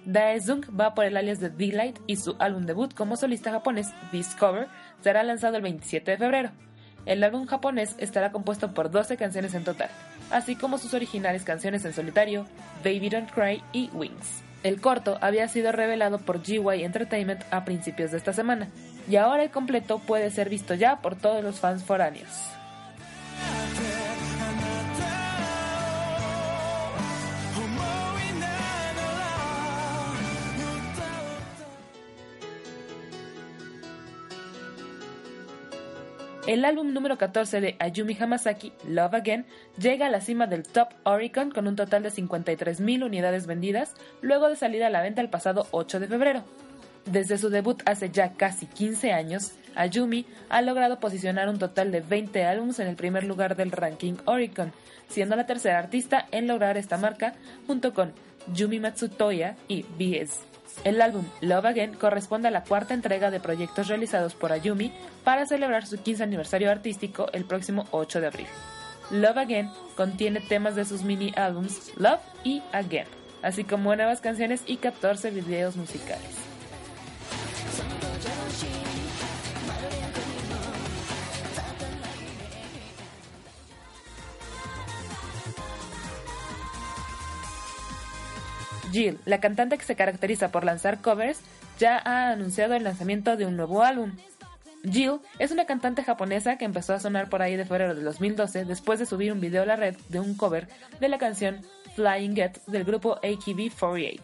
Daezung 0.06 0.64
va 0.80 0.96
por 0.96 1.06
el 1.06 1.18
alias 1.18 1.40
de 1.40 1.52
D-Light 1.52 2.00
y 2.08 2.16
su 2.16 2.36
álbum 2.40 2.66
debut 2.66 2.94
como 2.96 3.16
solista 3.16 3.52
japonés, 3.52 3.94
Discover, 4.12 4.68
será 5.02 5.22
lanzado 5.22 5.58
el 5.58 5.62
27 5.62 6.12
de 6.12 6.18
febrero. 6.18 6.67
El 7.08 7.24
álbum 7.24 7.46
japonés 7.46 7.96
estará 8.00 8.34
compuesto 8.34 8.74
por 8.74 8.92
12 8.92 9.16
canciones 9.16 9.54
en 9.54 9.64
total, 9.64 9.90
así 10.30 10.58
como 10.58 10.78
sus 10.78 10.94
originales 10.94 11.46
canciones 11.46 11.86
en 11.86 11.94
solitario, 11.94 12.46
Baby 12.84 13.10
Don't 13.10 13.32
Cry 13.32 13.64
y 13.72 13.90
Wings. 13.94 14.44
El 14.64 14.82
corto 14.82 15.18
había 15.22 15.48
sido 15.48 15.72
revelado 15.72 16.20
por 16.20 16.44
GY 16.44 16.84
Entertainment 16.84 17.42
a 17.50 17.64
principios 17.64 18.12
de 18.12 18.18
esta 18.18 18.34
semana, 18.34 18.68
y 19.10 19.16
ahora 19.16 19.44
el 19.44 19.52
completo 19.52 20.00
puede 20.00 20.30
ser 20.32 20.50
visto 20.50 20.74
ya 20.74 20.98
por 20.98 21.16
todos 21.16 21.42
los 21.42 21.62
fans 21.62 21.82
foráneos. 21.86 22.57
El 36.48 36.64
álbum 36.64 36.94
número 36.94 37.18
14 37.18 37.60
de 37.60 37.76
Ayumi 37.78 38.16
Hamasaki, 38.18 38.72
Love 38.88 39.16
Again, 39.16 39.46
llega 39.78 40.06
a 40.06 40.10
la 40.10 40.22
cima 40.22 40.48
del 40.48 40.64
Top 40.64 40.88
Oricon 41.04 41.52
con 41.52 41.68
un 41.68 41.76
total 41.76 42.04
de 42.04 42.10
53.000 42.10 43.04
unidades 43.04 43.48
vendidas, 43.48 43.96
luego 44.22 44.48
de 44.48 44.56
salir 44.56 44.82
a 44.86 44.90
la 44.90 45.02
venta 45.02 45.20
el 45.20 45.30
pasado 45.30 45.68
8 45.72 46.00
de 46.00 46.08
febrero. 46.08 46.46
Desde 47.06 47.38
su 47.38 47.50
debut 47.50 47.82
hace 47.86 48.12
ya 48.12 48.32
casi 48.32 48.66
15 48.66 49.12
años, 49.12 49.52
Ayumi 49.76 50.26
ha 50.48 50.62
logrado 50.62 51.02
posicionar 51.02 51.50
un 51.50 51.60
total 51.60 51.92
de 51.92 52.00
20 52.00 52.46
álbumes 52.46 52.80
en 52.80 52.88
el 52.88 52.96
primer 52.96 53.26
lugar 53.26 53.58
del 53.58 53.74
ranking 53.74 54.14
Oricon, 54.24 54.72
siendo 55.10 55.36
la 55.36 55.48
tercera 55.48 55.80
artista 55.80 56.28
en 56.32 56.48
lograr 56.48 56.78
esta 56.78 56.98
marca 56.98 57.34
junto 57.68 57.94
con 57.94 58.14
Yumi 58.54 58.80
Matsutoya 58.80 59.58
y 59.68 59.84
BS. 59.84 60.57
El 60.84 61.02
álbum 61.02 61.26
Love 61.42 61.66
Again 61.66 61.94
corresponde 61.94 62.48
a 62.48 62.52
la 62.52 62.64
cuarta 62.64 62.94
entrega 62.94 63.32
de 63.32 63.40
proyectos 63.40 63.88
realizados 63.88 64.36
por 64.36 64.52
Ayumi 64.52 64.94
para 65.24 65.46
celebrar 65.46 65.86
su 65.86 65.98
15 66.02 66.24
aniversario 66.24 66.72
artístico 66.72 67.28
el 67.34 67.46
próximo 67.46 67.86
8 67.92 68.22
de 68.22 68.28
abril. 68.28 68.48
Love 69.12 69.38
Again 69.38 69.72
contiene 69.96 70.42
temas 70.42 70.76
de 70.76 70.86
sus 70.86 71.04
mini 71.04 71.34
álbums 71.36 71.92
Love 71.98 72.22
y 72.44 72.62
Again, 72.72 73.08
así 73.42 73.64
como 73.64 73.96
nuevas 73.96 74.22
canciones 74.22 74.62
y 74.66 74.78
14 74.78 75.32
videos 75.32 75.76
musicales. 75.76 76.47
Jill, 88.92 89.20
la 89.26 89.40
cantante 89.40 89.78
que 89.78 89.86
se 89.86 89.96
caracteriza 89.96 90.52
por 90.52 90.64
lanzar 90.64 91.02
covers, 91.02 91.40
ya 91.80 91.98
ha 91.98 92.32
anunciado 92.32 92.74
el 92.76 92.84
lanzamiento 92.84 93.36
de 93.36 93.46
un 93.46 93.56
nuevo 93.58 93.84
álbum. 93.84 94.14
Jill 94.84 95.20
es 95.40 95.52
una 95.52 95.66
cantante 95.66 96.04
japonesa 96.04 96.58
que 96.58 96.66
empezó 96.66 96.94
a 96.94 97.00
sonar 97.00 97.30
por 97.30 97.42
ahí 97.42 97.56
de 97.56 97.66
febrero 97.66 97.96
de 97.96 98.04
2012 98.04 98.66
después 98.66 99.00
de 99.00 99.06
subir 99.06 99.32
un 99.32 99.42
video 99.42 99.64
a 99.64 99.66
la 99.66 99.76
red 99.76 99.96
de 100.10 100.20
un 100.20 100.36
cover 100.36 100.68
de 101.00 101.10
la 101.10 101.18
canción 101.18 101.62
Flying 101.96 102.36
Get 102.36 102.64
del 102.68 102.84
grupo 102.84 103.20
AKB48. 103.22 104.22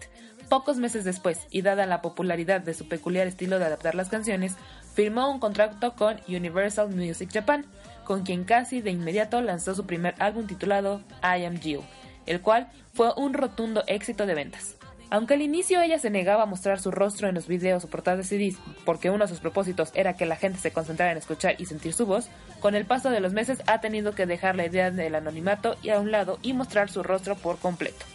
Pocos 0.50 0.78
meses 0.78 1.04
después, 1.04 1.40
y 1.50 1.64
dada 1.64 1.86
la 1.86 2.02
popularidad 2.02 2.62
de 2.62 2.74
su 2.74 2.88
peculiar 2.88 3.26
estilo 3.28 3.58
de 3.58 3.66
adaptar 3.66 3.96
las 3.96 4.10
canciones, 4.10 4.56
firmó 4.94 5.32
un 5.32 5.40
contrato 5.40 5.96
con 5.96 6.18
Universal 6.28 6.90
Music 6.90 7.30
Japan, 7.34 7.66
con 8.04 8.24
quien 8.24 8.44
casi 8.44 8.82
de 8.82 8.92
inmediato 8.92 9.42
lanzó 9.42 9.74
su 9.74 9.86
primer 9.86 10.14
álbum 10.20 10.46
titulado 10.46 11.02
I 11.24 11.46
Am 11.46 11.60
Jill, 11.60 11.82
el 12.26 12.42
cual 12.42 12.70
fue 12.94 13.12
un 13.18 13.34
rotundo 13.34 13.84
éxito 13.88 14.26
de 14.26 14.36
ventas. 14.36 14.76
Aunque 15.10 15.36
al 15.36 15.44
inicio 15.44 15.80
ella 15.80 16.00
se 16.00 16.10
negaba 16.10 16.44
a 16.44 16.48
mostrar 16.48 16.80
su 16.80 16.90
rostro 16.90 17.28
en 17.28 17.36
los 17.36 17.48
videos 17.48 17.84
o 17.84 17.88
portadas 17.88 18.28
de 18.28 18.38
CDs 18.38 18.58
porque 18.84 19.12
uno 19.12 19.26
de 19.26 19.30
sus 19.30 19.42
propósitos 19.42 19.92
era 19.94 20.16
que 20.16 20.26
la 20.26 20.38
gente 20.38 20.58
se 20.58 20.72
concentrara 20.72 21.12
en 21.12 21.20
escuchar 21.20 21.56
y 21.60 21.68
sentir 21.68 21.94
su 21.94 22.08
voz, 22.08 22.30
con 22.60 22.74
el 22.74 22.86
paso 22.86 23.12
de 23.12 23.20
los 23.20 23.32
meses 23.32 23.62
ha 23.68 23.80
tenido 23.80 24.16
que 24.16 24.26
dejar 24.26 24.56
la 24.56 24.66
idea 24.66 24.90
del 24.90 25.14
anonimato 25.14 25.76
y 25.84 25.90
a 25.92 26.00
un 26.00 26.10
lado 26.10 26.40
y 26.42 26.54
mostrar 26.54 26.90
su 26.90 27.04
rostro 27.04 27.36
por 27.36 27.60
completo. 27.60 28.06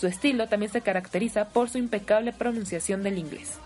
Su 0.00 0.08
estilo 0.08 0.48
también 0.48 0.72
se 0.72 0.80
caracteriza 0.80 1.48
por 1.48 1.70
su 1.70 1.78
impecable 1.78 2.32
pronunciación 2.32 3.04
del 3.04 3.18
inglés. 3.18 3.58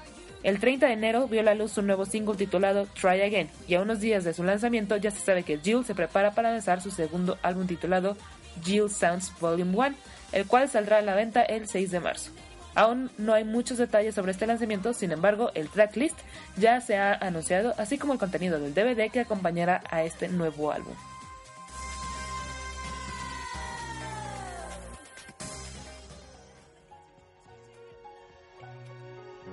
El 0.42 0.58
30 0.58 0.86
de 0.86 0.92
enero 0.92 1.28
vio 1.28 1.42
la 1.42 1.54
luz 1.54 1.72
su 1.72 1.82
nuevo 1.82 2.04
single 2.04 2.36
titulado 2.36 2.86
Try 3.00 3.22
Again, 3.22 3.48
y 3.68 3.74
a 3.74 3.80
unos 3.80 4.00
días 4.00 4.24
de 4.24 4.34
su 4.34 4.42
lanzamiento 4.42 4.96
ya 4.96 5.10
se 5.10 5.20
sabe 5.20 5.44
que 5.44 5.58
Jill 5.58 5.84
se 5.84 5.94
prepara 5.94 6.32
para 6.32 6.50
lanzar 6.50 6.80
su 6.82 6.90
segundo 6.90 7.38
álbum 7.42 7.66
titulado 7.66 8.16
Jill 8.62 8.90
Sounds 8.90 9.32
Volume 9.40 9.76
1, 9.76 9.94
el 10.32 10.46
cual 10.46 10.68
saldrá 10.68 10.98
a 10.98 11.02
la 11.02 11.14
venta 11.14 11.42
el 11.42 11.68
6 11.68 11.90
de 11.90 12.00
marzo. 12.00 12.30
Aún 12.74 13.10
no 13.18 13.34
hay 13.34 13.44
muchos 13.44 13.76
detalles 13.78 14.14
sobre 14.14 14.32
este 14.32 14.46
lanzamiento, 14.46 14.94
sin 14.94 15.12
embargo, 15.12 15.50
el 15.54 15.68
tracklist 15.68 16.18
ya 16.56 16.80
se 16.80 16.96
ha 16.96 17.12
anunciado, 17.14 17.74
así 17.76 17.98
como 17.98 18.14
el 18.14 18.18
contenido 18.18 18.58
del 18.58 18.74
DVD 18.74 19.10
que 19.10 19.20
acompañará 19.20 19.82
a 19.90 20.02
este 20.04 20.28
nuevo 20.28 20.72
álbum. 20.72 20.94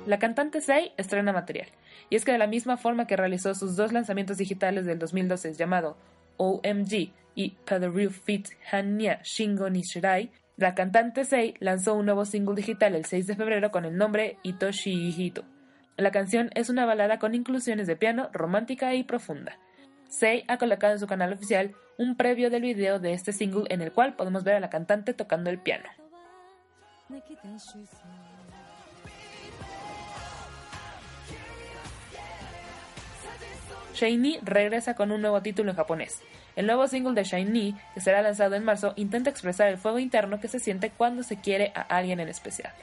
La 0.05 0.17
cantante 0.17 0.61
Sei 0.61 0.93
estrena 0.97 1.33
material, 1.33 1.67
y 2.09 2.15
es 2.15 2.25
que 2.25 2.31
de 2.31 2.37
la 2.37 2.47
misma 2.47 2.77
forma 2.77 3.05
que 3.05 3.17
realizó 3.17 3.53
sus 3.53 3.75
dos 3.75 3.91
lanzamientos 3.91 4.37
digitales 4.37 4.85
del 4.85 4.97
2012 4.97 5.53
llamado 5.53 5.97
OMG 6.37 7.11
y 7.39 7.55
Fit 8.09 8.49
Hanya 8.69 9.21
Shingo 9.23 9.69
Nishirai, 9.69 10.29
la 10.57 10.75
cantante 10.75 11.23
Sei 11.23 11.53
lanzó 11.61 11.93
un 11.93 12.05
nuevo 12.05 12.25
single 12.25 12.53
digital 12.53 12.95
el 12.95 13.05
6 13.05 13.27
de 13.27 13.35
febrero 13.37 13.71
con 13.71 13.85
el 13.85 13.95
nombre 13.95 14.37
Itoshi 14.43 15.15
Hito. 15.17 15.45
La 15.95 16.11
canción 16.11 16.49
es 16.53 16.69
una 16.69 16.85
balada 16.85 17.17
con 17.17 17.33
inclusiones 17.35 17.87
de 17.87 17.95
piano 17.95 18.29
romántica 18.33 18.93
y 18.93 19.03
profunda. 19.03 19.57
Sei 20.09 20.43
ha 20.49 20.57
colocado 20.57 20.91
en 20.91 20.99
su 20.99 21.07
canal 21.07 21.31
oficial 21.31 21.73
un 21.97 22.17
previo 22.17 22.49
del 22.49 22.63
video 22.63 22.99
de 22.99 23.13
este 23.13 23.31
single 23.31 23.67
en 23.69 23.81
el 23.81 23.93
cual 23.93 24.17
podemos 24.17 24.43
ver 24.43 24.55
a 24.55 24.59
la 24.59 24.69
cantante 24.69 25.13
tocando 25.13 25.49
el 25.49 25.59
piano. 25.59 25.87
Shiny 33.93 34.39
regresa 34.41 34.93
con 34.93 35.13
un 35.13 35.21
nuevo 35.21 35.41
título 35.41 35.71
en 35.71 35.77
japonés. 35.77 36.21
El 36.55 36.65
nuevo 36.65 36.87
single 36.87 37.13
de 37.13 37.23
Shiny, 37.23 37.75
que 37.93 38.01
será 38.01 38.21
lanzado 38.21 38.55
en 38.55 38.63
marzo, 38.63 38.93
intenta 38.95 39.29
expresar 39.29 39.67
el 39.67 39.77
fuego 39.77 39.99
interno 39.99 40.39
que 40.39 40.47
se 40.47 40.59
siente 40.59 40.89
cuando 40.89 41.23
se 41.23 41.39
quiere 41.39 41.71
a 41.75 41.81
alguien 41.81 42.19
en 42.19 42.29
especial. 42.29 42.73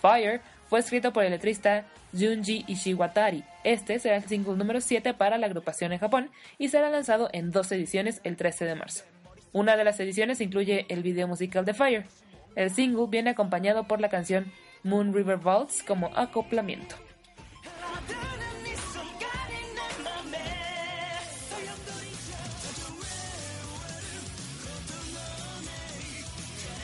Fire 0.00 0.40
fue 0.68 0.80
escrito 0.80 1.12
por 1.12 1.24
el 1.24 1.30
letrista 1.30 1.84
Junji 2.12 2.64
Ishiwatari. 2.66 3.44
Este 3.64 3.98
será 3.98 4.16
el 4.16 4.24
single 4.24 4.56
número 4.56 4.80
7 4.80 5.14
para 5.14 5.38
la 5.38 5.46
agrupación 5.46 5.92
en 5.92 5.98
Japón 5.98 6.30
y 6.58 6.68
será 6.68 6.90
lanzado 6.90 7.30
en 7.32 7.50
dos 7.50 7.70
ediciones 7.72 8.20
el 8.24 8.36
13 8.36 8.64
de 8.64 8.74
marzo. 8.74 9.04
Una 9.52 9.76
de 9.76 9.84
las 9.84 10.00
ediciones 10.00 10.40
incluye 10.40 10.84
el 10.88 11.02
video 11.02 11.28
musical 11.28 11.64
de 11.64 11.74
Fire. 11.74 12.06
El 12.56 12.70
single 12.70 13.06
viene 13.08 13.30
acompañado 13.30 13.84
por 13.84 14.00
la 14.00 14.08
canción 14.08 14.52
Moon 14.82 15.14
River 15.14 15.38
Waltz 15.42 15.82
como 15.82 16.10
acoplamiento. 16.14 16.96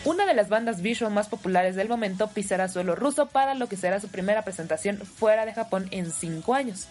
Una 0.03 0.25
de 0.25 0.33
las 0.33 0.49
bandas 0.49 0.81
visual 0.81 1.13
más 1.13 1.29
populares 1.29 1.77
del 1.77 1.91
momento 1.91 2.29
pisará 2.29 2.69
suelo 2.69 2.95
ruso 2.95 3.27
para 3.27 3.55
lo 3.55 3.69
que 3.69 3.77
será 3.77 4.01
su 4.01 4.09
primera 4.09 4.43
presentación 4.43 4.97
fuera 4.97 5.45
de 5.45 5.53
Japón 5.53 5.89
en 5.91 6.11
cinco 6.11 6.55
años. 6.55 6.89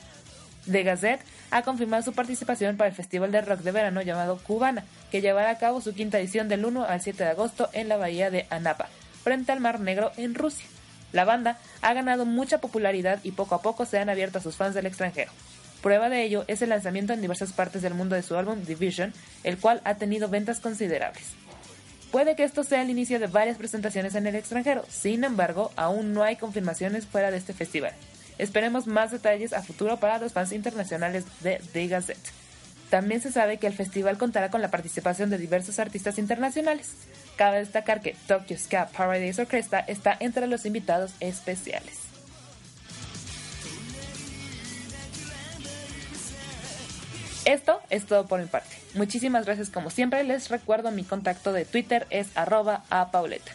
The 0.69 0.83
Gazette 0.83 1.25
ha 1.49 1.63
confirmado 1.63 2.03
su 2.03 2.13
participación 2.13 2.77
para 2.77 2.89
el 2.89 2.95
Festival 2.95 3.31
de 3.31 3.41
Rock 3.41 3.61
de 3.61 3.71
Verano 3.71 4.03
llamado 4.03 4.37
Cubana, 4.37 4.83
que 5.09 5.21
llevará 5.21 5.49
a 5.49 5.57
cabo 5.57 5.81
su 5.81 5.95
quinta 5.95 6.19
edición 6.19 6.49
del 6.49 6.63
1 6.63 6.83
al 6.83 7.01
7 7.01 7.23
de 7.23 7.29
agosto 7.31 7.67
en 7.73 7.89
la 7.89 7.97
bahía 7.97 8.29
de 8.29 8.45
Anapa, 8.51 8.89
frente 9.23 9.51
al 9.51 9.59
Mar 9.59 9.79
Negro 9.79 10.11
en 10.15 10.35
Rusia. 10.35 10.67
La 11.11 11.25
banda 11.25 11.57
ha 11.81 11.93
ganado 11.95 12.27
mucha 12.27 12.59
popularidad 12.59 13.19
y 13.23 13.31
poco 13.31 13.55
a 13.55 13.63
poco 13.63 13.87
se 13.87 13.97
han 13.97 14.09
abierto 14.09 14.37
a 14.37 14.41
sus 14.41 14.55
fans 14.55 14.75
del 14.75 14.85
extranjero. 14.85 15.31
Prueba 15.81 16.09
de 16.09 16.21
ello 16.21 16.43
es 16.47 16.61
el 16.61 16.69
lanzamiento 16.69 17.13
en 17.13 17.21
diversas 17.21 17.53
partes 17.53 17.81
del 17.81 17.95
mundo 17.95 18.15
de 18.15 18.21
su 18.21 18.35
álbum 18.35 18.63
Division, 18.63 19.13
el 19.43 19.57
cual 19.57 19.81
ha 19.83 19.95
tenido 19.95 20.27
ventas 20.27 20.59
considerables. 20.59 21.33
Puede 22.11 22.35
que 22.35 22.43
esto 22.43 22.63
sea 22.63 22.81
el 22.81 22.89
inicio 22.89 23.19
de 23.19 23.27
varias 23.27 23.57
presentaciones 23.57 24.15
en 24.15 24.25
el 24.25 24.35
extranjero, 24.35 24.83
sin 24.89 25.23
embargo, 25.23 25.71
aún 25.75 26.13
no 26.13 26.23
hay 26.23 26.37
confirmaciones 26.37 27.05
fuera 27.05 27.29
de 27.29 27.37
este 27.37 27.53
festival. 27.53 27.93
Esperemos 28.39 28.87
más 28.87 29.11
detalles 29.11 29.53
a 29.53 29.61
futuro 29.61 29.99
para 29.99 30.17
los 30.17 30.33
fans 30.33 30.51
internacionales 30.51 31.25
de 31.41 31.61
The 31.71 31.87
Gazette. 31.87 32.31
También 32.89 33.21
se 33.21 33.31
sabe 33.31 33.57
que 33.57 33.67
el 33.67 33.73
festival 33.73 34.17
contará 34.17 34.49
con 34.49 34.61
la 34.61 34.71
participación 34.71 35.29
de 35.29 35.37
diversos 35.37 35.77
artistas 35.77 36.17
internacionales. 36.17 36.93
Cabe 37.35 37.59
destacar 37.59 38.01
que 38.01 38.15
Tokyo 38.27 38.57
Ska 38.57 38.87
Paradise 38.87 39.41
Orchestra 39.41 39.79
está 39.81 40.17
entre 40.19 40.47
los 40.47 40.65
invitados 40.65 41.11
especiales. 41.19 42.08
Esto 47.49 47.81
es 47.89 48.05
todo 48.05 48.27
por 48.27 48.39
mi 48.39 48.45
parte. 48.45 48.77
Muchísimas 48.93 49.43
gracias 49.43 49.71
como 49.71 49.89
siempre. 49.89 50.23
Les 50.23 50.49
recuerdo 50.49 50.91
mi 50.91 51.03
contacto 51.03 51.51
de 51.51 51.65
Twitter 51.65 52.05
es 52.11 52.27
arroba 52.37 52.83
a 52.91 53.09
Pauleta. 53.09 53.53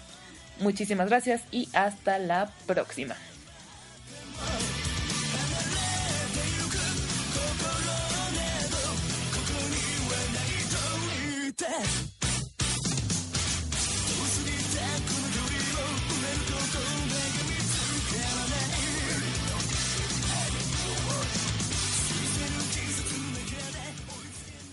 Muchísimas 0.59 1.09
gracias 1.09 1.43
y 1.53 1.69
hasta 1.75 2.19
la 2.19 2.51
próxima. 2.67 3.15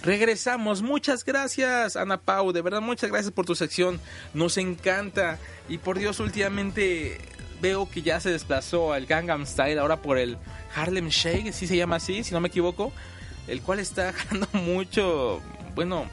Regresamos. 0.03 0.81
Muchas 0.81 1.23
gracias, 1.23 1.95
Ana 1.95 2.21
Pau. 2.21 2.51
De 2.51 2.61
verdad, 2.61 2.81
muchas 2.81 3.11
gracias 3.11 3.31
por 3.31 3.45
tu 3.45 3.55
sección. 3.55 3.99
Nos 4.33 4.57
encanta. 4.57 5.37
Y 5.69 5.77
por 5.77 5.99
Dios, 5.99 6.19
últimamente 6.19 7.19
veo 7.61 7.87
que 7.89 8.01
ya 8.01 8.19
se 8.19 8.31
desplazó 8.31 8.93
al 8.93 9.05
Gangnam 9.05 9.45
Style 9.45 9.79
ahora 9.79 10.01
por 10.01 10.17
el 10.17 10.37
Harlem 10.75 11.09
Shake, 11.09 11.53
si 11.53 11.67
se 11.67 11.77
llama 11.77 11.97
así, 11.97 12.23
si 12.23 12.33
no 12.33 12.41
me 12.41 12.47
equivoco. 12.47 12.91
El 13.47 13.61
cual 13.61 13.79
está 13.79 14.11
ganando 14.31 14.47
mucho, 14.53 15.39
bueno, 15.75 16.05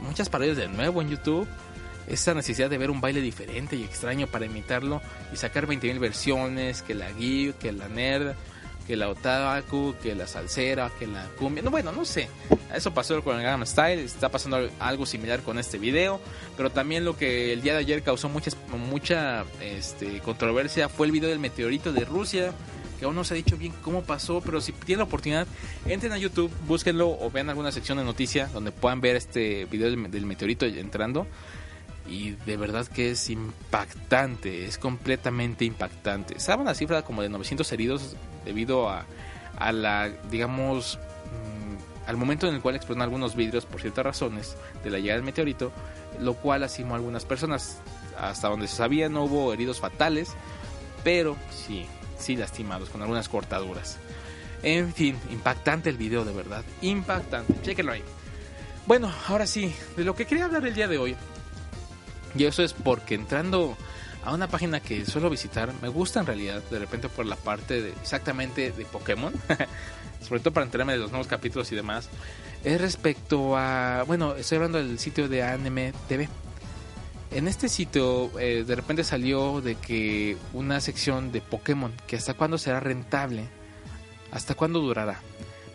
muchas 0.00 0.30
parodias 0.30 0.56
de 0.56 0.68
nuevo 0.68 1.02
en 1.02 1.10
YouTube. 1.10 1.46
Esa 2.06 2.34
necesidad 2.34 2.68
de 2.68 2.78
ver 2.78 2.90
un 2.90 3.00
baile 3.00 3.20
diferente 3.20 3.76
y 3.76 3.82
extraño 3.82 4.26
para 4.26 4.44
imitarlo 4.44 5.00
y 5.32 5.36
sacar 5.36 5.66
20.000 5.66 5.98
versiones, 5.98 6.82
que 6.82 6.94
la 6.94 7.10
geek, 7.12 7.56
que 7.58 7.72
la 7.72 7.88
nerd 7.88 8.34
que 8.86 8.96
la 8.96 9.08
otaku, 9.08 9.94
que 10.02 10.14
la 10.14 10.26
salsera, 10.26 10.90
que 10.98 11.06
la 11.06 11.26
cumbia. 11.38 11.62
No, 11.62 11.70
bueno, 11.70 11.92
no 11.92 12.04
sé. 12.04 12.28
Eso 12.74 12.92
pasó 12.92 13.22
con 13.22 13.36
el 13.36 13.42
Gangnam 13.42 13.66
Style, 13.66 14.02
está 14.02 14.28
pasando 14.28 14.68
algo 14.78 15.06
similar 15.06 15.40
con 15.42 15.58
este 15.58 15.78
video, 15.78 16.20
pero 16.56 16.70
también 16.70 17.04
lo 17.04 17.16
que 17.16 17.52
el 17.52 17.62
día 17.62 17.72
de 17.72 17.80
ayer 17.80 18.02
causó 18.02 18.28
mucha, 18.28 19.44
este, 19.60 20.20
controversia 20.20 20.88
fue 20.88 21.06
el 21.06 21.12
video 21.12 21.30
del 21.30 21.38
meteorito 21.38 21.92
de 21.92 22.04
Rusia, 22.04 22.52
que 22.98 23.04
aún 23.04 23.14
no 23.14 23.24
se 23.24 23.34
ha 23.34 23.36
dicho 23.36 23.56
bien 23.56 23.72
cómo 23.82 24.02
pasó, 24.02 24.40
pero 24.40 24.60
si 24.60 24.72
tienen 24.72 24.98
la 24.98 25.04
oportunidad, 25.04 25.46
entren 25.86 26.12
a 26.12 26.18
YouTube, 26.18 26.50
búsquenlo 26.66 27.08
o 27.08 27.30
vean 27.30 27.48
alguna 27.48 27.72
sección 27.72 27.98
de 27.98 28.04
noticias 28.04 28.52
donde 28.52 28.72
puedan 28.72 29.00
ver 29.00 29.16
este 29.16 29.66
video 29.66 29.90
del 29.90 30.26
meteorito 30.26 30.66
entrando 30.66 31.26
y 32.06 32.32
de 32.32 32.56
verdad 32.56 32.86
que 32.86 33.12
es 33.12 33.30
impactante, 33.30 34.66
es 34.66 34.78
completamente 34.78 35.64
impactante. 35.64 36.38
Saben 36.38 36.62
una 36.62 36.74
cifra 36.74 37.02
como 37.02 37.22
de 37.22 37.28
900 37.28 37.70
heridos 37.72 38.16
debido 38.44 38.88
a, 38.90 39.06
a 39.56 39.72
la, 39.72 40.10
digamos, 40.30 40.98
mm, 40.98 42.08
al 42.08 42.16
momento 42.16 42.46
en 42.46 42.54
el 42.54 42.60
cual 42.60 42.76
explotan 42.76 43.02
algunos 43.02 43.34
vidrios 43.34 43.64
por 43.64 43.80
ciertas 43.80 44.04
razones 44.04 44.56
de 44.82 44.90
la 44.90 44.98
llegada 44.98 45.16
del 45.16 45.24
meteorito, 45.24 45.72
lo 46.20 46.34
cual 46.34 46.60
lastimó 46.60 46.94
a 46.94 46.98
algunas 46.98 47.24
personas. 47.24 47.78
hasta 48.18 48.48
donde 48.48 48.68
se 48.68 48.76
sabía 48.76 49.08
no 49.08 49.24
hubo 49.24 49.52
heridos 49.52 49.80
fatales, 49.80 50.28
pero 51.02 51.36
sí, 51.50 51.84
sí 52.18 52.36
lastimados, 52.36 52.90
con 52.90 53.02
algunas 53.02 53.28
cortaduras. 53.28 53.98
En 54.62 54.94
fin, 54.94 55.16
impactante 55.30 55.90
el 55.90 55.96
video 55.96 56.24
de 56.24 56.32
verdad, 56.32 56.64
impactante, 56.80 57.54
chequenlo 57.62 57.92
ahí. 57.92 58.02
Bueno, 58.86 59.10
ahora 59.28 59.46
sí, 59.46 59.74
de 59.96 60.04
lo 60.04 60.14
que 60.14 60.26
quería 60.26 60.44
hablar 60.44 60.66
el 60.66 60.74
día 60.74 60.86
de 60.86 60.98
hoy, 60.98 61.16
y 62.36 62.44
eso 62.44 62.62
es 62.62 62.72
porque 62.72 63.14
entrando 63.14 63.76
a 64.24 64.32
una 64.32 64.48
página 64.48 64.80
que 64.80 65.04
suelo 65.04 65.30
visitar, 65.30 65.72
me 65.82 65.88
gusta 65.88 66.20
en 66.20 66.26
realidad, 66.26 66.62
de 66.70 66.78
repente 66.78 67.08
por 67.08 67.26
la 67.26 67.36
parte 67.36 67.92
exactamente 68.00 68.72
de 68.72 68.84
Pokémon, 68.86 69.32
sobre 70.26 70.40
todo 70.40 70.54
para 70.54 70.64
enterarme 70.64 70.94
de 70.94 70.98
los 70.98 71.10
nuevos 71.10 71.26
capítulos 71.26 71.70
y 71.72 71.76
demás, 71.76 72.08
es 72.64 72.80
respecto 72.80 73.56
a, 73.56 74.04
bueno, 74.06 74.34
estoy 74.34 74.56
hablando 74.56 74.78
del 74.78 74.98
sitio 74.98 75.28
de 75.28 75.42
Anime 75.42 75.92
TV. 76.08 76.28
En 77.30 77.48
este 77.48 77.68
sitio 77.68 78.30
eh, 78.38 78.64
de 78.66 78.74
repente 78.74 79.04
salió 79.04 79.60
de 79.60 79.74
que 79.74 80.36
una 80.52 80.80
sección 80.80 81.32
de 81.32 81.40
Pokémon, 81.40 81.92
que 82.06 82.16
hasta 82.16 82.34
cuándo 82.34 82.56
será 82.56 82.80
rentable, 82.80 83.48
hasta 84.30 84.54
cuándo 84.54 84.80
durará. 84.80 85.20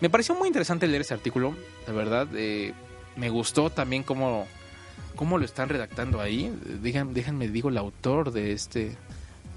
Me 0.02 0.10
pareció 0.10 0.34
muy 0.36 0.48
interesante 0.48 0.88
leer 0.88 1.02
ese 1.02 1.14
artículo, 1.14 1.54
de 1.86 1.94
verdad. 1.94 2.28
Eh, 2.34 2.74
me 3.18 3.30
gustó 3.30 3.70
también 3.70 4.04
cómo, 4.04 4.48
cómo 5.16 5.38
lo 5.38 5.46
están 5.46 5.70
redactando 5.70 6.22
ahí. 6.22 6.54
Déjenme, 6.82 7.48
digo 7.48 7.70
el 7.70 7.78
autor 7.78 8.32
de 8.32 8.54
este. 8.54 8.96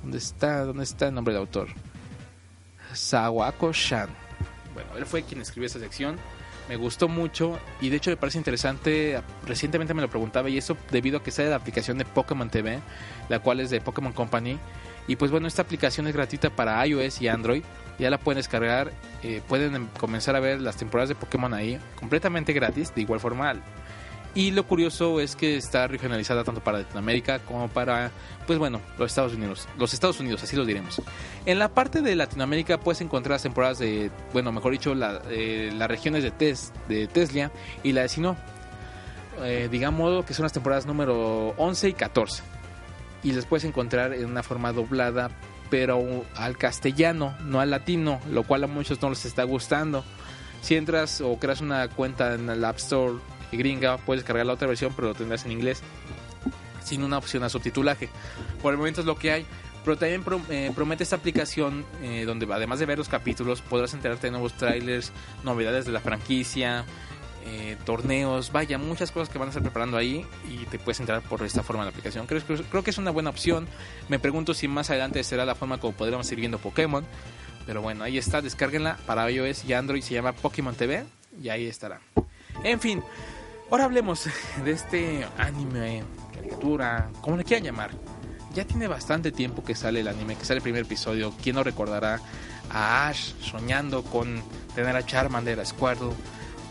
¿Dónde 0.03 0.19
está? 0.19 0.65
¿Dónde 0.65 0.85
está 0.85 1.09
el 1.09 1.15
nombre 1.15 1.35
del 1.35 1.43
autor? 1.43 1.69
Sawako 2.93 3.73
Shan. 3.73 4.11
Bueno, 4.75 4.91
él 4.97 5.07
fue 5.07 5.23
quien 5.23 5.41
escribió 5.41 5.67
esa 5.67 5.79
sección 5.79 6.19
me 6.69 6.77
gustó 6.77 7.09
mucho 7.09 7.59
y 7.81 7.89
de 7.89 7.97
hecho 7.97 8.11
me 8.11 8.17
parece 8.17 8.39
interesante, 8.39 9.21
recientemente 9.47 9.95
me 9.95 10.03
lo 10.03 10.09
preguntaba 10.09 10.49
y 10.49 10.59
eso 10.59 10.77
debido 10.91 11.19
a 11.19 11.23
que 11.23 11.31
sale 11.31 11.51
la 11.51 11.57
aplicación 11.57 11.99
de 11.99 12.05
Pokémon 12.05 12.49
TV, 12.49 12.81
la 13.29 13.41
cual 13.41 13.61
es 13.61 13.71
de 13.71 13.81
Pokémon 13.81 14.13
Company 14.13 14.59
y 15.07 15.17
pues 15.17 15.31
bueno, 15.31 15.49
esta 15.49 15.63
aplicación 15.63 16.07
es 16.07 16.15
gratuita 16.15 16.51
para 16.51 16.87
iOS 16.87 17.21
y 17.21 17.29
Android, 17.29 17.63
ya 17.99 18.11
la 18.11 18.19
pueden 18.19 18.39
descargar, 18.39 18.93
eh, 19.23 19.43
pueden 19.49 19.89
comenzar 19.99 20.37
a 20.37 20.41
ver 20.41 20.61
las 20.61 20.77
temporadas 20.77 21.09
de 21.09 21.15
Pokémon 21.15 21.53
ahí 21.53 21.79
completamente 21.97 22.53
gratis, 22.53 22.95
de 22.95 23.03
igual 23.03 23.21
forma 23.21 23.55
y 24.35 24.51
lo 24.51 24.67
curioso 24.67 25.21
es 25.21 25.37
que 25.37 25.57
está 25.57 25.87
regionalizada 25.87 26.43
tanto 26.43 26.63
para 26.63 26.79
Latinoamérica 26.79 27.41
como 27.41 27.69
para, 27.69 28.11
pues 28.47 28.59
bueno, 28.59 28.81
los 28.99 29.11
Estados 29.11 29.35
Unidos. 29.35 29.69
Los 29.79 29.93
Estados 29.93 30.21
Unidos, 30.21 30.43
así 30.43 30.57
lo 30.57 30.65
diremos. 30.65 31.03
En 31.45 31.59
la 31.59 31.69
parte 31.69 32.01
de 32.01 32.17
Latinoamérica 32.17 32.81
puedes 32.81 33.03
encontrar 33.03 33.33
las 33.33 33.43
temporadas 33.43 33.79
de, 33.79 34.11
bueno, 34.33 34.51
mejor 34.51 34.73
dicho, 34.73 34.95
eh, 35.29 35.71
las 35.77 35.89
regiones 35.89 36.23
de, 36.23 36.31
Tes, 36.31 36.73
de 36.89 37.09
Tesla 37.09 37.51
y 37.83 37.93
la 37.93 38.03
de 38.03 38.09
Sinnoh. 38.09 38.37
Eh, 39.43 39.69
digamos 39.71 40.25
que 40.25 40.33
son 40.33 40.45
las 40.45 40.53
temporadas 40.53 40.87
número 40.87 41.49
11 41.59 41.91
y 41.91 41.93
14. 41.93 42.43
Y 43.25 43.33
las 43.33 43.45
puedes 43.45 43.65
encontrar 43.65 44.15
en 44.15 44.25
una 44.25 44.43
forma 44.43 44.73
doblada, 44.73 45.31
pero 45.69 46.25
al 46.37 46.57
castellano, 46.57 47.37
no 47.45 47.61
al 47.61 47.71
latino, 47.71 48.19
lo 48.31 48.45
cual 48.45 48.65
a 48.65 48.67
muchos 48.67 49.01
no 49.03 49.11
les 49.11 49.27
está 49.27 49.45
gustando. 49.45 50.05
Si 50.63 50.75
entras 50.75 51.21
o 51.21 51.39
creas 51.39 51.61
una 51.61 51.89
cuenta 51.89 52.35
en 52.35 52.49
el 52.49 52.65
App 52.65 52.77
Store 52.79 53.15
gringa, 53.57 53.99
puedes 53.99 54.25
cargar 54.25 54.47
la 54.47 54.55
otra 54.55 54.69
versión, 54.69 54.93
pero 54.95 55.09
lo 55.09 55.15
tendrás 55.15 55.45
en 55.45 55.53
inglés, 55.53 55.83
sin 56.85 57.03
una 57.03 57.19
opción 57.19 57.43
a 57.45 57.49
subtitulaje. 57.49 58.09
Por 58.61 58.73
el 58.73 58.79
momento 58.79 59.01
es 59.01 59.07
lo 59.07 59.17
que 59.17 59.33
hay. 59.33 59.47
Pero 59.85 59.97
también 59.97 60.23
eh, 60.51 60.71
promete 60.75 61.03
esta 61.03 61.17
aplicación 61.17 61.85
eh, 62.03 62.25
donde 62.25 62.47
además 62.53 62.79
de 62.79 62.87
ver 62.87 62.99
los 62.99 63.09
capítulos 63.09 63.61
podrás 63.63 63.93
enterarte 63.95 64.29
de 64.29 64.31
nuevos 64.31 64.53
trailers, 64.53 65.11
novedades 65.43 65.87
de 65.87 65.91
la 65.91 65.99
franquicia, 65.99 66.85
eh, 67.45 67.77
torneos, 67.85 68.53
vaya, 68.53 68.79
muchas 68.79 69.11
cosas 69.11 69.29
que 69.29 69.39
van 69.39 69.49
a 69.49 69.51
estar 69.51 69.63
preparando 69.63 69.97
ahí 69.97 70.25
y 70.49 70.65
te 70.67 70.79
puedes 70.79 71.01
entrar 71.01 71.21
por 71.23 71.43
esta 71.43 71.65
forma 71.65 71.83
de 71.83 71.87
la 71.87 71.91
aplicación. 71.91 72.29
Creo, 72.29 72.41
creo 72.47 72.85
que 72.85 72.91
es 72.91 72.99
una 72.99 73.11
buena 73.11 73.31
opción. 73.31 73.67
Me 74.09 74.21
pregunto 74.21 74.55
si 74.55 74.69
más 74.69 74.91
adelante 74.91 75.25
será 75.25 75.45
la 75.45 75.57
forma 75.57 75.81
como 75.81 75.95
podremos 75.95 76.31
ir 76.31 76.39
viendo 76.39 76.59
Pokémon. 76.59 77.05
Pero 77.67 77.83
bueno, 77.83 78.05
ahí 78.05 78.19
está, 78.19 78.41
descárguenla 78.41 78.99
para 79.07 79.29
iOS 79.31 79.65
y 79.65 79.73
Android, 79.73 80.03
se 80.03 80.15
llama 80.15 80.33
Pokémon 80.33 80.75
TV 80.75 81.05
y 81.41 81.49
ahí 81.49 81.67
estará. 81.67 82.01
En 82.65 82.81
fin, 82.81 83.03
Ahora 83.73 83.87
hablemos 83.87 84.29
de 84.67 84.71
este 84.71 85.27
anime, 85.39 86.05
caricatura, 86.35 87.09
como 87.23 87.39
le 87.39 87.45
quieran 87.45 87.65
llamar. 87.65 87.91
Ya 88.53 88.67
tiene 88.67 88.87
bastante 88.87 89.33
tiempo 89.33 89.65
que 89.65 89.75
sale 89.75 90.01
el 90.01 90.09
anime, 90.09 90.37
que 90.37 90.45
sale 90.45 90.59
el 90.59 90.63
primer 90.63 90.83
episodio. 90.83 91.33
¿Quién 91.43 91.57
no 91.57 91.65
recordará 91.65 92.21
a 92.69 93.09
Ash 93.09 93.33
soñando 93.41 94.05
con 94.05 94.43
tener 94.75 94.95
a 94.95 95.07
Charmander, 95.07 95.59
a 95.59 95.65
Squirtle, 95.65 96.13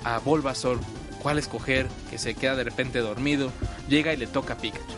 a 0.04 0.20
Bulbasaur? 0.20 0.80
¿Cuál 1.24 1.40
escoger? 1.40 1.88
Que 2.12 2.20
se 2.20 2.36
queda 2.36 2.56
de 2.56 2.66
repente 2.66 3.00
dormido. 3.00 3.52
Llega 3.90 4.14
y 4.14 4.18
le 4.18 4.28
toca 4.28 4.54
a 4.54 4.58
Pikachu. 4.58 4.94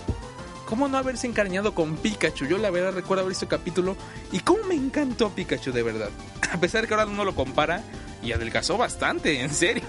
¿Cómo 0.65 0.87
no 0.87 0.97
haberse 0.97 1.27
encariñado 1.27 1.75
con 1.75 1.97
Pikachu? 1.97 2.45
Yo 2.45 2.57
la 2.57 2.71
verdad 2.71 2.93
recuerdo 2.93 3.21
haber 3.21 3.31
visto 3.31 3.45
el 3.45 3.49
capítulo 3.49 3.95
y 4.31 4.39
cómo 4.39 4.63
me 4.63 4.75
encantó 4.75 5.29
Pikachu 5.29 5.71
de 5.71 5.83
verdad. 5.83 6.09
A 6.51 6.57
pesar 6.57 6.81
de 6.81 6.87
que 6.87 6.93
ahora 6.93 7.05
uno 7.05 7.25
lo 7.25 7.35
compara 7.35 7.83
y 8.23 8.31
adelgazó 8.31 8.77
bastante, 8.77 9.41
en 9.41 9.49
serio. 9.49 9.83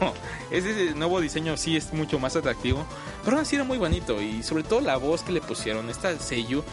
Ese 0.51 0.95
nuevo 0.95 1.21
diseño 1.21 1.57
sí 1.57 1.77
es 1.77 1.93
mucho 1.93 2.19
más 2.19 2.37
atractivo, 2.37 2.85
pero 3.25 3.39
ha 3.39 3.45
sido 3.45 3.65
muy 3.65 3.79
bonito 3.79 4.21
y 4.21 4.43
sobre 4.43 4.65
todo 4.65 4.81
la 4.81 4.97
voz 4.97 5.23
que 5.23 5.33
le 5.33 5.41
pusieron, 5.41 5.89
esta 5.89 6.19
sello, 6.19 6.65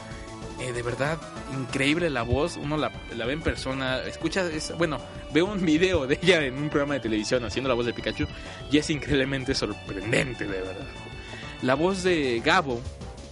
eh, 0.59 0.73
de 0.73 0.81
verdad 0.81 1.17
increíble 1.53 2.09
la 2.09 2.23
voz, 2.23 2.57
uno 2.57 2.77
la, 2.77 2.89
ve 2.89 3.33
en 3.33 3.41
persona, 3.41 4.01
escucha, 4.03 4.43
bueno, 4.77 4.99
ve 5.33 5.41
un 5.41 5.63
video 5.63 6.07
de 6.07 6.19
ella 6.21 6.43
en 6.43 6.55
un 6.55 6.69
programa 6.69 6.95
de 6.95 6.99
televisión 7.01 7.43
haciendo 7.45 7.67
la 7.67 7.75
voz 7.75 7.85
de 7.85 7.93
Pikachu 7.93 8.25
y 8.71 8.77
es 8.77 8.89
increíblemente 8.89 9.53
sorprendente, 9.53 10.45
de 10.45 10.61
verdad. 10.61 10.87
La 11.61 11.75
voz 11.75 12.03
de 12.03 12.41
Gabo, 12.43 12.81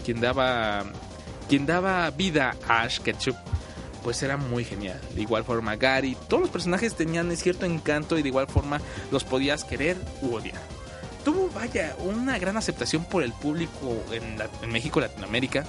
quien 0.10 0.22
daba, 0.22 0.86
quien 1.48 1.68
daba 1.68 2.10
vida 2.10 2.56
a 2.68 2.82
Ash 2.82 2.98
Ketchum, 2.98 3.36
pues 4.04 4.24
era 4.24 4.38
muy 4.38 4.66
genial. 4.66 5.00
De 5.14 5.22
igual 5.22 5.44
forma, 5.44 5.76
Gary, 5.76 6.18
todos 6.28 6.42
los 6.42 6.50
personajes 6.50 6.96
tenían 6.96 7.38
cierto 7.38 7.68
encanto 7.68 8.18
y 8.18 8.24
de 8.24 8.30
igual 8.30 8.48
forma 8.48 8.82
los 9.12 9.24
podías 9.24 9.64
querer 9.64 9.98
u 10.24 10.34
odiar. 10.34 10.60
Tuvo, 11.24 11.52
vaya, 11.54 11.96
una 12.00 12.40
gran 12.40 12.58
aceptación 12.58 13.06
por 13.06 13.22
el 13.22 13.34
público 13.34 14.04
en, 14.12 14.38
en 14.64 14.72
México, 14.72 15.00
Latinoamérica. 15.00 15.64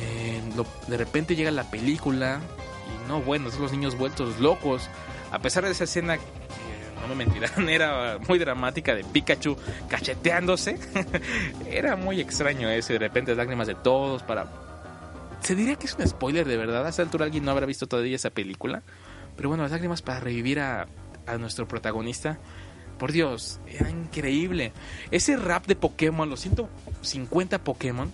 Eh, 0.00 0.40
de 0.86 0.96
repente 0.96 1.34
llega 1.34 1.50
la 1.50 1.68
película 1.68 2.40
y 2.86 3.08
no, 3.08 3.20
bueno, 3.20 3.50
son 3.50 3.62
los 3.62 3.72
niños 3.72 3.98
vueltos 3.98 4.38
locos. 4.38 4.88
A 5.32 5.40
pesar 5.40 5.64
de 5.64 5.72
esa 5.72 5.84
escena 5.84 6.18
que 6.18 6.22
no 7.06 7.14
me 7.14 7.24
mentirán, 7.24 7.68
era 7.68 8.18
muy 8.28 8.38
dramática 8.38 8.94
de 8.94 9.04
Pikachu 9.04 9.56
cacheteándose. 9.88 10.78
era 11.70 11.96
muy 11.96 12.20
extraño 12.20 12.68
ese, 12.68 12.94
de 12.94 12.98
repente 12.98 13.34
lágrimas 13.34 13.66
de 13.66 13.74
todos 13.74 14.22
para 14.22 14.46
se 15.40 15.54
diría 15.54 15.76
que 15.76 15.86
es 15.86 15.94
un 15.94 16.06
spoiler 16.06 16.46
de 16.46 16.56
verdad. 16.56 16.84
A 16.84 16.88
esta 16.88 17.02
altura 17.02 17.24
alguien 17.24 17.44
no 17.44 17.52
habrá 17.52 17.66
visto 17.66 17.86
todavía 17.86 18.16
esa 18.16 18.30
película. 18.30 18.82
Pero 19.36 19.48
bueno, 19.48 19.62
las 19.62 19.72
lágrimas 19.72 20.02
para 20.02 20.18
revivir 20.18 20.60
a, 20.60 20.86
a 21.26 21.38
nuestro 21.38 21.68
protagonista. 21.68 22.38
Por 22.98 23.12
Dios, 23.12 23.60
era 23.68 23.90
increíble. 23.90 24.72
Ese 25.10 25.36
rap 25.36 25.66
de 25.66 25.76
Pokémon, 25.76 26.28
los 26.28 26.40
150 26.40 27.58
Pokémon. 27.62 28.10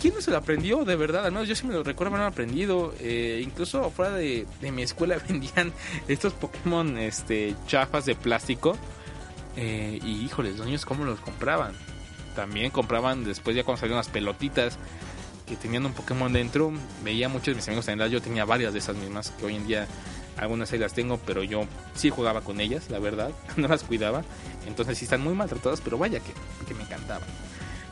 ¿Quién 0.00 0.14
no 0.14 0.20
se 0.20 0.30
lo 0.30 0.36
aprendió 0.36 0.84
de 0.84 0.94
verdad? 0.94 1.26
Al 1.26 1.32
menos 1.32 1.48
yo 1.48 1.56
sí 1.56 1.66
me 1.66 1.74
lo 1.74 1.82
recuerdo 1.82 2.14
haberlo 2.14 2.28
aprendido. 2.28 2.94
Eh, 3.00 3.40
incluso 3.42 3.90
fuera 3.90 4.12
de, 4.12 4.46
de, 4.60 4.70
mi 4.70 4.82
escuela 4.82 5.18
vendían 5.28 5.72
estos 6.06 6.32
Pokémon 6.34 6.98
este, 6.98 7.56
chafas 7.66 8.04
de 8.04 8.14
plástico. 8.14 8.76
Eh, 9.56 9.98
y 10.04 10.24
híjoles, 10.24 10.56
los 10.56 10.66
niños 10.66 10.84
cómo 10.84 11.04
los 11.04 11.18
compraban. 11.18 11.72
También 12.36 12.70
compraban 12.70 13.24
después 13.24 13.56
ya 13.56 13.64
cuando 13.64 13.80
salieron 13.80 13.96
las 13.96 14.08
pelotitas 14.08 14.78
que 15.48 15.56
tenían 15.56 15.84
un 15.86 15.92
Pokémon 15.92 16.32
dentro. 16.32 16.72
Veía 17.02 17.28
muchos 17.28 17.46
de 17.46 17.54
mis 17.54 17.66
amigos 17.66 17.88
en 17.88 17.98
yo 18.08 18.22
tenía 18.22 18.44
varias 18.44 18.72
de 18.72 18.78
esas 18.78 18.94
mismas, 18.94 19.30
que 19.30 19.46
hoy 19.46 19.56
en 19.56 19.66
día 19.66 19.88
algunas 20.36 20.72
ahí 20.72 20.78
las 20.78 20.94
tengo, 20.94 21.18
pero 21.18 21.42
yo 21.42 21.66
sí 21.94 22.10
jugaba 22.10 22.42
con 22.42 22.60
ellas, 22.60 22.90
la 22.90 23.00
verdad, 23.00 23.32
no 23.56 23.66
las 23.66 23.82
cuidaba. 23.82 24.22
Entonces 24.66 24.98
sí 24.98 25.04
están 25.04 25.22
muy 25.22 25.34
maltratadas, 25.34 25.80
pero 25.80 25.98
vaya 25.98 26.20
que, 26.20 26.32
que 26.66 26.74
me 26.74 26.84
encantaban. 26.84 27.26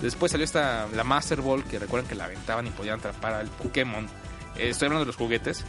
Después 0.00 0.32
salió 0.32 0.44
esta, 0.44 0.88
la 0.94 1.04
Master 1.04 1.40
Ball, 1.40 1.64
que 1.64 1.78
recuerdan 1.78 2.09
que 2.09 2.14
la 2.14 2.24
aventaban 2.24 2.66
y 2.66 2.70
podían 2.70 2.98
atrapar 2.98 3.35
al 3.35 3.48
Pokémon. 3.48 4.06
Estoy 4.56 4.87
hablando 4.87 5.04
de 5.04 5.06
los 5.06 5.16
juguetes. 5.16 5.64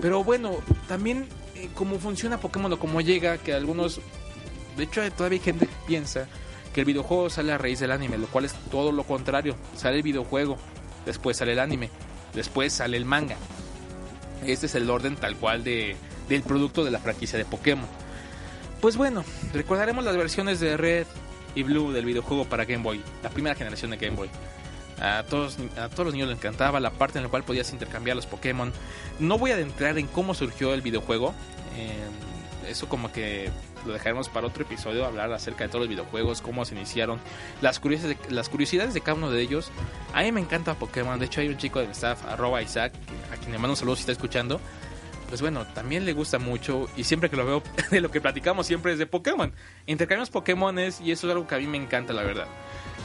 Pero 0.00 0.24
bueno, 0.24 0.58
también 0.88 1.26
eh, 1.54 1.68
cómo 1.74 1.98
funciona 1.98 2.38
Pokémon 2.38 2.72
o 2.72 2.78
cómo 2.78 3.00
llega, 3.00 3.38
que 3.38 3.52
algunos... 3.52 4.00
De 4.76 4.84
hecho, 4.84 5.00
todavía 5.12 5.38
hay 5.38 5.44
gente 5.44 5.66
que 5.66 5.74
piensa 5.86 6.26
que 6.72 6.80
el 6.80 6.86
videojuego 6.86 7.28
sale 7.28 7.52
a 7.52 7.58
raíz 7.58 7.80
del 7.80 7.92
anime, 7.92 8.16
lo 8.16 8.26
cual 8.26 8.46
es 8.46 8.54
todo 8.70 8.92
lo 8.92 9.04
contrario. 9.04 9.56
Sale 9.76 9.96
el 9.96 10.02
videojuego 10.02 10.56
después 11.06 11.36
sale 11.36 11.52
el 11.52 11.58
anime, 11.58 11.90
después 12.34 12.72
sale 12.72 12.96
el 12.96 13.04
manga. 13.04 13.36
Este 14.46 14.66
es 14.66 14.74
el 14.74 14.88
orden 14.90 15.16
tal 15.16 15.36
cual 15.36 15.62
de, 15.64 15.96
del 16.28 16.42
producto 16.42 16.84
de 16.84 16.90
la 16.90 16.98
franquicia 16.98 17.38
de 17.38 17.44
Pokémon. 17.44 17.86
Pues 18.80 18.96
bueno, 18.96 19.24
recordaremos 19.52 20.04
las 20.04 20.16
versiones 20.16 20.58
de 20.58 20.76
Red 20.76 21.06
y 21.54 21.62
Blue 21.62 21.92
del 21.92 22.04
videojuego 22.04 22.44
para 22.44 22.64
Game 22.64 22.82
Boy, 22.82 23.02
la 23.22 23.30
primera 23.30 23.54
generación 23.54 23.90
de 23.90 23.96
Game 23.96 24.16
Boy. 24.16 24.30
A 25.00 25.24
todos, 25.24 25.58
a 25.76 25.88
todos 25.88 26.06
los 26.06 26.14
niños 26.14 26.28
les 26.28 26.38
encantaba 26.38 26.78
la 26.78 26.90
parte 26.90 27.18
en 27.18 27.24
la 27.24 27.30
cual 27.30 27.42
podías 27.42 27.72
intercambiar 27.72 28.14
los 28.14 28.26
Pokémon. 28.26 28.72
No 29.18 29.38
voy 29.38 29.50
a 29.50 29.54
adentrar 29.54 29.98
en 29.98 30.06
cómo 30.06 30.34
surgió 30.34 30.74
el 30.74 30.80
videojuego. 30.80 31.34
Eh, 31.76 32.68
eso 32.68 32.88
como 32.88 33.10
que 33.10 33.50
lo 33.84 33.92
dejaremos 33.92 34.28
para 34.28 34.46
otro 34.46 34.62
episodio, 34.62 35.04
hablar 35.04 35.32
acerca 35.32 35.64
de 35.64 35.68
todos 35.68 35.80
los 35.80 35.88
videojuegos, 35.88 36.40
cómo 36.40 36.64
se 36.64 36.74
iniciaron, 36.74 37.18
las 37.60 37.80
curiosidades 37.80 38.28
de, 38.28 38.34
las 38.34 38.48
curiosidades 38.48 38.94
de 38.94 39.00
cada 39.00 39.16
uno 39.16 39.30
de 39.30 39.42
ellos. 39.42 39.70
A 40.14 40.22
mí 40.22 40.30
me 40.30 40.40
encanta 40.40 40.74
Pokémon, 40.74 41.18
de 41.18 41.26
hecho 41.26 41.40
hay 41.40 41.48
un 41.48 41.56
chico 41.56 41.80
del 41.80 41.90
staff, 41.90 42.24
arroba 42.26 42.62
Isaac, 42.62 42.92
a 43.32 43.36
quien 43.36 43.52
le 43.52 43.58
mando 43.58 43.70
un 43.70 43.76
saludo 43.76 43.96
si 43.96 44.00
está 44.00 44.12
escuchando. 44.12 44.60
Pues 45.32 45.40
bueno, 45.40 45.66
también 45.68 46.04
le 46.04 46.12
gusta 46.12 46.38
mucho 46.38 46.90
y 46.94 47.04
siempre 47.04 47.30
que 47.30 47.36
lo 47.36 47.46
veo, 47.46 47.62
de 47.90 48.02
lo 48.02 48.10
que 48.10 48.20
platicamos 48.20 48.66
siempre 48.66 48.92
es 48.92 48.98
de 48.98 49.06
Pokémon. 49.06 49.50
Intercambiamos 49.86 50.28
Pokémones 50.28 51.00
y 51.00 51.10
eso 51.10 51.26
es 51.26 51.32
algo 51.32 51.46
que 51.46 51.54
a 51.54 51.58
mí 51.58 51.66
me 51.66 51.78
encanta, 51.78 52.12
la 52.12 52.22
verdad. 52.22 52.46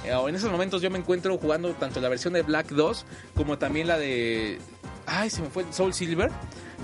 Eh, 0.03 0.11
en 0.11 0.35
esos 0.35 0.51
momentos 0.51 0.81
yo 0.81 0.91
me 0.91 0.99
encuentro 0.99 1.37
jugando 1.37 1.71
tanto 1.75 2.01
la 2.01 2.09
versión 2.09 2.33
de 2.33 2.41
Black 2.41 2.67
2 2.71 3.05
como 3.33 3.57
también 3.57 3.87
la 3.87 3.97
de... 3.97 4.59
Ay, 5.05 5.29
se 5.29 5.41
me 5.41 5.47
fue 5.49 5.63
Soul 5.71 5.93
Silver. 5.93 6.29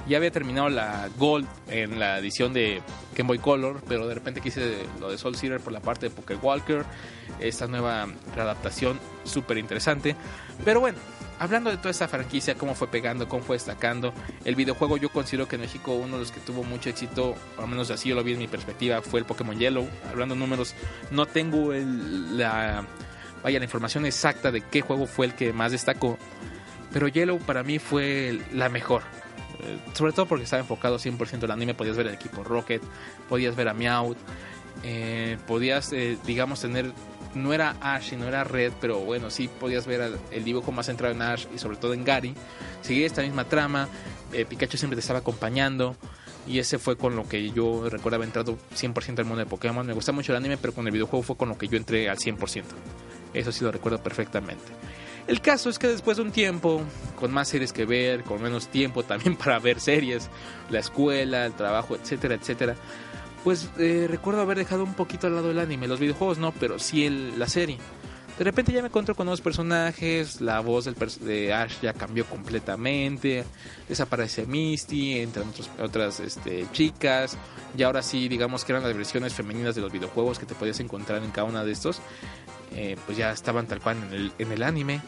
Ya 0.07 0.15
había 0.15 0.31
terminado 0.31 0.69
la 0.69 1.09
Gold 1.17 1.45
en 1.67 1.99
la 1.99 2.19
edición 2.19 2.53
de 2.53 2.81
Game 3.13 3.27
Boy 3.27 3.39
Color, 3.39 3.81
pero 3.85 4.07
de 4.07 4.13
repente 4.13 4.39
quise 4.39 4.77
lo 5.01 5.11
de 5.11 5.17
Soul 5.17 5.35
Silver 5.35 5.59
por 5.59 5.73
la 5.73 5.81
parte 5.81 6.07
de 6.07 6.15
Poké 6.15 6.35
Walker. 6.35 6.85
Esta 7.41 7.67
nueva 7.67 8.07
readaptación 8.33 8.97
súper 9.25 9.57
interesante. 9.57 10.15
Pero 10.63 10.79
bueno, 10.79 10.99
hablando 11.39 11.69
de 11.69 11.77
toda 11.77 11.91
esta 11.91 12.07
franquicia, 12.07 12.55
cómo 12.55 12.75
fue 12.75 12.87
pegando, 12.87 13.27
cómo 13.27 13.43
fue 13.43 13.55
destacando, 13.55 14.13
el 14.45 14.55
videojuego 14.55 14.97
yo 14.97 15.09
considero 15.09 15.47
que 15.47 15.55
en 15.55 15.61
México 15.61 15.93
uno 15.93 16.13
de 16.13 16.19
los 16.19 16.31
que 16.31 16.39
tuvo 16.39 16.63
mucho 16.63 16.89
éxito, 16.89 17.35
al 17.57 17.67
menos 17.67 17.89
así 17.91 18.09
yo 18.09 18.15
lo 18.15 18.23
vi 18.23 18.33
en 18.33 18.39
mi 18.39 18.47
perspectiva, 18.47 19.01
fue 19.01 19.19
el 19.19 19.25
Pokémon 19.25 19.57
Yellow. 19.57 19.87
Hablando 20.09 20.35
de 20.35 20.39
números, 20.39 20.75
no 21.11 21.25
tengo 21.25 21.73
el, 21.73 22.37
la, 22.37 22.85
vaya, 23.43 23.59
la 23.59 23.65
información 23.65 24.05
exacta 24.05 24.51
de 24.51 24.61
qué 24.61 24.81
juego 24.81 25.07
fue 25.07 25.27
el 25.27 25.33
que 25.33 25.53
más 25.53 25.71
destacó, 25.71 26.17
pero 26.91 27.07
Yellow 27.07 27.39
para 27.39 27.63
mí 27.63 27.79
fue 27.79 28.39
la 28.53 28.69
mejor. 28.69 29.01
Eh, 29.63 29.79
sobre 29.93 30.13
todo 30.13 30.25
porque 30.25 30.43
estaba 30.43 30.61
enfocado 30.61 30.97
100% 30.97 31.33
en 31.33 31.43
el 31.43 31.51
anime, 31.51 31.73
podías 31.73 31.97
ver 31.97 32.07
el 32.07 32.13
equipo 32.15 32.43
Rocket, 32.43 32.81
podías 33.29 33.55
ver 33.55 33.67
a 33.67 33.73
Meowth, 33.73 34.17
eh, 34.83 35.37
podías, 35.47 35.93
eh, 35.93 36.17
digamos, 36.25 36.61
tener 36.61 36.91
no 37.35 37.53
era 37.53 37.75
Ash 37.81 38.13
y 38.13 38.15
no 38.15 38.27
era 38.27 38.43
Red, 38.43 38.73
pero 38.79 38.99
bueno, 38.99 39.29
sí 39.29 39.47
podías 39.47 39.85
ver 39.85 40.19
el 40.31 40.43
dibujo 40.43 40.71
más 40.71 40.87
centrado 40.87 41.13
en 41.13 41.21
Ash 41.21 41.45
y 41.53 41.59
sobre 41.59 41.77
todo 41.77 41.93
en 41.93 42.03
Gary. 42.03 42.33
Seguía 42.81 43.05
esta 43.05 43.21
misma 43.21 43.45
trama, 43.45 43.87
eh, 44.31 44.45
Pikachu 44.45 44.77
siempre 44.77 44.95
te 44.95 45.01
estaba 45.01 45.19
acompañando. 45.19 45.95
Y 46.45 46.59
ese 46.59 46.77
fue 46.77 46.97
con 46.97 47.15
lo 47.15 47.27
que 47.27 47.51
yo 47.51 47.89
recuerdo 47.89 48.17
haber 48.17 48.27
entrado 48.27 48.57
100% 48.75 49.19
al 49.19 49.25
mundo 49.25 49.39
de 49.39 49.45
Pokémon. 49.45 49.87
Me 49.87 49.93
gusta 49.93 50.11
mucho 50.11 50.33
el 50.33 50.37
anime, 50.37 50.57
pero 50.57 50.73
con 50.73 50.85
el 50.85 50.91
videojuego 50.91 51.23
fue 51.23 51.37
con 51.37 51.47
lo 51.47 51.57
que 51.57 51.69
yo 51.69 51.77
entré 51.77 52.09
al 52.09 52.17
100%. 52.17 52.63
Eso 53.33 53.51
sí 53.53 53.63
lo 53.63 53.71
recuerdo 53.71 54.03
perfectamente. 54.03 54.65
El 55.25 55.39
caso 55.39 55.69
es 55.69 55.79
que 55.79 55.87
después 55.87 56.17
de 56.17 56.23
un 56.23 56.31
tiempo, 56.31 56.81
con 57.17 57.31
más 57.31 57.47
series 57.47 57.71
que 57.71 57.85
ver, 57.85 58.23
con 58.23 58.41
menos 58.41 58.67
tiempo 58.67 59.03
también 59.03 59.35
para 59.37 59.57
ver 59.59 59.79
series, 59.79 60.29
la 60.69 60.79
escuela, 60.79 61.45
el 61.45 61.53
trabajo, 61.53 61.95
etcétera, 61.95 62.35
etcétera, 62.35 62.75
pues 63.43 63.69
eh, 63.77 64.07
recuerdo 64.09 64.41
haber 64.41 64.57
dejado 64.57 64.83
un 64.83 64.93
poquito 64.93 65.27
al 65.27 65.35
lado 65.35 65.51
el 65.51 65.59
anime, 65.59 65.87
los 65.87 65.99
videojuegos 65.99 66.37
no, 66.37 66.51
pero 66.53 66.79
sí 66.79 67.05
el, 67.05 67.37
la 67.37 67.47
serie. 67.47 67.77
De 68.37 68.43
repente 68.43 68.71
ya 68.71 68.81
me 68.81 68.87
encuentro 68.87 69.13
con 69.13 69.27
nuevos 69.27 69.41
personajes, 69.41 70.41
la 70.41 70.59
voz 70.59 70.85
del 70.85 70.95
de 71.21 71.53
Ash 71.53 71.75
ya 71.83 71.93
cambió 71.93 72.25
completamente, 72.25 73.43
desaparece 73.87 74.47
Misty, 74.47 75.19
entran 75.19 75.53
otras 75.79 76.19
este, 76.19 76.65
chicas, 76.71 77.37
y 77.77 77.83
ahora 77.83 78.01
sí, 78.01 78.27
digamos 78.27 78.65
que 78.65 78.71
eran 78.71 78.83
las 78.83 78.95
versiones 78.95 79.35
femeninas 79.35 79.75
de 79.75 79.81
los 79.81 79.91
videojuegos 79.91 80.39
que 80.39 80.47
te 80.47 80.55
podías 80.55 80.79
encontrar 80.79 81.23
en 81.23 81.29
cada 81.29 81.47
una 81.47 81.63
de 81.63 81.71
estos, 81.73 82.01
eh, 82.75 82.97
pues 83.05 83.19
ya 83.19 83.31
estaban 83.31 83.67
tal 83.67 83.81
cual 83.81 83.97
en 83.97 84.13
el, 84.13 84.31
en 84.39 84.51
el 84.51 84.63
anime. 84.63 84.99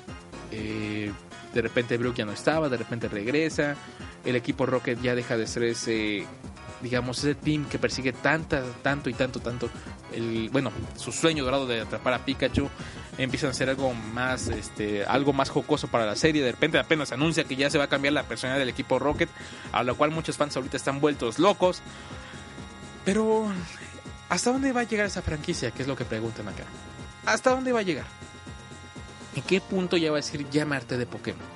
Eh, 0.51 1.11
de 1.51 1.61
repente 1.61 1.97
Brooke 1.97 2.17
ya 2.17 2.25
no 2.25 2.31
estaba, 2.31 2.69
de 2.69 2.77
repente 2.77 3.07
regresa, 3.07 3.75
el 4.23 4.35
equipo 4.35 4.67
Rocket 4.67 5.01
ya 5.01 5.15
deja 5.15 5.35
de 5.35 5.47
ser 5.47 5.63
ese 5.63 6.25
digamos, 6.85 7.17
ese 7.17 7.33
team 7.33 7.65
que 7.65 7.79
persigue 7.79 8.13
tanta, 8.13 8.61
tanto 8.83 9.09
y 9.09 9.13
tanto, 9.13 9.39
tanto, 9.39 9.71
el, 10.13 10.49
bueno, 10.51 10.71
su 10.95 11.11
sueño 11.11 11.43
dorado 11.43 11.65
de 11.65 11.81
atrapar 11.81 12.13
a 12.13 12.23
Pikachu, 12.23 12.69
empiezan 13.17 13.47
a 13.47 13.51
hacer 13.51 13.69
algo 13.69 13.91
más, 13.95 14.49
este, 14.49 15.03
algo 15.03 15.33
más 15.33 15.49
jocoso 15.49 15.87
para 15.87 16.05
la 16.05 16.15
serie. 16.15 16.43
De 16.43 16.51
repente 16.51 16.77
apenas 16.77 17.11
anuncia 17.11 17.43
que 17.43 17.55
ya 17.55 17.71
se 17.71 17.79
va 17.79 17.85
a 17.85 17.87
cambiar 17.87 18.13
la 18.13 18.21
personalidad 18.21 18.59
del 18.59 18.69
equipo 18.69 18.99
Rocket, 18.99 19.29
a 19.71 19.81
lo 19.81 19.95
cual 19.97 20.11
muchos 20.11 20.37
fans 20.37 20.55
ahorita 20.55 20.77
están 20.77 21.01
vueltos 21.01 21.39
locos. 21.39 21.81
Pero, 23.03 23.51
¿hasta 24.29 24.51
dónde 24.51 24.71
va 24.71 24.81
a 24.81 24.83
llegar 24.83 25.07
esa 25.07 25.23
franquicia? 25.23 25.71
Que 25.71 25.81
es 25.81 25.87
lo 25.87 25.95
que 25.95 26.05
preguntan 26.05 26.47
acá. 26.47 26.65
¿Hasta 27.25 27.49
dónde 27.49 27.71
va 27.71 27.79
a 27.79 27.83
llegar? 27.83 28.05
¿En 29.35 29.41
qué 29.41 29.59
punto 29.59 29.97
ya 29.97 30.11
va 30.11 30.17
a 30.17 30.21
decir 30.21 30.47
llamarte 30.51 30.99
de 30.99 31.07
Pokémon? 31.07 31.47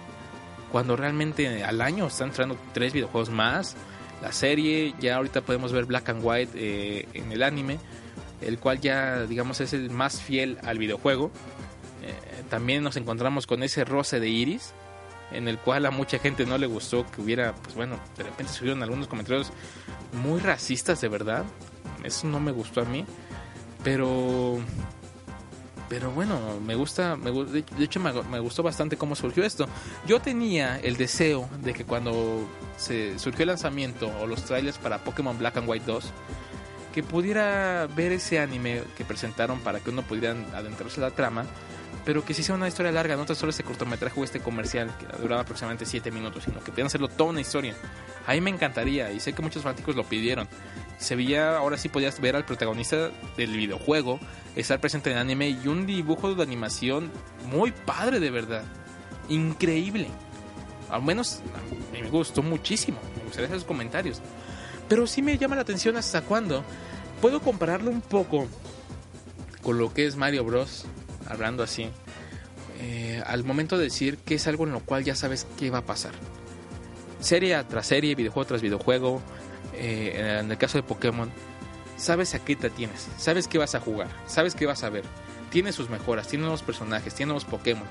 Cuando 0.71 0.95
realmente 0.95 1.63
al 1.63 1.81
año 1.81 2.07
están 2.07 2.29
entrando 2.29 2.57
tres 2.73 2.93
videojuegos 2.93 3.29
más, 3.29 3.75
la 4.21 4.31
serie, 4.31 4.93
ya 4.99 5.15
ahorita 5.15 5.41
podemos 5.41 5.71
ver 5.71 5.85
Black 5.85 6.09
and 6.09 6.21
White 6.23 6.51
eh, 6.55 7.07
en 7.13 7.31
el 7.31 7.43
anime, 7.43 7.79
el 8.41 8.59
cual 8.59 8.79
ya 8.79 9.25
digamos 9.25 9.61
es 9.61 9.73
el 9.73 9.89
más 9.89 10.21
fiel 10.21 10.57
al 10.63 10.77
videojuego. 10.77 11.31
Eh, 12.03 12.43
también 12.49 12.83
nos 12.83 12.97
encontramos 12.97 13.47
con 13.47 13.63
ese 13.63 13.85
roce 13.85 14.19
de 14.19 14.29
iris, 14.29 14.73
en 15.31 15.47
el 15.47 15.57
cual 15.57 15.85
a 15.85 15.91
mucha 15.91 16.19
gente 16.19 16.45
no 16.45 16.57
le 16.57 16.67
gustó 16.67 17.05
que 17.09 17.21
hubiera, 17.21 17.53
pues 17.55 17.75
bueno, 17.75 17.99
de 18.17 18.23
repente 18.23 18.51
subieron 18.51 18.83
algunos 18.83 19.07
comentarios 19.07 19.51
muy 20.23 20.39
racistas 20.39 21.01
de 21.01 21.07
verdad. 21.07 21.45
Eso 22.03 22.27
no 22.27 22.39
me 22.39 22.51
gustó 22.51 22.81
a 22.81 22.85
mí, 22.85 23.05
pero 23.83 24.59
pero 25.89 26.11
bueno, 26.11 26.39
me 26.63 26.75
gusta, 26.75 27.15
me, 27.15 27.31
de 27.31 27.83
hecho 27.83 27.99
me, 27.99 28.39
gustó 28.39 28.61
bastante 28.61 28.95
cómo 28.95 29.15
surgió 29.15 29.43
esto. 29.43 29.67
Yo 30.05 30.21
tenía 30.21 30.79
el 30.79 30.95
deseo 30.97 31.49
de 31.63 31.73
que 31.73 31.83
cuando 31.83 32.47
se 32.77 33.17
surgió 33.17 33.41
el 33.43 33.47
lanzamiento 33.47 34.11
o 34.21 34.27
los 34.27 34.43
trailers 34.45 34.77
para 34.77 34.99
Pokémon 34.99 35.37
Black 35.37 35.57
and 35.57 35.67
White 35.67 35.85
2, 35.87 36.05
que 36.93 37.01
pudiera 37.01 37.87
ver 37.87 38.11
ese 38.11 38.39
anime 38.39 38.83
que 38.95 39.03
presentaron 39.03 39.59
para 39.61 39.79
que 39.79 39.89
uno 39.89 40.03
pudiera 40.03 40.35
adentrarse 40.53 41.01
a 41.01 41.05
la 41.05 41.11
trama, 41.11 41.45
pero 42.05 42.23
que 42.23 42.35
si 42.35 42.43
sea 42.43 42.55
una 42.55 42.67
historia 42.67 42.91
larga, 42.91 43.15
no 43.15 43.25
tan 43.25 43.35
solo 43.35 43.49
este 43.49 43.63
cortometraje 43.63 44.19
o 44.19 44.23
este 44.23 44.39
comercial 44.39 44.91
que 44.99 45.05
duraba 45.21 45.41
aproximadamente 45.41 45.85
7 45.85 46.11
minutos, 46.11 46.43
sino 46.43 46.59
que 46.59 46.71
pudieran 46.71 46.87
hacerlo 46.87 47.07
toda 47.07 47.31
una 47.31 47.41
historia. 47.41 47.73
A 48.27 48.33
mí 48.33 48.41
me 48.41 48.51
encantaría 48.51 49.11
y 49.11 49.19
sé 49.19 49.33
que 49.33 49.41
muchos 49.41 49.63
fanáticos 49.63 49.95
lo 49.95 50.03
pidieron. 50.03 50.47
Se 50.99 51.15
veía, 51.15 51.57
ahora 51.57 51.77
sí 51.77 51.89
podías 51.89 52.19
ver 52.19 52.35
al 52.35 52.45
protagonista 52.45 53.09
del 53.37 53.55
videojuego 53.55 54.19
estar 54.55 54.79
presente 54.81 55.09
en 55.09 55.15
el 55.15 55.21
anime 55.21 55.49
y 55.49 55.67
un 55.67 55.85
dibujo 55.85 56.35
de 56.35 56.43
animación 56.43 57.09
muy 57.49 57.71
padre 57.71 58.19
de 58.19 58.29
verdad. 58.29 58.63
Increíble. 59.29 60.07
Al 60.89 61.01
menos 61.03 61.39
me 61.93 62.07
gustó 62.09 62.43
muchísimo. 62.43 62.99
Me 63.17 63.23
gustaría 63.23 63.49
sus 63.49 63.63
comentarios. 63.63 64.21
Pero 64.89 65.07
sí 65.07 65.21
me 65.21 65.37
llama 65.37 65.55
la 65.55 65.61
atención 65.61 65.95
hasta 65.95 66.21
cuándo. 66.21 66.63
Puedo 67.21 67.39
compararlo 67.41 67.91
un 67.91 68.01
poco 68.01 68.47
con 69.61 69.77
lo 69.77 69.93
que 69.93 70.05
es 70.05 70.15
Mario 70.15 70.43
Bros. 70.43 70.85
Hablando 71.27 71.63
así. 71.63 71.89
Eh, 72.81 73.21
al 73.25 73.43
momento 73.43 73.77
de 73.77 73.85
decir 73.85 74.17
que 74.17 74.35
es 74.35 74.47
algo 74.47 74.65
en 74.65 74.71
lo 74.71 74.79
cual 74.79 75.03
ya 75.03 75.15
sabes 75.15 75.47
qué 75.57 75.69
va 75.69 75.79
a 75.79 75.85
pasar. 75.85 76.11
Serie 77.19 77.61
tras 77.65 77.87
serie, 77.87 78.15
videojuego 78.15 78.47
tras 78.47 78.61
videojuego. 78.61 79.21
Eh, 79.81 80.39
en 80.41 80.51
el 80.51 80.57
caso 80.57 80.77
de 80.77 80.83
Pokémon, 80.83 81.31
sabes 81.95 82.35
a 82.35 82.39
qué 82.39 82.55
te 82.55 82.69
tienes, 82.69 83.07
sabes 83.17 83.47
qué 83.47 83.57
vas 83.57 83.75
a 83.75 83.79
jugar, 83.79 84.09
sabes 84.27 84.53
qué 84.53 84.65
vas 84.65 84.83
a 84.83 84.89
ver. 84.89 85.03
Tiene 85.51 85.71
sus 85.71 85.89
mejoras, 85.89 86.27
tiene 86.27 86.43
nuevos 86.43 86.61
personajes, 86.61 87.15
tiene 87.15 87.29
nuevos 87.29 87.45
Pokémon, 87.45 87.87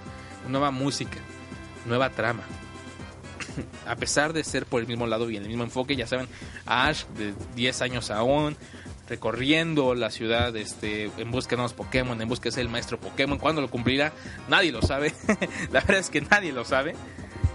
nueva 0.49 0.71
música, 0.71 1.19
nueva 1.87 2.11
trama. 2.11 2.43
a 3.87 3.97
pesar 3.97 4.35
de 4.35 4.45
ser 4.45 4.67
por 4.67 4.83
el 4.83 4.87
mismo 4.87 5.07
lado 5.07 5.31
y 5.31 5.37
en 5.37 5.43
el 5.43 5.49
mismo 5.49 5.65
enfoque, 5.65 5.97
ya 5.97 6.07
saben, 6.07 6.29
Ash 6.67 7.05
de 7.17 7.33
10 7.57 7.83
años 7.83 8.11
aún, 8.11 8.57
recorriendo 9.09 9.95
la 9.95 10.11
ciudad 10.11 10.55
este, 10.57 11.11
en 11.17 11.31
busca 11.31 11.51
de 11.51 11.57
nuevos 11.57 11.73
Pokémon, 11.73 12.21
en 12.21 12.29
busca 12.29 12.45
de 12.45 12.53
ser 12.53 12.63
el 12.63 12.69
maestro 12.69 13.01
Pokémon. 13.01 13.39
¿Cuándo 13.39 13.63
lo 13.63 13.71
cumplirá? 13.71 14.13
Nadie 14.49 14.73
lo 14.73 14.83
sabe. 14.83 15.15
la 15.73 15.81
verdad 15.81 15.99
es 15.99 16.11
que 16.11 16.21
nadie 16.21 16.53
lo 16.53 16.65
sabe. 16.65 16.95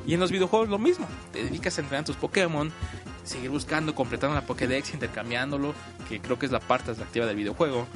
Y 0.06 0.16
en 0.16 0.20
los 0.20 0.32
videojuegos 0.32 0.70
lo 0.70 0.80
mismo. 0.80 1.08
Te 1.32 1.44
dedicas 1.44 1.78
a 1.78 1.82
entrenar 1.82 2.06
tus 2.06 2.18
Pokémon, 2.18 2.74
seguir 3.24 3.50
buscando, 3.50 3.96
completando 3.96 4.36
la 4.36 4.46
Pokédex, 4.46 4.94
intercambiándolo, 4.94 5.74
que 6.08 6.20
creo 6.20 6.38
que 6.38 6.46
es 6.46 6.52
la 6.52 6.60
parte 6.60 6.92
atractiva 6.92 7.26
del 7.26 7.36
videojuego. 7.36 7.88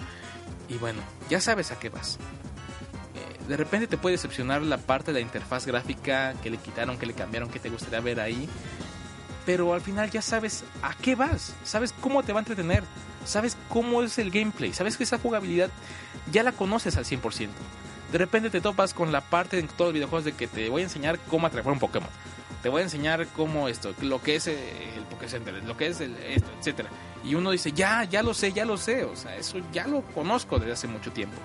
Y 0.69 0.75
bueno, 0.75 0.99
ya 1.29 1.39
sabes 1.39 1.71
a 1.71 1.79
qué 1.79 1.89
vas. 1.89 2.17
Eh, 3.15 3.47
de 3.47 3.57
repente 3.57 3.87
te 3.87 3.97
puede 3.97 4.15
decepcionar 4.15 4.61
la 4.61 4.77
parte 4.77 5.11
de 5.11 5.19
la 5.19 5.25
interfaz 5.25 5.65
gráfica 5.65 6.33
que 6.41 6.49
le 6.49 6.57
quitaron, 6.57 6.97
que 6.97 7.05
le 7.05 7.13
cambiaron, 7.13 7.49
que 7.49 7.59
te 7.59 7.69
gustaría 7.69 7.99
ver 7.99 8.19
ahí. 8.19 8.49
Pero 9.45 9.73
al 9.73 9.81
final 9.81 10.09
ya 10.09 10.21
sabes 10.21 10.63
a 10.81 10.93
qué 10.95 11.15
vas, 11.15 11.55
sabes 11.63 11.93
cómo 12.01 12.21
te 12.23 12.33
va 12.33 12.39
a 12.39 12.41
entretener, 12.41 12.83
sabes 13.25 13.55
cómo 13.69 14.03
es 14.03 14.17
el 14.17 14.29
gameplay, 14.29 14.73
sabes 14.73 14.97
que 14.97 15.03
esa 15.03 15.19
jugabilidad 15.19 15.69
ya 16.31 16.43
la 16.43 16.51
conoces 16.51 16.97
al 16.97 17.05
100%. 17.05 17.47
De 18.11 18.17
repente 18.17 18.49
te 18.49 18.59
topas 18.59 18.93
con 18.93 19.13
la 19.13 19.21
parte 19.21 19.59
en 19.59 19.67
todos 19.67 19.89
los 19.89 19.93
videojuegos 19.93 20.25
de 20.25 20.33
que 20.33 20.47
te 20.47 20.67
voy 20.69 20.81
a 20.81 20.85
enseñar 20.85 21.17
cómo 21.29 21.47
atrapar 21.47 21.71
un 21.71 21.79
Pokémon 21.79 22.09
te 22.61 22.69
voy 22.69 22.81
a 22.81 22.83
enseñar 22.83 23.27
cómo 23.35 23.67
esto, 23.67 23.93
lo 24.01 24.21
que 24.21 24.35
es 24.35 24.47
el 24.47 24.57
Pokécenter, 25.09 25.63
lo 25.63 25.77
que 25.77 25.87
es 25.87 26.01
el 26.01 26.15
esto, 26.17 26.47
etcétera. 26.59 26.89
Y 27.23 27.35
uno 27.35 27.51
dice, 27.51 27.71
ya, 27.71 28.03
ya 28.03 28.23
lo 28.23 28.33
sé, 28.33 28.53
ya 28.53 28.65
lo 28.65 28.77
sé, 28.77 29.03
o 29.03 29.15
sea, 29.15 29.35
eso 29.35 29.59
ya 29.71 29.87
lo 29.87 30.01
conozco 30.01 30.59
desde 30.59 30.73
hace 30.73 30.87
mucho 30.87 31.11
tiempo. 31.11 31.37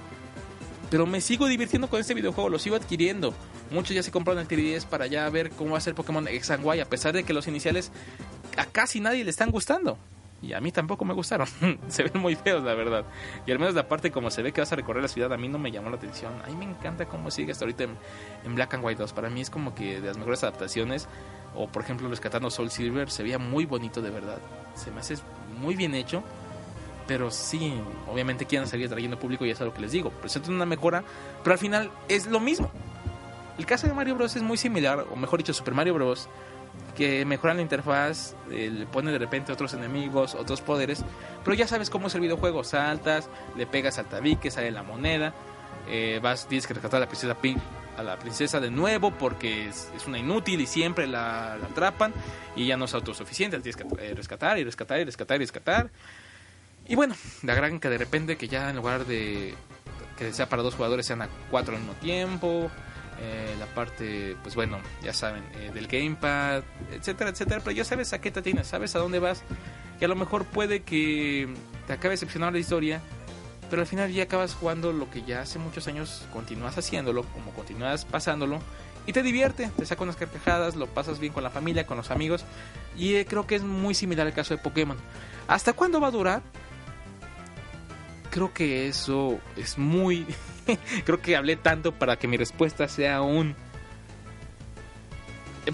Pero 0.91 1.07
me 1.07 1.21
sigo 1.21 1.47
divirtiendo 1.47 1.89
con 1.89 2.01
este 2.01 2.15
videojuego, 2.15 2.51
lo 2.51 2.59
sigo 2.59 2.77
adquiriendo. 2.77 3.35
Muchos 3.71 3.97
ya 3.97 4.03
se 4.03 4.11
compraron 4.11 4.43
el 4.43 4.49
3DS 4.49 4.85
para 4.85 5.07
ya 5.07 5.29
ver 5.31 5.51
cómo 5.51 5.73
va 5.73 5.79
a 5.79 5.81
ser 5.81 5.95
Pokémon 5.95 6.29
X 6.29 6.51
and 6.51 6.65
Y, 6.67 6.81
a 6.81 6.85
pesar 6.85 7.15
de 7.15 7.25
que 7.25 7.33
los 7.33 7.49
iniciales 7.49 7.91
a 8.57 8.67
casi 8.67 9.01
nadie 9.01 9.25
le 9.25 9.31
están 9.31 9.51
gustando. 9.51 9.99
Y 10.43 10.55
a 10.55 10.61
mí 10.61 10.73
tampoco 10.73 11.05
me 11.05 11.15
gustaron. 11.15 11.47
se 11.89 12.03
ven 12.03 12.21
muy 12.21 12.35
feos, 12.35 12.63
la 12.65 12.75
verdad. 12.75 13.05
Y 13.47 13.53
al 13.53 13.61
menos 13.61 13.75
la 13.75 13.89
parte 13.89 14.11
como 14.11 14.31
se 14.31 14.43
ve 14.43 14.53
que 14.53 14.61
vas 14.61 14.73
a 14.73 14.77
recorrer 14.77 15.03
la 15.03 15.09
ciudad, 15.09 15.33
a 15.33 15.37
mí 15.37 15.49
no 15.49 15.59
me 15.59 15.71
llamó 15.71 15.89
la 15.89 15.97
atención. 15.97 16.33
A 16.45 16.49
mí 16.49 16.57
me 16.57 16.65
encanta 16.65 17.07
cómo 17.07 17.31
sigue 17.31 17.53
hasta 17.53 17.65
ahorita 17.65 17.85
en, 17.85 18.55
Black 18.55 18.75
and 18.75 18.85
White 18.85 19.01
2. 19.01 19.13
Para 19.13 19.31
mí 19.31 19.41
es 19.41 19.51
como 19.51 19.75
que 19.75 20.01
de 20.01 20.09
las 20.09 20.19
mejores 20.19 20.43
adaptaciones. 20.43 21.09
O 21.55 21.69
por 21.69 21.83
ejemplo, 21.83 22.09
rescatando 22.09 22.51
Soul 22.51 22.71
Silver, 22.71 23.09
se 23.09 23.23
veía 23.23 23.39
muy 23.39 23.67
bonito 23.67 24.03
de 24.03 24.11
verdad. 24.11 24.39
Se 24.75 24.91
me 24.91 25.01
hace 25.01 25.17
muy 25.61 25.77
bien 25.77 25.95
hecho. 25.95 26.25
Pero 27.07 27.31
sí, 27.31 27.75
obviamente 28.11 28.47
quieren 28.47 28.69
seguir 28.69 28.89
trayendo 28.89 29.19
público 29.19 29.45
y 29.45 29.51
es 29.51 29.61
lo 29.61 29.73
que 29.73 29.81
les 29.81 29.93
digo. 29.93 30.11
Presentan 30.11 30.55
una 30.55 30.67
mejora, 30.67 31.05
pero 31.43 31.53
al 31.53 31.59
final 31.59 31.91
es 32.09 32.27
lo 32.27 32.41
mismo. 32.41 32.71
El 33.59 33.67
caso 33.67 33.87
de 33.87 33.93
Mario 33.93 34.15
Bros. 34.15 34.35
es 34.35 34.43
muy 34.43 34.57
similar, 34.57 35.05
o 35.11 35.17
mejor 35.17 35.41
dicho, 35.41 35.53
Super 35.53 35.75
Mario 35.75 35.95
Bros 35.95 36.29
que 36.97 37.25
mejoran 37.25 37.57
la 37.57 37.63
interfaz, 37.63 38.35
eh, 38.51 38.71
le 38.71 38.87
pone 38.87 39.11
de 39.11 39.19
repente 39.19 39.53
otros 39.53 39.73
enemigos, 39.75 40.35
otros 40.35 40.61
poderes, 40.61 41.05
pero 41.45 41.55
ya 41.55 41.67
sabes 41.67 41.91
cómo 41.91 42.09
es 42.09 42.15
el 42.15 42.21
videojuego, 42.21 42.65
saltas, 42.65 43.29
le 43.57 43.67
pegas 43.67 43.99
al 43.99 44.07
tabique, 44.07 44.51
sale 44.51 44.71
la 44.71 44.83
moneda, 44.83 45.33
eh, 45.89 46.21
vas, 46.23 46.47
tienes 46.47 46.67
que 46.67 46.75
rescatar 46.75 46.99
a 46.99 47.01
la 47.01 47.07
princesa 47.07 47.37
a 47.97 48.03
la 48.03 48.19
princesa 48.19 48.61
de 48.61 48.71
nuevo 48.71 49.11
porque 49.11 49.69
es, 49.69 49.91
una 50.07 50.19
inútil 50.19 50.61
y 50.61 50.67
siempre 50.67 51.07
la, 51.07 51.55
atrapan 51.55 52.13
y 52.57 52.67
ya 52.67 52.77
no 52.77 52.87
es 52.87 52.95
autosuficiente, 52.95 53.59
tienes 53.61 53.77
que 53.77 53.85
eh, 54.03 54.15
rescatar 54.15 54.59
y 54.59 54.65
rescatar 54.65 55.01
y 55.01 55.05
rescatar 55.05 55.37
y 55.37 55.41
rescatar. 55.41 55.91
Y 56.89 56.95
bueno, 56.95 57.15
la 57.43 57.55
gran 57.55 57.81
que 57.81 57.89
de 57.89 57.99
repente 57.99 58.37
que 58.37 58.49
ya 58.49 58.71
en 58.71 58.77
lugar 58.77 59.07
de 59.07 59.55
que 60.17 60.33
sea 60.33 60.49
para 60.49 60.63
dos 60.63 60.75
jugadores 60.75 61.07
sean 61.07 61.23
a 61.23 61.29
cuatro 61.51 61.75
al 61.75 61.81
mismo 61.81 61.95
tiempo, 61.95 62.71
eh, 63.21 63.55
la 63.59 63.67
parte, 63.67 64.37
pues 64.43 64.55
bueno, 64.55 64.79
ya 65.03 65.13
saben, 65.13 65.45
eh, 65.55 65.71
del 65.73 65.87
gamepad, 65.87 66.63
etcétera, 66.91 67.31
etcétera, 67.31 67.61
pero 67.63 67.77
ya 67.77 67.85
sabes 67.85 68.13
a 68.13 68.21
qué 68.21 68.31
te 68.31 68.43
tienes, 68.43 68.67
sabes 68.67 68.95
a 68.97 68.99
dónde 68.99 69.19
vas, 69.19 69.43
que 69.99 70.05
a 70.05 70.09
lo 70.09 70.17
mejor 70.17 70.45
puede 70.45 70.83
que 70.83 71.53
te 71.87 71.93
acabe 71.93 72.13
decepcionando 72.13 72.53
la 72.53 72.61
historia, 72.61 73.01
pero 73.71 73.83
al 73.83 73.89
final 73.89 74.13
ya 74.13 74.25
acabas 74.25 74.55
jugando 74.55 74.93
lo 74.93 75.11
que 75.11 75.23
ya 75.23 75.41
hace 75.41 75.59
muchos 75.59 75.87
años 75.89 76.27
continúas 76.33 76.77
haciéndolo, 76.77 77.23
como 77.25 77.53
continúas 77.53 78.05
pasándolo, 78.05 78.61
y 79.07 79.13
te 79.13 79.23
divierte, 79.23 79.71
te 79.77 79.87
saca 79.87 80.03
unas 80.03 80.17
carcajadas, 80.17 80.77
lo 80.77 80.87
pasas 80.87 81.19
bien 81.19 81.33
con 81.33 81.43
la 81.43 81.51
familia, 81.51 81.87
con 81.87 81.97
los 81.97 82.11
amigos, 82.11 82.45
y 82.97 83.15
eh, 83.15 83.27
creo 83.27 83.47
que 83.47 83.57
es 83.57 83.63
muy 83.63 83.95
similar 83.95 84.27
al 84.27 84.33
caso 84.33 84.55
de 84.55 84.63
Pokémon. 84.63 84.97
¿Hasta 85.49 85.73
cuándo 85.73 86.01
va 86.01 86.09
a 86.09 86.13
durar? 86.13 86.43
Creo 88.31 88.53
que 88.53 88.89
eso 88.89 89.41
es 89.57 89.77
muy 89.77 90.27
Creo 91.05 91.21
que 91.21 91.37
hablé 91.37 91.57
tanto 91.57 91.93
para 91.93 92.17
que 92.17 92.29
mi 92.29 92.37
respuesta 92.37 92.89
sea 92.89 93.23
un... 93.23 93.55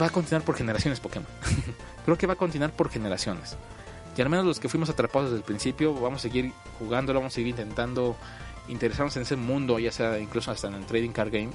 Va 0.01 0.07
a 0.07 0.11
continuar 0.11 0.45
por 0.45 0.57
generaciones 0.57 1.01
Pokémon. 1.01 1.29
Creo 2.05 2.19
que 2.19 2.27
va 2.27 2.35
a 2.35 2.37
continuar 2.37 2.73
por 2.73 2.91
generaciones. 2.91 3.57
Y 4.17 4.21
al 4.21 4.29
menos 4.29 4.45
los 4.45 4.61
que 4.61 4.69
fuimos 4.69 4.91
atrapados 4.91 5.31
desde 5.31 5.39
el 5.39 5.45
principio, 5.45 5.95
vamos 5.95 6.21
a 6.21 6.23
seguir 6.23 6.53
jugándolo, 6.79 7.21
vamos 7.21 7.33
a 7.33 7.37
seguir 7.37 7.51
intentando 7.51 8.17
interesarnos 8.69 9.17
en 9.17 9.23
ese 9.23 9.37
mundo, 9.37 9.79
ya 9.79 9.93
sea 9.93 10.19
incluso 10.19 10.51
hasta 10.51 10.69
en 10.69 10.75
el 10.75 10.85
Trading 10.85 11.11
Card 11.11 11.33
Game, 11.33 11.51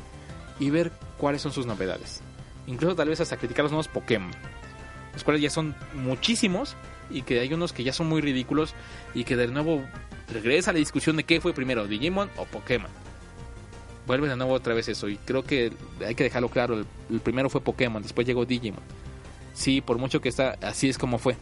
y 0.59 0.69
ver 0.69 0.91
cuáles 1.17 1.41
son 1.41 1.51
sus 1.51 1.65
novedades. 1.65 2.21
Incluso 2.65 2.95
tal 2.95 3.09
vez 3.09 3.19
hasta 3.19 3.37
criticar 3.37 3.63
los 3.63 3.71
nuevos 3.71 3.89
Pokémon, 3.89 4.31
los 5.13 5.23
cuales 5.23 5.41
ya 5.41 5.49
son 5.49 5.75
muchísimos 5.93 6.75
y 7.09 7.23
que 7.23 7.39
hay 7.41 7.53
unos 7.53 7.73
que 7.73 7.83
ya 7.83 7.91
son 7.91 8.07
muy 8.07 8.21
ridículos 8.21 8.73
y 9.13 9.25
que 9.25 9.35
de 9.35 9.47
nuevo 9.47 9.83
regresa 10.31 10.71
a 10.71 10.73
la 10.73 10.79
discusión 10.79 11.17
de 11.17 11.25
qué 11.25 11.41
fue 11.41 11.53
primero, 11.53 11.85
Digimon 11.85 12.29
o 12.37 12.45
Pokémon 12.45 12.89
vuelve 14.05 14.27
de 14.29 14.35
nuevo 14.35 14.53
otra 14.53 14.73
vez 14.73 14.87
eso. 14.87 15.07
Y 15.09 15.17
creo 15.17 15.43
que 15.43 15.71
hay 16.05 16.15
que 16.15 16.23
dejarlo 16.23 16.49
claro. 16.49 16.83
El, 17.09 17.19
primero 17.19 17.49
fue 17.49 17.61
Pokémon, 17.61 18.01
después 18.01 18.27
llegó 18.27 18.45
Digimon. 18.45 18.81
Sí, 19.53 19.81
por 19.81 19.97
mucho 19.97 20.21
que 20.21 20.29
está, 20.29 20.57
así 20.61 20.89
es 20.89 20.97
como 20.97 21.17
fue. 21.17 21.35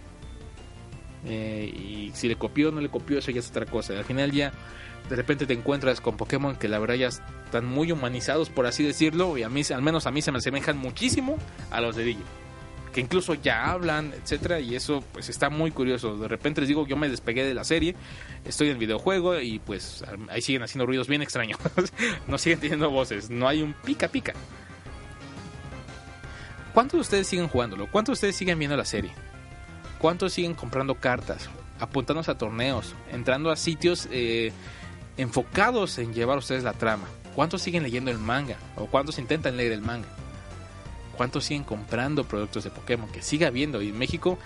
Eh, 1.26 1.72
y 1.74 2.12
si 2.14 2.28
le 2.28 2.36
copió 2.36 2.70
o 2.70 2.72
no 2.72 2.82
le 2.82 2.89
copió, 2.89 3.20
eso 3.20 3.32
ya 3.32 3.39
es 3.39 3.49
otra 3.49 3.66
cosa. 3.66 3.97
Al 3.97 4.05
final 4.05 4.32
ya 4.32 4.51
de 5.09 5.16
repente 5.16 5.45
te 5.45 5.53
encuentras 5.53 6.01
con 6.01 6.18
Pokémon 6.18 6.55
que 6.55 6.68
la 6.68 6.80
verdad 6.80 6.95
ya 6.95 7.07
están 7.07 7.66
muy 7.66 7.91
humanizados, 7.91 8.49
por 8.49 8.66
así 8.66 8.84
decirlo. 8.84 9.38
Y 9.38 9.43
a 9.43 9.49
mí, 9.49 9.62
al 9.74 9.82
menos 9.82 10.07
a 10.07 10.12
mí 10.12 10.22
se 10.22 10.32
me 10.32 10.39
asemejan 10.39 10.78
muchísimo 10.78 11.38
a 11.70 11.82
los 11.82 11.95
de 11.95 12.03
Digimon 12.03 12.41
que 12.94 13.02
incluso 13.02 13.34
ya 13.36 13.72
hablan, 13.72 14.14
etcétera, 14.14 14.60
y 14.60 14.76
eso 14.76 15.04
pues 15.14 15.30
está 15.30 15.50
muy 15.50 15.72
curioso. 15.72 16.18
De 16.18 16.28
repente 16.28 16.62
les 16.62 16.68
digo, 16.68 16.86
yo 16.88 16.98
me 16.98 17.10
despegué 17.10 17.44
de 17.46 17.54
la 17.54 17.64
serie, 17.64 17.96
estoy 18.46 18.68
en 18.68 18.74
el 18.74 18.80
videojuego 18.80 19.39
y 19.39 19.60
pues 19.60 20.04
ahí 20.30 20.42
siguen 20.42 20.64
haciendo 20.64 20.86
ruidos 20.86 21.08
bien 21.08 21.22
extraños. 21.22 21.60
no 22.28 22.38
siguen 22.38 22.60
teniendo 22.60 22.89
voces, 22.89 23.30
no 23.30 23.48
hay 23.48 23.62
un 23.62 23.74
pica 23.74 24.08
pica. 24.08 24.34
¿Cuántos 26.74 26.98
de 26.98 27.02
ustedes 27.02 27.28
siguen 27.28 27.48
jugándolo? 27.48 27.88
¿Cuántos 27.88 28.14
de 28.14 28.18
ustedes 28.18 28.36
siguen 28.36 28.60
viendo 28.60 28.78
la 28.78 28.86
serie? 28.86 29.12
¿Cuántos 30.00 30.34
siguen 30.34 30.54
comprando 30.54 30.96
cartas, 30.96 31.50
apuntándose 31.80 32.32
a 32.32 32.38
torneos, 32.38 32.96
entrando 33.12 33.52
a 33.52 33.56
sitios 33.56 34.08
eh, 34.12 34.52
enfocados 35.18 35.98
en 35.98 36.14
llevar 36.14 36.38
a 36.38 36.39
ustedes 36.39 36.64
la 36.64 36.74
trama? 36.74 37.08
¿Cuántos 37.36 37.62
siguen 37.62 37.84
leyendo 37.84 38.12
el 38.12 38.18
manga? 38.18 38.58
¿O 38.76 38.88
cuántos 38.88 39.20
intentan 39.20 39.58
leer 39.58 39.74
el 39.74 39.82
manga? 39.82 40.08
Cuántos 41.12 41.45
siguen 41.45 41.64
comprando 41.64 42.24
productos 42.24 42.64
de 42.64 42.70
Pokémon, 42.70 43.09
que 43.12 43.22
siga 43.22 43.47
habiendo. 43.47 43.82
Y 43.82 43.89
en 43.89 43.97
México, 43.97 44.38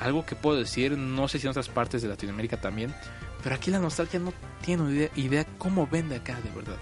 algo 0.00 0.24
que 0.24 0.36
puedo 0.36 0.58
decir, 0.58 0.96
no 0.96 1.28
sé 1.28 1.38
si 1.38 1.46
en 1.46 1.50
otras 1.50 1.68
partes 1.68 2.02
de 2.02 2.08
Latinoamérica 2.08 2.60
también, 2.60 2.94
pero 3.42 3.54
aquí 3.54 3.70
la 3.70 3.78
nostalgia 3.78 4.18
no 4.18 4.32
tiene 4.62 4.90
idea, 4.92 5.10
idea 5.16 5.46
cómo 5.58 5.86
vende 5.86 6.16
acá 6.16 6.38
de 6.40 6.50
verdad. 6.50 6.78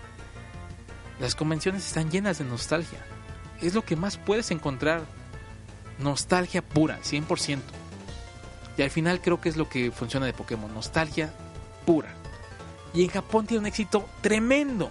Las 1.21 1.35
convenciones 1.35 1.87
están 1.87 2.11
llenas 2.11 2.39
de 2.39 2.45
nostalgia. 2.45 3.05
Es 3.61 3.75
lo 3.75 3.85
que 3.85 3.97
más 3.97 4.17
puedes 4.17 4.51
encontrar. 4.51 5.03
Nostalgia 5.99 6.63
pura, 6.63 7.01
100%. 7.03 7.59
Y 8.77 8.83
al 8.83 8.91
final 8.91 9.21
creo 9.21 9.41
que 9.41 9.49
es 9.49 9.57
lo 9.57 9.69
que 9.69 9.91
funciona 9.91 10.27
de 10.27 10.33
Pokémon. 10.33 10.73
Nostalgia 10.73 11.33
pura. 11.85 12.15
Y 12.95 13.03
en 13.03 13.11
Japón 13.11 13.47
tiene 13.47 13.61
un 13.61 13.67
éxito 13.67 14.09
tremendo. 14.21 14.91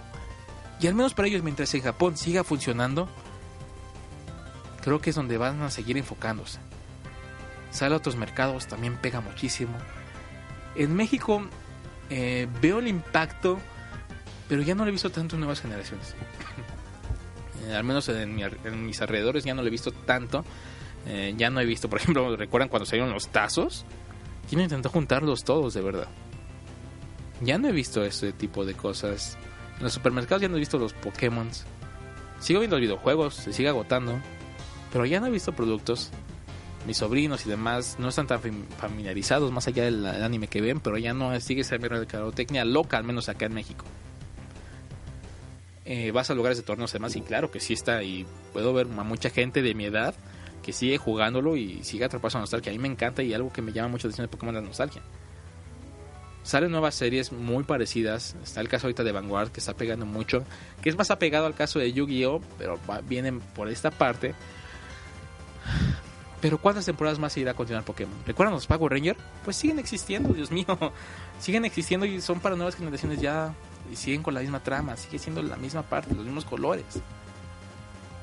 Y 0.80 0.86
al 0.86 0.94
menos 0.94 1.14
para 1.14 1.28
ellos, 1.28 1.42
mientras 1.42 1.72
en 1.74 1.82
Japón 1.82 2.16
siga 2.16 2.44
funcionando, 2.44 3.08
creo 4.88 5.00
que 5.00 5.10
es 5.10 5.16
donde 5.16 5.38
van 5.38 5.62
a 5.62 5.70
seguir 5.70 5.96
enfocándose. 5.96 6.58
Sale 7.70 7.94
a 7.94 7.98
otros 7.98 8.16
mercados, 8.16 8.66
también 8.66 8.96
pega 8.96 9.20
muchísimo. 9.20 9.76
En 10.74 10.94
México 10.94 11.42
eh, 12.10 12.48
veo 12.60 12.78
el 12.78 12.88
impacto, 12.88 13.58
pero 14.48 14.62
ya 14.62 14.74
no 14.74 14.84
lo 14.84 14.88
he 14.88 14.92
visto 14.92 15.10
tanto 15.10 15.36
en 15.36 15.40
nuevas 15.40 15.60
generaciones. 15.60 16.14
Eh, 17.66 17.74
al 17.74 17.82
menos 17.82 18.08
en, 18.08 18.36
mis 18.86 19.02
alrededores 19.02 19.42
ya 19.44 19.52
no 19.52 19.62
lo 19.62 19.68
he 19.68 19.70
visto 19.70 19.90
tanto. 19.90 20.44
Eh, 21.06 21.34
ya 21.36 21.50
no 21.50 21.60
he 21.60 21.66
visto, 21.66 21.90
por 21.90 22.00
ejemplo, 22.00 22.36
¿recuerdan 22.36 22.68
cuando 22.68 22.86
salieron 22.86 23.12
los 23.12 23.28
tazos? 23.28 23.84
¿Quién 24.48 24.60
intentó 24.62 24.88
juntarlos 24.90 25.42
todos 25.42 25.74
de 25.74 25.82
verdad? 25.82 26.06
Ya 27.42 27.58
no 27.58 27.68
he 27.68 27.72
visto 27.72 28.04
ese 28.04 28.32
tipo 28.32 28.64
de 28.64 28.74
cosas. 28.74 29.36
En 29.78 29.82
los 29.82 29.92
supermercados 29.92 30.40
ya 30.40 30.48
no 30.48 30.56
he 30.56 30.60
visto 30.60 30.78
los 30.78 30.94
Pokémon. 30.94 31.50
Sigo 32.38 32.60
viendo 32.60 32.76
los 32.76 32.82
videojuegos, 32.82 33.34
se 33.34 33.52
sigue 33.52 33.68
agotando. 33.68 34.20
Pero 34.92 35.06
ya 35.06 35.20
no 35.20 35.26
he 35.26 35.30
visto 35.30 35.52
productos. 35.52 36.10
Mis 36.86 36.98
sobrinos 36.98 37.44
y 37.44 37.50
demás 37.50 37.96
no 37.98 38.08
están 38.08 38.26
tan 38.26 38.40
familiarizados 38.78 39.52
más 39.52 39.66
allá 39.68 39.84
del, 39.84 40.06
anime 40.06 40.48
que 40.48 40.60
ven, 40.60 40.80
pero 40.80 40.96
ya 40.96 41.12
no 41.12 41.38
sigue 41.40 41.62
esa 41.62 41.76
mercadotecnia 41.76 42.64
loca, 42.64 42.96
al 42.96 43.04
menos 43.04 43.28
acá 43.28 43.46
en 43.46 43.54
México. 43.54 43.84
Eh, 45.84 46.12
vas 46.12 46.30
a 46.30 46.34
lugares 46.34 46.58
de 46.58 46.64
torneos 46.64 46.92
demás 46.92 47.16
y 47.16 47.22
claro 47.22 47.50
que 47.50 47.60
sí 47.60 47.72
está 47.72 48.02
y 48.02 48.26
puedo 48.52 48.74
ver 48.74 48.86
a 48.86 49.04
mucha 49.04 49.30
gente 49.30 49.62
de 49.62 49.74
mi 49.74 49.86
edad 49.86 50.14
que 50.62 50.74
sigue 50.74 50.98
jugándolo 50.98 51.56
y 51.56 51.82
sigue 51.82 52.04
atrapado 52.04 52.36
a 52.36 52.40
nostalgia. 52.42 52.70
A 52.70 52.74
mí 52.74 52.78
me 52.78 52.88
encanta 52.88 53.22
y 53.22 53.32
algo 53.32 53.52
que 53.52 53.62
me 53.62 53.72
llama 53.72 53.88
mucho 53.88 54.06
la 54.06 54.12
atención 54.12 54.26
de 54.26 54.30
Pokémon 54.30 54.54
es 54.54 54.62
la 54.62 54.68
nostalgia. 54.68 55.02
Salen 56.42 56.70
nuevas 56.70 56.94
series 56.94 57.32
muy 57.32 57.64
parecidas. 57.64 58.36
Está 58.42 58.60
el 58.60 58.68
caso 58.68 58.86
ahorita 58.86 59.02
de 59.02 59.12
Vanguard 59.12 59.50
que 59.50 59.60
está 59.60 59.74
pegando 59.74 60.06
mucho, 60.06 60.44
que 60.82 60.88
es 60.88 60.96
más 60.96 61.10
apegado 61.10 61.46
al 61.46 61.54
caso 61.54 61.78
de 61.78 61.92
Yu-Gi-Oh, 61.92 62.40
pero 62.58 62.78
vienen 63.06 63.40
por 63.40 63.68
esta 63.68 63.90
parte. 63.90 64.34
Pero 66.40 66.58
¿cuántas 66.58 66.86
temporadas 66.86 67.18
más 67.18 67.36
irá 67.36 67.50
a 67.50 67.54
continuar 67.54 67.84
Pokémon? 67.84 68.14
¿Recuerdan 68.24 68.54
los 68.54 68.66
Power 68.66 68.92
Ranger? 68.92 69.16
Pues 69.44 69.56
siguen 69.56 69.78
existiendo, 69.78 70.32
Dios 70.32 70.50
mío. 70.50 70.66
Siguen 71.40 71.64
existiendo 71.64 72.06
y 72.06 72.20
son 72.20 72.40
para 72.40 72.56
nuevas 72.56 72.76
generaciones 72.76 73.20
ya. 73.20 73.54
Y 73.90 73.96
siguen 73.96 74.22
con 74.22 74.34
la 74.34 74.40
misma 74.40 74.60
trama, 74.60 74.96
sigue 74.96 75.18
siendo 75.18 75.42
la 75.42 75.56
misma 75.56 75.82
parte, 75.82 76.14
los 76.14 76.24
mismos 76.24 76.44
colores. 76.44 76.84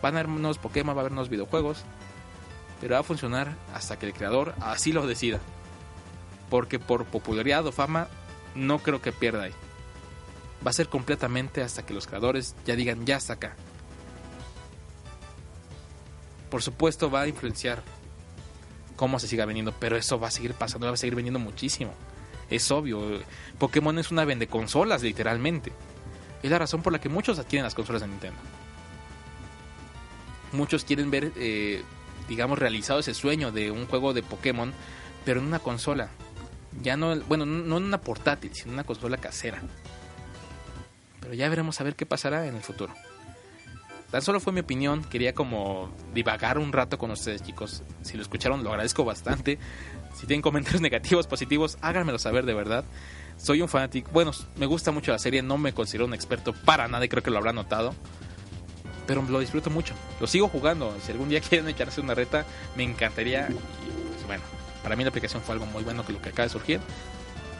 Van 0.01 0.16
a 0.16 0.20
haber 0.20 0.30
nuevos 0.30 0.59
Pokémon, 0.59 0.95
va 0.95 0.99
a 0.99 1.01
haber 1.01 1.11
nuevos 1.11 1.30
videojuegos. 1.30 1.84
Pero 2.80 2.93
va 2.93 2.99
a 2.99 3.03
funcionar 3.03 3.55
hasta 3.74 3.97
que 3.97 4.05
el 4.05 4.13
creador 4.13 4.53
así 4.61 4.93
lo 4.93 5.07
decida. 5.07 5.39
Porque 6.49 6.78
por 6.78 7.05
popularidad 7.05 7.66
o 7.66 7.72
fama, 7.72 8.07
no 8.53 8.80
creo 8.80 9.01
que 9.01 9.11
pierda 9.11 9.43
ahí. 9.43 9.53
Va 10.66 10.70
a 10.70 10.74
ser 10.74 10.88
completamente 10.88 11.63
hasta 11.63 11.86
que 11.86 11.93
los 11.93 12.05
creadores 12.05 12.55
ya 12.66 12.76
digan, 12.76 13.05
ya 13.05 13.18
está 13.18 13.34
acá 13.34 13.55
por 16.55 16.63
supuesto 16.63 17.11
va 17.11 17.22
a 17.22 17.28
influenciar 17.28 17.84
cómo 18.95 19.19
se 19.19 19.27
siga 19.27 19.45
vendiendo, 19.45 19.73
pero 19.79 19.97
eso 19.97 20.19
va 20.19 20.29
a 20.29 20.31
seguir 20.31 20.53
pasando, 20.53 20.87
va 20.87 20.93
a 20.93 20.97
seguir 20.97 21.15
vendiendo 21.15 21.39
muchísimo. 21.39 21.93
Es 22.49 22.69
obvio, 22.71 23.19
Pokémon 23.57 23.97
es 23.97 24.11
una 24.11 24.25
vende 24.25 24.47
consolas, 24.47 25.01
literalmente. 25.01 25.71
Es 26.43 26.51
la 26.51 26.59
razón 26.59 26.81
por 26.81 26.93
la 26.93 26.99
que 26.99 27.09
muchos 27.09 27.39
adquieren 27.39 27.63
las 27.63 27.75
consolas 27.75 28.01
de 28.01 28.07
Nintendo. 28.07 28.37
Muchos 30.51 30.85
quieren 30.85 31.09
ver, 31.09 31.31
eh, 31.35 31.81
digamos, 32.29 32.59
realizado 32.59 32.99
ese 32.99 33.13
sueño 33.13 33.51
de 33.51 33.71
un 33.71 33.87
juego 33.87 34.13
de 34.13 34.21
Pokémon, 34.21 34.73
pero 35.25 35.39
en 35.39 35.47
una 35.47 35.59
consola. 35.59 36.09
Ya 36.83 36.97
no, 36.97 37.19
bueno, 37.21 37.45
no 37.45 37.77
en 37.77 37.83
una 37.83 38.01
portátil, 38.01 38.53
sino 38.53 38.69
en 38.69 38.73
una 38.75 38.83
consola 38.83 39.17
casera. 39.17 39.61
Pero 41.19 41.33
ya 41.33 41.49
veremos 41.49 41.81
a 41.81 41.83
ver 41.83 41.95
qué 41.95 42.05
pasará 42.05 42.45
en 42.45 42.55
el 42.55 42.61
futuro. 42.61 42.93
Tan 44.11 44.21
solo 44.21 44.39
fue 44.39 44.53
mi 44.53 44.61
opinión, 44.61 45.03
quería 45.03 45.33
como 45.33 45.89
divagar 46.13 46.57
un 46.57 46.71
rato 46.71 46.97
con 46.97 47.11
ustedes 47.11 47.43
chicos. 47.43 47.83
Si 48.01 48.15
lo 48.15 48.21
escucharon 48.21 48.63
lo 48.63 48.69
agradezco 48.69 49.03
bastante. 49.03 49.57
Si 50.15 50.27
tienen 50.27 50.41
comentarios 50.41 50.81
negativos, 50.83 51.27
positivos, 51.27 51.77
háganmelo 51.81 52.19
saber 52.19 52.45
de 52.45 52.53
verdad. 52.53 52.85
Soy 53.37 53.61
un 53.61 53.67
fanático, 53.67 54.09
bueno, 54.11 54.31
me 54.55 54.65
gusta 54.65 54.91
mucho 54.91 55.11
la 55.11 55.19
serie, 55.19 55.41
no 55.41 55.57
me 55.57 55.73
considero 55.73 56.05
un 56.05 56.13
experto 56.13 56.53
para 56.53 56.87
nada 56.87 57.03
y 57.03 57.09
creo 57.09 57.21
que 57.21 57.31
lo 57.31 57.37
habrá 57.37 57.51
notado. 57.51 57.93
Pero 59.07 59.21
lo 59.23 59.39
disfruto 59.39 59.69
mucho, 59.69 59.93
lo 60.19 60.27
sigo 60.27 60.47
jugando. 60.47 60.95
Si 61.01 61.11
algún 61.11 61.29
día 61.29 61.41
quieren 61.47 61.67
echarse 61.67 61.99
una 61.99 62.15
reta, 62.15 62.45
me 62.77 62.83
encantaría. 62.83 63.49
Y 63.49 63.53
pues, 64.13 64.25
bueno, 64.25 64.43
para 64.83 64.95
mí 64.95 65.03
la 65.03 65.09
aplicación 65.09 65.41
fue 65.41 65.53
algo 65.53 65.65
muy 65.65 65.83
bueno 65.83 66.05
que 66.05 66.13
lo 66.13 66.21
que 66.21 66.29
acaba 66.29 66.43
de 66.43 66.49
surgir. 66.49 66.79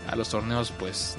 A 0.08 0.16
los 0.16 0.30
torneos, 0.30 0.72
pues 0.72 1.18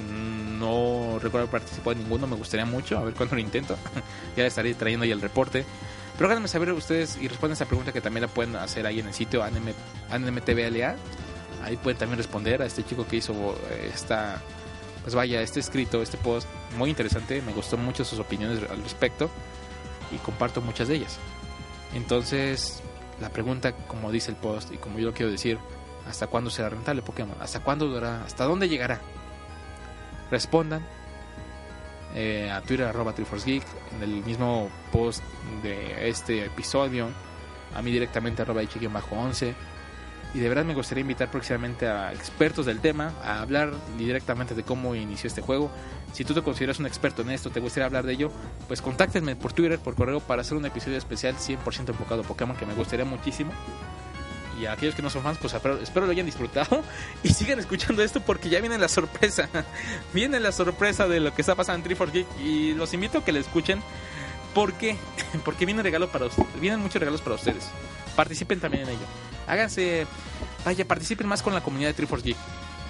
no 0.59 1.19
recuerdo 1.21 1.47
participar 1.47 1.93
en 1.93 2.03
ninguno, 2.03 2.25
me 2.25 2.35
gustaría 2.35 2.65
mucho, 2.65 2.97
a 2.97 3.03
ver 3.03 3.13
cuándo 3.13 3.35
lo 3.35 3.41
intento. 3.41 3.77
ya 4.37 4.45
estaré 4.45 4.73
trayendo 4.73 5.03
ahí 5.03 5.11
el 5.11 5.21
reporte. 5.21 5.65
Pero 6.17 6.29
háganme 6.29 6.47
saber 6.47 6.71
ustedes 6.71 7.17
y 7.21 7.27
respondan 7.27 7.53
esa 7.53 7.65
pregunta 7.65 7.91
que 7.91 8.01
también 8.01 8.23
la 8.23 8.27
pueden 8.27 8.55
hacer 8.55 8.87
ahí 8.87 8.99
en 8.99 9.07
el 9.07 9.13
sitio 9.13 9.43
ANMTVLA. 9.43 10.95
Ahí 11.63 11.77
pueden 11.77 11.97
también 11.97 12.17
responder 12.17 12.61
a 12.61 12.65
este 12.65 12.83
chico 12.83 13.05
que 13.07 13.17
hizo 13.17 13.33
eh, 13.69 13.91
esta, 13.93 14.41
pues 15.03 15.13
vaya, 15.13 15.41
este 15.41 15.59
escrito, 15.59 16.01
este 16.01 16.17
post 16.17 16.47
muy 16.75 16.89
interesante. 16.89 17.41
Me 17.41 17.53
gustó 17.53 17.77
mucho 17.77 18.03
sus 18.03 18.19
opiniones 18.19 18.59
al 18.69 18.81
respecto 18.81 19.29
y 20.11 20.17
comparto 20.17 20.61
muchas 20.61 20.87
de 20.87 20.95
ellas. 20.95 21.19
Entonces, 21.93 22.81
la 23.21 23.29
pregunta, 23.29 23.73
como 23.73 24.11
dice 24.11 24.31
el 24.31 24.37
post 24.37 24.71
y 24.71 24.77
como 24.77 24.97
yo 24.97 25.07
lo 25.07 25.13
quiero 25.13 25.31
decir, 25.31 25.59
¿hasta 26.07 26.27
cuándo 26.27 26.49
será 26.49 26.69
rentable 26.69 27.01
Pokémon? 27.01 27.37
¿Hasta 27.39 27.59
cuándo 27.59 27.87
durará? 27.87 28.23
¿Hasta 28.23 28.45
dónde 28.45 28.69
llegará? 28.69 28.99
Respondan 30.31 30.85
eh, 32.15 32.49
a 32.51 32.61
Twitter 32.61 32.85
arroba 32.85 33.13
Geek 33.13 33.63
en 33.95 34.03
el 34.03 34.23
mismo 34.23 34.69
post 34.91 35.23
de 35.61 36.09
este 36.09 36.45
episodio, 36.45 37.09
a 37.75 37.81
mí 37.81 37.91
directamente 37.91 38.41
arroba 38.41 38.61
bajo 38.91 39.15
11 39.15 39.55
y 40.33 40.39
de 40.39 40.49
verdad 40.49 40.65
me 40.65 40.73
gustaría 40.73 41.01
invitar 41.01 41.31
próximamente 41.31 41.87
a 41.87 42.11
expertos 42.13 42.65
del 42.65 42.79
tema 42.79 43.13
a 43.23 43.41
hablar 43.41 43.71
directamente 43.97 44.55
de 44.55 44.63
cómo 44.63 44.93
inició 44.93 45.27
este 45.27 45.41
juego. 45.41 45.71
Si 46.13 46.25
tú 46.25 46.33
te 46.33 46.41
consideras 46.41 46.79
un 46.79 46.85
experto 46.85 47.21
en 47.21 47.31
esto, 47.31 47.49
te 47.49 47.59
gustaría 47.59 47.85
hablar 47.85 48.05
de 48.05 48.13
ello, 48.13 48.31
pues 48.67 48.81
contáctenme 48.81 49.35
por 49.35 49.53
Twitter, 49.53 49.79
por 49.79 49.95
correo 49.95 50.19
para 50.19 50.41
hacer 50.41 50.57
un 50.57 50.65
episodio 50.65 50.97
especial 50.97 51.35
100% 51.35 51.89
enfocado 51.89 52.21
a 52.21 52.23
Pokémon 52.23 52.57
que 52.57 52.65
me 52.65 52.73
gustaría 52.73 53.05
muchísimo. 53.05 53.51
Y 54.59 54.65
a 54.65 54.73
aquellos 54.73 54.95
que 54.95 55.01
no 55.01 55.09
son 55.09 55.23
fans, 55.23 55.37
pues 55.39 55.53
espero, 55.53 56.05
lo 56.05 56.11
hayan 56.11 56.25
disfrutado 56.25 56.83
y 57.23 57.29
sigan 57.29 57.59
escuchando 57.59 58.01
esto 58.01 58.21
porque 58.21 58.49
ya 58.49 58.59
viene 58.59 58.77
la 58.77 58.87
sorpresa. 58.87 59.49
viene 60.13 60.39
la 60.39 60.51
sorpresa 60.51 61.07
de 61.07 61.19
lo 61.19 61.33
que 61.33 61.41
está 61.41 61.55
pasando 61.55 61.77
en 61.77 61.83
Triforce 61.83 62.13
Geek 62.13 62.27
y 62.39 62.73
los 62.73 62.93
invito 62.93 63.19
a 63.19 63.25
que 63.25 63.31
le 63.31 63.39
escuchen. 63.39 63.81
¿Por 64.53 64.73
qué? 64.73 64.97
Porque 65.45 65.65
viene 65.65 65.83
regalo 65.83 66.09
para 66.09 66.25
vienen 66.59 66.79
muchos 66.79 66.99
regalos 66.99 67.21
para 67.21 67.35
ustedes. 67.35 67.69
Participen 68.15 68.59
también 68.59 68.83
en 68.83 68.89
ello 68.89 69.05
háganse, 69.47 70.05
vaya, 70.65 70.85
participen 70.85 71.27
más 71.27 71.41
con 71.41 71.53
la 71.53 71.61
comunidad 71.61 71.89
de 71.89 71.93
Triforce 71.95 72.25
Geek. 72.25 72.37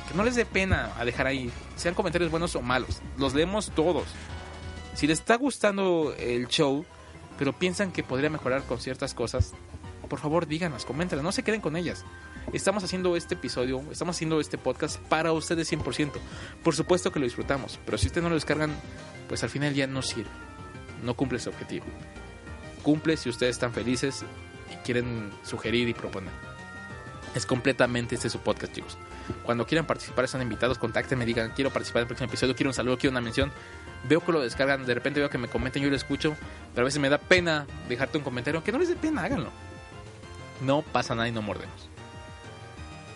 Que 0.09 0.13
no 0.15 0.23
les 0.23 0.35
dé 0.35 0.45
pena 0.45 0.91
a 0.97 1.05
dejar 1.05 1.27
ahí, 1.27 1.51
sean 1.75 1.93
comentarios 1.93 2.31
buenos 2.31 2.55
o 2.55 2.61
malos, 2.61 3.01
los 3.17 3.33
leemos 3.33 3.71
todos. 3.71 4.05
Si 4.95 5.05
les 5.05 5.19
está 5.19 5.35
gustando 5.35 6.13
el 6.17 6.47
show, 6.47 6.85
pero 7.37 7.53
piensan 7.53 7.91
que 7.91 8.03
podría 8.03 8.29
mejorar 8.29 8.63
con 8.63 8.79
ciertas 8.79 9.13
cosas, 9.13 9.53
por 10.07 10.19
favor 10.19 10.47
díganos, 10.47 10.85
comenten, 10.85 11.21
no 11.21 11.31
se 11.31 11.43
queden 11.43 11.61
con 11.61 11.75
ellas. 11.75 12.03
Estamos 12.53 12.83
haciendo 12.83 13.15
este 13.15 13.35
episodio, 13.35 13.83
estamos 13.91 14.15
haciendo 14.15 14.39
este 14.39 14.57
podcast 14.57 14.99
para 15.03 15.31
ustedes 15.33 15.71
100%. 15.71 16.11
Por 16.63 16.75
supuesto 16.75 17.11
que 17.11 17.19
lo 17.19 17.25
disfrutamos, 17.25 17.79
pero 17.85 17.97
si 17.97 18.07
ustedes 18.07 18.23
no 18.23 18.29
lo 18.29 18.35
descargan, 18.35 18.73
pues 19.27 19.43
al 19.43 19.49
final 19.49 19.73
ya 19.73 19.87
no 19.87 20.01
sirve. 20.01 20.29
No 21.03 21.13
cumple 21.15 21.39
su 21.39 21.49
objetivo. 21.49 21.85
Cumple 22.83 23.17
si 23.17 23.29
ustedes 23.29 23.55
están 23.55 23.73
felices 23.73 24.23
y 24.71 24.75
quieren 24.85 25.31
sugerir 25.43 25.87
y 25.89 25.93
proponer. 25.93 26.31
Es 27.35 27.45
completamente 27.45 28.15
este 28.15 28.29
su 28.29 28.39
podcast, 28.39 28.73
chicos. 28.73 28.97
Cuando 29.43 29.65
quieran 29.67 29.85
participar, 29.85 30.25
están 30.25 30.41
invitados, 30.41 30.77
contáctenme, 30.77 31.25
digan, 31.25 31.51
quiero 31.55 31.71
participar 31.71 32.01
en 32.01 32.03
el 32.03 32.07
próximo 32.07 32.29
episodio, 32.29 32.55
quiero 32.55 32.69
un 32.69 32.73
saludo, 32.73 32.97
quiero 32.97 33.11
una 33.11 33.21
mención. 33.21 33.51
Veo 34.07 34.23
que 34.23 34.31
lo 34.31 34.41
descargan, 34.41 34.85
de 34.85 34.93
repente 34.93 35.19
veo 35.19 35.29
que 35.29 35.37
me 35.37 35.47
comenten, 35.47 35.83
yo 35.83 35.89
lo 35.89 35.95
escucho, 35.95 36.35
pero 36.73 36.83
a 36.83 36.85
veces 36.85 36.99
me 37.01 37.09
da 37.09 37.17
pena 37.17 37.67
dejarte 37.89 38.17
un 38.17 38.23
comentario. 38.23 38.63
Que 38.63 38.71
no 38.71 38.79
les 38.79 38.87
dé 38.87 38.95
pena, 38.95 39.23
háganlo. 39.23 39.51
No 40.61 40.81
pasa 40.81 41.15
nada 41.15 41.27
y 41.27 41.31
no 41.31 41.41
mordemos. 41.41 41.89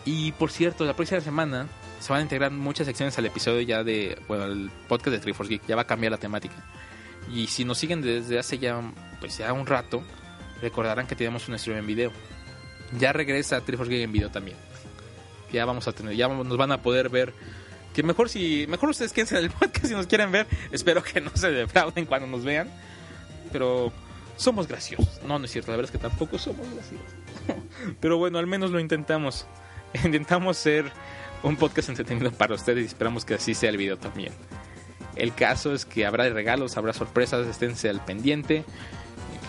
Y 0.06 0.32
por 0.34 0.52
cierto, 0.52 0.86
la 0.86 0.96
próxima 0.96 1.22
semana 1.22 1.68
se 2.00 2.12
van 2.12 2.20
a 2.20 2.24
integrar 2.24 2.52
muchas 2.52 2.88
secciones 2.88 3.18
al 3.18 3.26
episodio 3.28 3.62
ya 3.62 3.84
de, 3.84 4.20
bueno, 4.28 4.46
el 4.46 4.72
podcast 4.88 5.16
de 5.16 5.20
Triforce 5.20 5.52
Geek, 5.52 5.68
ya 5.68 5.76
va 5.76 5.84
a 5.84 5.88
cambiar 5.88 6.12
la 6.12 6.18
temática. 6.18 6.56
Y 7.32 7.48
si 7.48 7.66
nos 7.66 7.78
siguen 7.78 8.02
desde 8.02 8.40
hace 8.40 8.58
ya, 8.58 8.82
pues 9.20 9.38
ya 9.38 9.54
un 9.54 9.68
rato, 9.68 10.04
recordarán 10.62 11.06
que 11.06 11.16
tenemos 11.16 11.48
un 11.48 11.58
stream 11.58 11.80
en 11.80 11.88
video. 11.88 12.12
Ya 12.98 13.14
regresa 13.14 13.62
Triforce 13.62 13.92
Game 13.92 14.04
en 14.04 14.12
video 14.12 14.30
también. 14.30 14.58
Ya 15.54 15.66
vamos 15.66 15.88
a 15.88 15.92
tener, 15.92 16.16
ya 16.16 16.28
nos 16.28 16.58
van 16.58 16.72
a 16.72 16.82
poder 16.82 17.10
ver. 17.10 17.34
Que 17.94 18.04
mejor 18.04 18.30
si, 18.30 18.66
mejor 18.68 18.90
ustedes 18.90 19.14
quédense 19.14 19.38
en 19.38 19.46
el 19.46 19.52
podcast 19.60 19.86
si 19.86 19.94
nos 19.94 20.08
quieren 20.08 20.32
ver. 20.32 20.48
Espero 20.72 21.04
que 21.04 21.22
no 21.22 21.32
se 21.36 21.52
defrauden 21.52 22.06
cuando 22.06 22.28
nos 22.28 22.44
vean. 22.44 22.72
Pero 23.52 23.94
somos 24.42 24.68
graciosos. 24.68 25.22
No, 25.26 25.40
no 25.40 25.46
es 25.46 25.52
cierto, 25.52 25.72
la 25.72 25.78
verdad 25.78 25.94
es 25.94 26.00
que 26.00 26.08
tampoco 26.08 26.38
somos 26.38 26.68
graciosos. 26.74 27.08
Pero 28.00 28.18
bueno, 28.18 28.40
al 28.40 28.48
menos 28.48 28.72
lo 28.72 28.80
intentamos. 28.80 29.46
Intentamos 30.04 30.58
ser 30.58 30.92
un 31.44 31.56
podcast 31.58 31.90
entretenido 31.90 32.32
para 32.32 32.56
ustedes 32.56 32.84
y 32.84 32.88
esperamos 32.88 33.26
que 33.26 33.36
así 33.36 33.54
sea 33.54 33.70
el 33.70 33.78
video 33.78 33.98
también. 33.98 34.34
El 35.16 35.34
caso 35.34 35.74
es 35.74 35.86
que 35.86 36.06
habrá 36.06 36.30
regalos, 36.30 36.78
habrá 36.78 36.94
sorpresas, 36.94 37.48
esténse 37.48 37.90
al 37.90 38.04
pendiente 38.04 38.64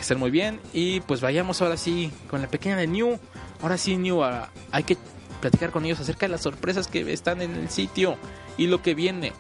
estar 0.03 0.19
muy 0.19 0.31
bien. 0.31 0.61
Y 0.73 1.01
pues 1.01 1.21
vayamos 1.21 1.63
ahora 1.63 1.77
sí 1.77 2.13
con 2.29 2.43
la 2.43 2.49
pequeña 2.49 2.77
de 2.77 2.87
New. 2.87 3.19
Ahora 3.63 3.79
sí, 3.79 3.97
New, 3.97 4.23
hay 4.23 4.83
que 4.85 4.97
platicar 5.41 5.71
con 5.71 5.85
ellos 5.85 6.01
acerca 6.01 6.27
de 6.27 6.31
las 6.31 6.43
sorpresas 6.43 6.87
que 6.87 7.13
están 7.13 7.41
en 7.41 7.55
el 7.55 7.71
sitio 7.71 8.17
y 8.59 8.67
lo 8.67 8.83
que 8.83 8.95
viene. 8.95 9.33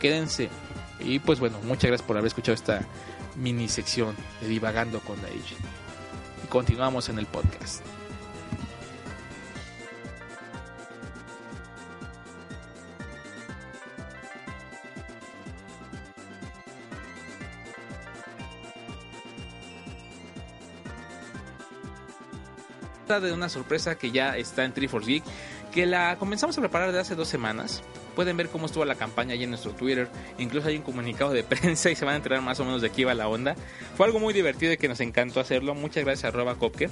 Quédense. 0.00 0.48
Y 1.00 1.20
pues 1.20 1.38
bueno, 1.38 1.58
muchas 1.62 1.88
gracias 1.88 2.06
por 2.06 2.16
haber 2.16 2.26
escuchado 2.26 2.54
esta 2.54 2.80
mini 3.38 3.68
sección 3.68 4.14
de 4.40 4.48
Divagando 4.48 5.00
con 5.00 5.20
la 5.22 5.28
Y 5.30 6.46
continuamos 6.48 7.08
en 7.08 7.18
el 7.18 7.26
podcast. 7.26 7.82
de 23.18 23.32
una 23.32 23.48
sorpresa 23.48 23.96
que 23.96 24.10
ya 24.10 24.36
está 24.36 24.64
en 24.64 24.74
Triforce 24.74 25.10
Geek, 25.10 25.24
que 25.72 25.86
la 25.86 26.16
comenzamos 26.18 26.56
a 26.58 26.60
preparar 26.60 26.92
de 26.92 27.00
hace 27.00 27.14
dos 27.14 27.26
semanas. 27.26 27.82
Pueden 28.18 28.36
ver 28.36 28.48
cómo 28.48 28.66
estuvo 28.66 28.84
la 28.84 28.96
campaña 28.96 29.34
ahí 29.34 29.44
en 29.44 29.50
nuestro 29.50 29.70
Twitter. 29.70 30.08
Incluso 30.38 30.66
hay 30.66 30.76
un 30.76 30.82
comunicado 30.82 31.30
de 31.30 31.44
prensa 31.44 31.88
y 31.88 31.94
se 31.94 32.04
van 32.04 32.14
a 32.14 32.16
enterar 32.16 32.42
más 32.42 32.58
o 32.58 32.64
menos 32.64 32.82
de 32.82 32.90
qué 32.90 33.02
iba 33.02 33.14
la 33.14 33.28
onda. 33.28 33.54
Fue 33.96 34.06
algo 34.06 34.18
muy 34.18 34.34
divertido 34.34 34.72
y 34.72 34.76
que 34.76 34.88
nos 34.88 34.98
encantó 34.98 35.38
hacerlo. 35.38 35.72
Muchas 35.76 36.02
gracias 36.02 36.24
a 36.24 36.36
Roba 36.36 36.56
Kopker. 36.56 36.90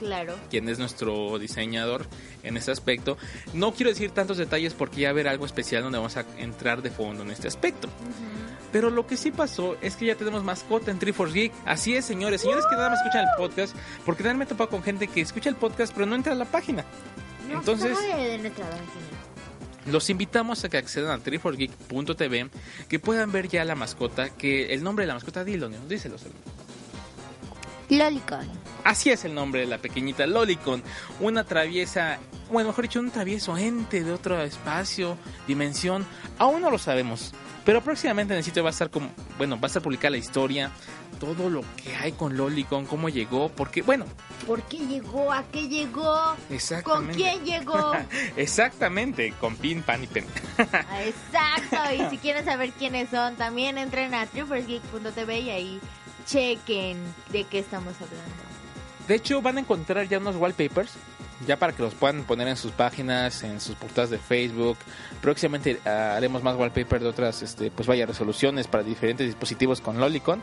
Claro. 0.00 0.34
Quien 0.50 0.68
es 0.68 0.80
nuestro 0.80 1.38
diseñador 1.38 2.06
en 2.42 2.56
este 2.56 2.72
aspecto. 2.72 3.16
No 3.52 3.72
quiero 3.72 3.90
decir 3.90 4.10
tantos 4.10 4.36
detalles 4.36 4.74
porque 4.74 5.02
ya 5.02 5.12
ver 5.12 5.28
algo 5.28 5.46
especial 5.46 5.84
donde 5.84 5.98
vamos 5.98 6.16
a 6.16 6.26
entrar 6.38 6.82
de 6.82 6.90
fondo 6.90 7.22
en 7.22 7.30
este 7.30 7.46
aspecto. 7.46 7.88
Pero 8.72 8.90
lo 8.90 9.06
que 9.06 9.16
sí 9.16 9.30
pasó 9.30 9.76
es 9.80 9.94
que 9.94 10.06
ya 10.06 10.16
tenemos 10.16 10.42
mascota 10.42 10.90
en 10.90 10.98
Triforce 10.98 11.34
Geek. 11.34 11.52
Así 11.66 11.94
es, 11.94 12.04
señores. 12.04 12.40
Señores 12.40 12.64
que 12.68 12.74
nada 12.74 12.90
más 12.90 12.98
escuchan 12.98 13.22
el 13.22 13.36
podcast. 13.38 13.76
Porque 14.04 14.24
también 14.24 14.38
me 14.38 14.44
he 14.44 14.48
topado 14.48 14.70
con 14.70 14.82
gente 14.82 15.06
que 15.06 15.20
escucha 15.20 15.50
el 15.50 15.54
podcast 15.54 15.94
pero 15.94 16.04
no 16.04 16.16
entra 16.16 16.32
a 16.32 16.36
la 16.36 16.46
página. 16.46 16.84
Entonces... 17.48 17.96
Los 19.86 20.08
invitamos 20.10 20.64
a 20.64 20.68
que 20.68 20.78
accedan 20.78 21.20
a 21.20 21.22
triforgeek.tv, 21.22 22.50
que 22.88 22.98
puedan 22.98 23.32
ver 23.32 23.48
ya 23.48 23.64
la 23.64 23.74
mascota, 23.74 24.30
que 24.30 24.72
el 24.72 24.82
nombre 24.82 25.04
de 25.04 25.08
la 25.08 25.14
mascota, 25.14 25.44
dilo, 25.44 25.68
¿no? 25.68 25.78
díselo. 25.88 26.16
Lolicon. 27.90 28.48
Así 28.82 29.10
es 29.10 29.24
el 29.24 29.34
nombre 29.34 29.60
de 29.60 29.66
la 29.66 29.78
pequeñita 29.78 30.26
Lolicon, 30.26 30.82
una 31.20 31.44
traviesa, 31.44 32.18
bueno, 32.50 32.68
mejor 32.70 32.84
dicho, 32.84 33.00
un 33.00 33.10
travieso 33.10 33.56
ente 33.56 34.02
de 34.02 34.12
otro 34.12 34.40
espacio, 34.42 35.16
dimensión, 35.46 36.06
aún 36.38 36.62
no 36.62 36.70
lo 36.70 36.78
sabemos. 36.78 37.32
Pero 37.64 37.80
próximamente 37.80 38.34
en 38.34 38.38
el 38.38 38.44
sitio 38.44 38.62
va 38.62 38.70
a 38.70 38.72
estar 38.72 38.90
como, 38.90 39.08
bueno, 39.38 39.56
va 39.56 39.62
a 39.64 39.66
estar 39.68 39.82
publicada 39.82 40.10
la 40.10 40.18
historia, 40.18 40.70
todo 41.18 41.48
lo 41.48 41.62
que 41.82 41.96
hay 41.96 42.12
con 42.12 42.36
Lolicon, 42.36 42.84
cómo 42.84 43.08
llegó, 43.08 43.48
porque, 43.48 43.80
bueno. 43.80 44.04
¿Por 44.46 44.62
qué 44.64 44.78
llegó? 44.78 45.32
¿A 45.32 45.42
qué 45.44 45.68
llegó? 45.68 46.36
Exactamente. 46.50 47.12
¿Con 47.12 47.22
quién 47.22 47.44
llegó? 47.44 47.92
Exactamente, 48.36 49.32
con 49.40 49.56
Pin, 49.56 49.82
Pan 49.82 50.04
y 50.04 50.06
Pen. 50.06 50.26
Exacto, 50.58 51.94
y 51.94 52.06
si 52.10 52.18
quieren 52.18 52.44
saber 52.44 52.70
quiénes 52.72 53.08
son, 53.08 53.36
también 53.36 53.78
entren 53.78 54.12
a 54.14 54.26
trifersgeek.tv 54.26 55.40
y 55.40 55.50
ahí 55.50 55.80
chequen 56.26 56.98
de 57.30 57.44
qué 57.44 57.60
estamos 57.60 57.94
hablando. 57.94 58.44
De 59.08 59.14
hecho, 59.14 59.40
van 59.42 59.56
a 59.56 59.60
encontrar 59.60 60.08
ya 60.08 60.18
unos 60.18 60.36
wallpapers 60.36 60.92
ya 61.46 61.58
para 61.58 61.72
que 61.72 61.82
los 61.82 61.94
puedan 61.94 62.24
poner 62.24 62.48
en 62.48 62.56
sus 62.56 62.72
páginas, 62.72 63.42
en 63.42 63.60
sus 63.60 63.74
portadas 63.76 64.10
de 64.10 64.18
Facebook. 64.18 64.76
Próximamente 65.20 65.78
ah, 65.84 66.14
haremos 66.16 66.42
más 66.42 66.56
wallpaper 66.56 67.00
de 67.00 67.08
otras, 67.08 67.42
este, 67.42 67.70
pues 67.70 67.86
vaya, 67.88 68.06
resoluciones 68.06 68.66
para 68.66 68.82
diferentes 68.82 69.26
dispositivos 69.26 69.80
con 69.80 69.98
Lolicon. 69.98 70.40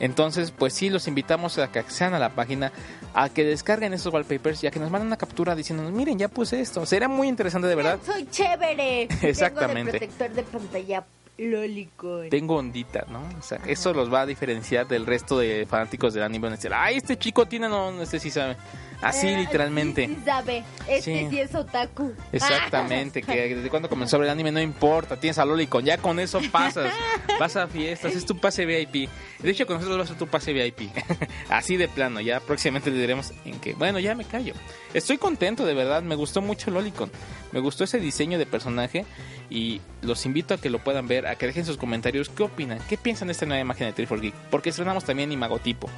Entonces, 0.00 0.50
pues 0.50 0.74
sí, 0.74 0.90
los 0.90 1.06
invitamos 1.06 1.58
a 1.58 1.70
que 1.70 1.78
accedan 1.78 2.14
a 2.14 2.18
la 2.18 2.30
página, 2.30 2.72
a 3.14 3.28
que 3.28 3.44
descarguen 3.44 3.92
esos 3.92 4.12
wallpapers 4.12 4.64
y 4.64 4.66
a 4.66 4.70
que 4.70 4.80
nos 4.80 4.90
manden 4.90 5.06
una 5.06 5.16
captura 5.16 5.54
diciéndonos, 5.54 5.92
miren, 5.92 6.18
ya 6.18 6.28
puse 6.28 6.60
esto. 6.60 6.84
Será 6.86 7.08
muy 7.08 7.28
interesante 7.28 7.68
de 7.68 7.74
verdad. 7.74 7.98
Soy 8.04 8.26
chévere. 8.28 9.02
Exactamente. 9.22 9.92
Tengo 9.92 10.14
protector 10.14 10.30
de 10.30 10.42
pantalla 10.42 11.04
Lolicon. 11.38 12.28
Tengo 12.30 12.56
ondita, 12.56 13.06
¿no? 13.08 13.22
O 13.38 13.42
sea, 13.42 13.60
eso 13.66 13.92
los 13.92 14.12
va 14.12 14.22
a 14.22 14.26
diferenciar 14.26 14.86
del 14.86 15.06
resto 15.06 15.38
de 15.38 15.66
fanáticos 15.66 16.14
del 16.14 16.22
anime. 16.22 16.44
Van 16.44 16.52
a 16.54 16.56
decir, 16.56 16.72
ay, 16.74 16.96
este 16.96 17.16
chico 17.16 17.46
tiene, 17.46 17.68
no, 17.68 17.92
no 17.92 18.06
sé 18.06 18.18
si 18.18 18.30
sabe. 18.30 18.56
Así 19.02 19.28
Eh, 19.28 19.38
literalmente. 19.38 20.06
Sí, 20.06 20.14
sí 20.14 20.22
sabe. 20.24 20.64
Este 20.88 21.02
Sí. 21.02 21.26
sí, 21.30 21.40
es 21.40 21.54
otaku. 21.54 22.12
Exactamente, 22.32 23.22
que 23.22 23.56
desde 23.56 23.68
cuando 23.68 23.88
comenzó 23.88 24.22
el 24.22 24.28
anime 24.28 24.52
no 24.52 24.60
importa, 24.60 25.18
tienes 25.18 25.38
a 25.38 25.44
Lolicon, 25.44 25.84
ya 25.84 25.98
con 25.98 26.20
eso 26.20 26.40
pasas, 26.50 26.92
vas 27.40 27.56
a 27.56 27.66
fiestas, 27.66 28.14
es 28.14 28.24
tu 28.24 28.38
pase 28.38 28.64
VIP. 28.64 29.08
De 29.40 29.50
hecho, 29.50 29.66
con 29.66 29.76
nosotros 29.76 30.10
va 30.10 30.14
a 30.14 30.18
tu 30.18 30.26
pase 30.28 30.52
VIP. 30.52 30.90
Así 31.48 31.76
de 31.76 31.88
plano, 31.88 32.20
ya 32.20 32.40
próximamente 32.40 32.90
le 32.90 32.98
diremos 32.98 33.32
en 33.44 33.58
que, 33.58 33.74
bueno, 33.74 33.98
ya 33.98 34.14
me 34.14 34.24
callo. 34.24 34.54
Estoy 34.94 35.18
contento, 35.18 35.66
de 35.66 35.74
verdad, 35.74 36.02
me 36.02 36.14
gustó 36.14 36.40
mucho 36.40 36.70
Lolicon. 36.70 37.10
Me 37.50 37.60
gustó 37.60 37.84
ese 37.84 37.98
diseño 38.00 38.38
de 38.38 38.46
personaje 38.46 39.04
y 39.50 39.80
los 40.00 40.24
invito 40.24 40.54
a 40.54 40.58
que 40.58 40.70
lo 40.70 40.78
puedan 40.78 41.06
ver, 41.06 41.26
a 41.26 41.36
que 41.36 41.46
dejen 41.46 41.66
sus 41.66 41.76
comentarios, 41.76 42.30
qué 42.30 42.44
opinan, 42.44 42.78
qué 42.88 42.96
piensan 42.96 43.28
de 43.28 43.32
esta 43.32 43.46
nueva 43.46 43.60
imagen 43.60 43.86
de 43.88 43.92
Triforce 43.92 44.22
Geek, 44.22 44.34
porque 44.50 44.70
estrenamos 44.70 45.04
también 45.04 45.32
Imagotipo. 45.32 45.90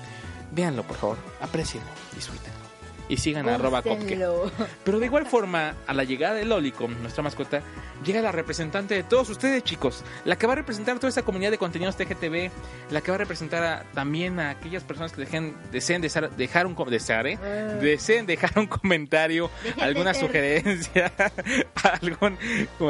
Véanlo, 0.52 0.82
por 0.84 0.96
favor, 0.96 1.18
aprecienlo, 1.40 1.88
disfrútenlo. 2.14 2.53
Y 3.08 3.18
sigan 3.18 3.48
a 3.48 3.56
arroba 3.56 3.82
Copke. 3.82 4.18
Pero 4.84 4.98
de 4.98 5.06
igual 5.06 5.26
forma, 5.26 5.74
a 5.86 5.92
la 5.92 6.04
llegada 6.04 6.34
de 6.36 6.46
Lolicon, 6.46 7.02
nuestra 7.02 7.22
mascota, 7.22 7.60
llega 8.04 8.22
la 8.22 8.32
representante 8.32 8.94
de 8.94 9.02
todos 9.02 9.28
ustedes, 9.28 9.62
chicos. 9.62 10.02
La 10.24 10.36
que 10.36 10.46
va 10.46 10.54
a 10.54 10.56
representar 10.56 10.96
toda 10.96 11.10
esta 11.10 11.22
comunidad 11.22 11.50
de 11.50 11.58
contenidos 11.58 11.96
TGTV. 11.96 12.50
La 12.90 13.02
que 13.02 13.10
va 13.10 13.16
a 13.16 13.18
representar 13.18 13.62
a- 13.62 13.82
también 13.92 14.40
a 14.40 14.50
aquellas 14.50 14.84
personas 14.84 15.12
que 15.12 15.20
dejen, 15.20 15.54
deseen 15.70 16.00
dejar, 16.00 16.30
dejar 16.34 16.66
un, 16.66 16.74
desear, 16.88 17.26
¿eh? 17.26 17.36
deseen 17.80 18.24
dejar 18.24 18.58
un 18.58 18.66
comentario, 18.68 19.50
alguna 19.80 20.14
sugerencia, 20.14 21.12
algún, 22.00 22.38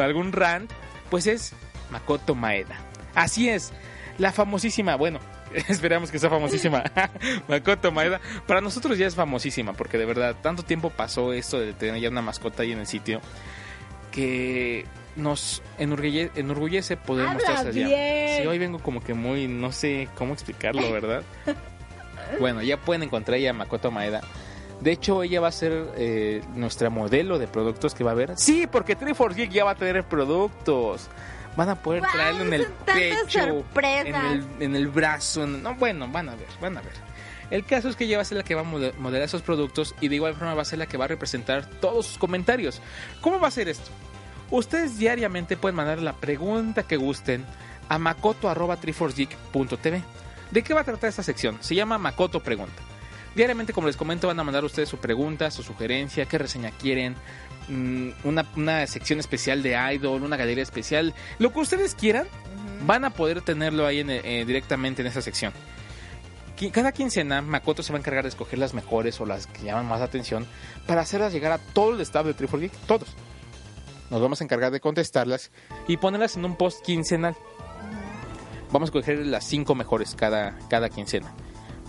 algún 0.01 0.33
rant. 0.33 0.71
Pues 1.11 1.27
es 1.27 1.53
Makoto 1.91 2.35
Maeda. 2.37 2.77
Así 3.17 3.49
es, 3.49 3.73
la 4.19 4.33
famosísima, 4.33 4.95
bueno, 4.97 5.19
esperamos 5.69 6.11
que 6.11 6.19
sea 6.19 6.31
famosísima, 6.31 6.83
Makoto 7.49 7.93
Maeda. 7.93 8.21
Para 8.47 8.61
nosotros 8.61 8.99
ya 8.99 9.07
es 9.07 9.15
famosísima, 9.15 9.73
porque 9.73 9.99
de 9.99 10.05
verdad, 10.07 10.37
tanto 10.43 10.63
tiempo 10.63 10.91
pasó 10.91 11.33
esto 11.33 11.59
de 11.61 11.73
tener 11.73 12.01
ya 12.01 12.09
una 12.11 12.23
mascota 12.23 12.63
ahí 12.63 12.73
en 12.73 12.81
el 12.81 12.87
sitio, 12.87 13.21
que 14.11 14.87
nos 15.17 15.63
enorgulle- 15.79 16.31
enorgullece 16.35 16.97
poder 16.97 17.27
Habla 17.29 17.35
mostrarse 17.35 17.85
allá. 17.85 18.37
Sí, 18.41 18.47
hoy 18.47 18.59
vengo 18.59 18.79
como 18.81 19.01
que 19.03 19.15
muy, 19.15 19.47
no 19.49 19.73
sé 19.73 20.09
cómo 20.17 20.35
explicarlo, 20.35 20.91
¿verdad? 20.93 21.23
bueno, 22.41 22.63
ya 22.63 22.77
pueden 22.79 23.03
encontrar 23.05 23.39
ya 23.39 23.51
a 23.51 23.53
Makoto 23.53 23.91
Maeda. 23.91 24.21
De 24.81 24.91
hecho, 24.91 25.23
ella 25.23 25.41
va 25.41 25.49
a 25.49 25.53
ser 25.53 25.73
eh, 25.97 26.43
nuestra 26.57 26.91
modelo 26.91 27.39
de 27.39 27.47
productos 27.47 27.95
que 27.95 28.03
va 28.05 28.11
a 28.11 28.15
haber. 28.15 28.37
Sí, 28.37 28.67
porque 28.71 28.97
Triforce 28.97 29.41
Geek 29.43 29.51
ya 29.53 29.65
va 29.65 29.71
a 29.71 29.75
tener 29.77 30.03
productos. 30.05 31.09
Van 31.57 31.69
a 31.69 31.75
poder 31.77 32.03
traerlo 32.13 32.43
en 32.45 32.53
el 32.53 32.67
pecho, 32.67 33.65
en 33.81 34.15
el, 34.33 34.45
en 34.61 34.77
el 34.77 34.89
brazo. 34.89 35.45
en- 35.45 35.63
no, 35.63 35.75
bueno, 35.77 36.09
van 36.09 36.29
a 36.29 36.35
ver, 36.35 36.49
van 36.61 36.77
a 36.79 36.81
ver. 36.81 36.93
El 37.51 37.65
caso 37.65 37.89
es 37.89 37.97
que 37.97 38.05
ella 38.05 38.17
va 38.17 38.23
a 38.23 38.25
ser 38.25 38.39
la 38.39 38.45
que 38.45 38.55
va 38.55 38.63
a 38.63 38.65
mode- 38.65 38.95
modelar 38.99 39.27
esos 39.27 39.43
productos 39.43 39.95
y 40.01 40.09
de 40.09 40.17
igual 40.17 40.35
forma 40.35 40.55
va 40.55 40.63
a 40.63 40.65
ser 40.65 40.79
la 40.79 40.87
que 40.87 40.97
va 40.97 41.05
a 41.05 41.09
representar 41.09 41.67
todos 41.67 42.07
sus 42.07 42.19
comentarios. 42.19 42.81
¿Cómo 43.21 43.39
va 43.39 43.49
a 43.49 43.53
ser 43.53 43.69
esto? 43.69 43.91
Ustedes 44.51 44.99
diariamente 44.99 45.57
pueden 45.57 45.77
mandar 45.77 46.01
la 46.01 46.15
pregunta 46.15 46.83
que 46.85 46.97
gusten 46.97 47.45
a 47.89 47.99
makoto.triforcegeek.tv. 47.99 50.03
¿De 50.51 50.63
qué 50.63 50.75
va 50.75 50.81
a 50.81 50.85
tratar 50.85 51.11
esta 51.11 51.23
sección? 51.23 51.59
Se 51.61 51.75
llama 51.75 51.99
Makoto 51.99 52.41
Pregunta. 52.41 52.83
Diariamente, 53.35 53.73
como 53.73 53.89
les 53.89 53.97
comento, 53.97 54.29
van 54.29 54.39
a 54.39 54.45
mandar 54.45 54.65
ustedes 54.65 54.89
su 54.89 54.99
pregunta, 54.99 55.51
su 55.51 55.63
sugerencia, 55.65 56.27
qué 56.27 56.39
reseña 56.39 56.71
quieren, 56.71 57.17
mm, 57.69 58.11
una, 58.25 58.47
una 58.57 58.87
sección 58.87 59.21
especial 59.21 59.63
de 59.63 59.77
idol, 59.95 60.23
una 60.23 60.37
galería 60.37 60.63
especial, 60.63 61.15
lo 61.39 61.53
que 61.53 61.61
ustedes 61.61 61.95
quieran, 61.95 62.27
van 62.87 63.05
a 63.05 63.11
poder 63.11 63.43
tenerlo 63.43 63.87
ahí 63.87 64.01
en, 64.01 64.11
eh, 64.11 64.45
directamente 64.47 65.03
en 65.03 65.09
esa 65.09 65.23
sección. 65.23 65.53
Cada 66.73 66.93
quincena, 66.93 67.43
Makoto 67.43 67.83
se 67.83 67.93
va 67.93 67.99
a 67.99 68.01
encargar 68.01 68.23
de 68.23 68.29
escoger 68.29 68.59
las 68.59 68.75
mejores 68.75 69.21
o 69.21 69.27
las 69.27 69.47
que 69.47 69.65
llaman 69.65 69.87
más 69.87 70.01
atención 70.01 70.47
para 70.87 71.03
hacerlas 71.03 71.33
llegar 71.33 71.53
a 71.53 71.59
todo 71.59 71.95
el 71.95 72.01
staff 72.01 72.25
de 72.25 72.33
Triforce 72.33 72.69
Geek, 72.69 72.87
todos. 72.87 73.09
Nos 74.09 74.23
vamos 74.23 74.41
a 74.41 74.45
encargar 74.45 74.71
de 74.71 74.81
contestarlas 74.81 75.51
y 75.89 75.97
ponerlas 75.97 76.37
en 76.37 76.45
un 76.45 76.57
post 76.57 76.83
quincenal. 76.85 77.37
Vamos 78.71 78.89
a 78.89 78.91
escoger 78.91 79.27
las 79.27 79.45
cinco 79.45 79.75
mejores 79.75 80.15
cada, 80.15 80.57
cada 80.69 80.89
quincena. 80.89 81.35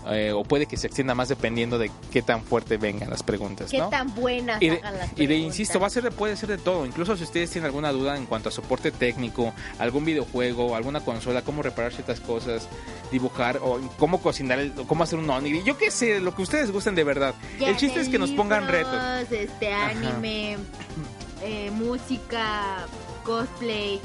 Eh, 0.08 0.30
o 0.32 0.44
puede 0.44 0.66
que 0.66 0.76
se 0.76 0.86
extienda 0.86 1.14
más 1.16 1.28
dependiendo 1.28 1.78
de 1.78 1.90
qué 2.12 2.22
tan 2.22 2.42
fuerte 2.44 2.76
vengan 2.76 3.10
las 3.10 3.22
preguntas. 3.24 3.70
Qué 3.70 3.78
¿no? 3.78 3.88
tan 3.88 4.14
buenas 4.14 4.62
Y 4.62 4.68
de, 4.68 4.76
hagan 4.76 4.98
las 4.98 5.10
y 5.18 5.26
de, 5.26 5.34
insisto, 5.36 5.80
va 5.80 5.88
a 5.88 5.90
ser 5.90 6.04
de, 6.04 6.10
puede 6.12 6.36
ser 6.36 6.48
de 6.48 6.58
todo. 6.58 6.86
Incluso 6.86 7.16
si 7.16 7.24
ustedes 7.24 7.50
tienen 7.50 7.66
alguna 7.66 7.90
duda 7.90 8.16
en 8.16 8.26
cuanto 8.26 8.48
a 8.48 8.52
soporte 8.52 8.92
técnico, 8.92 9.52
algún 9.80 10.04
videojuego, 10.04 10.76
alguna 10.76 11.00
consola, 11.00 11.42
cómo 11.42 11.62
reparar 11.62 11.92
ciertas 11.92 12.20
cosas, 12.20 12.68
dibujar 13.10 13.58
o 13.62 13.80
cómo 13.98 14.20
cocinar, 14.22 14.58
el- 14.60 14.72
o 14.78 14.86
cómo 14.86 15.02
hacer 15.02 15.18
un 15.18 15.28
onigiri, 15.28 15.64
yo 15.64 15.76
qué 15.76 15.90
sé, 15.90 16.20
lo 16.20 16.34
que 16.34 16.42
ustedes 16.42 16.70
gusten 16.70 16.94
de 16.94 17.02
verdad. 17.02 17.34
Ya 17.58 17.68
el 17.70 17.76
chiste 17.76 18.00
es 18.00 18.08
que 18.08 18.18
nos 18.18 18.30
pongan 18.30 18.66
libros, 18.66 18.86
retos. 18.92 19.32
Este, 19.32 19.72
anime, 19.72 20.56
eh, 21.42 21.70
música, 21.72 22.86
cosplay, 23.24 24.00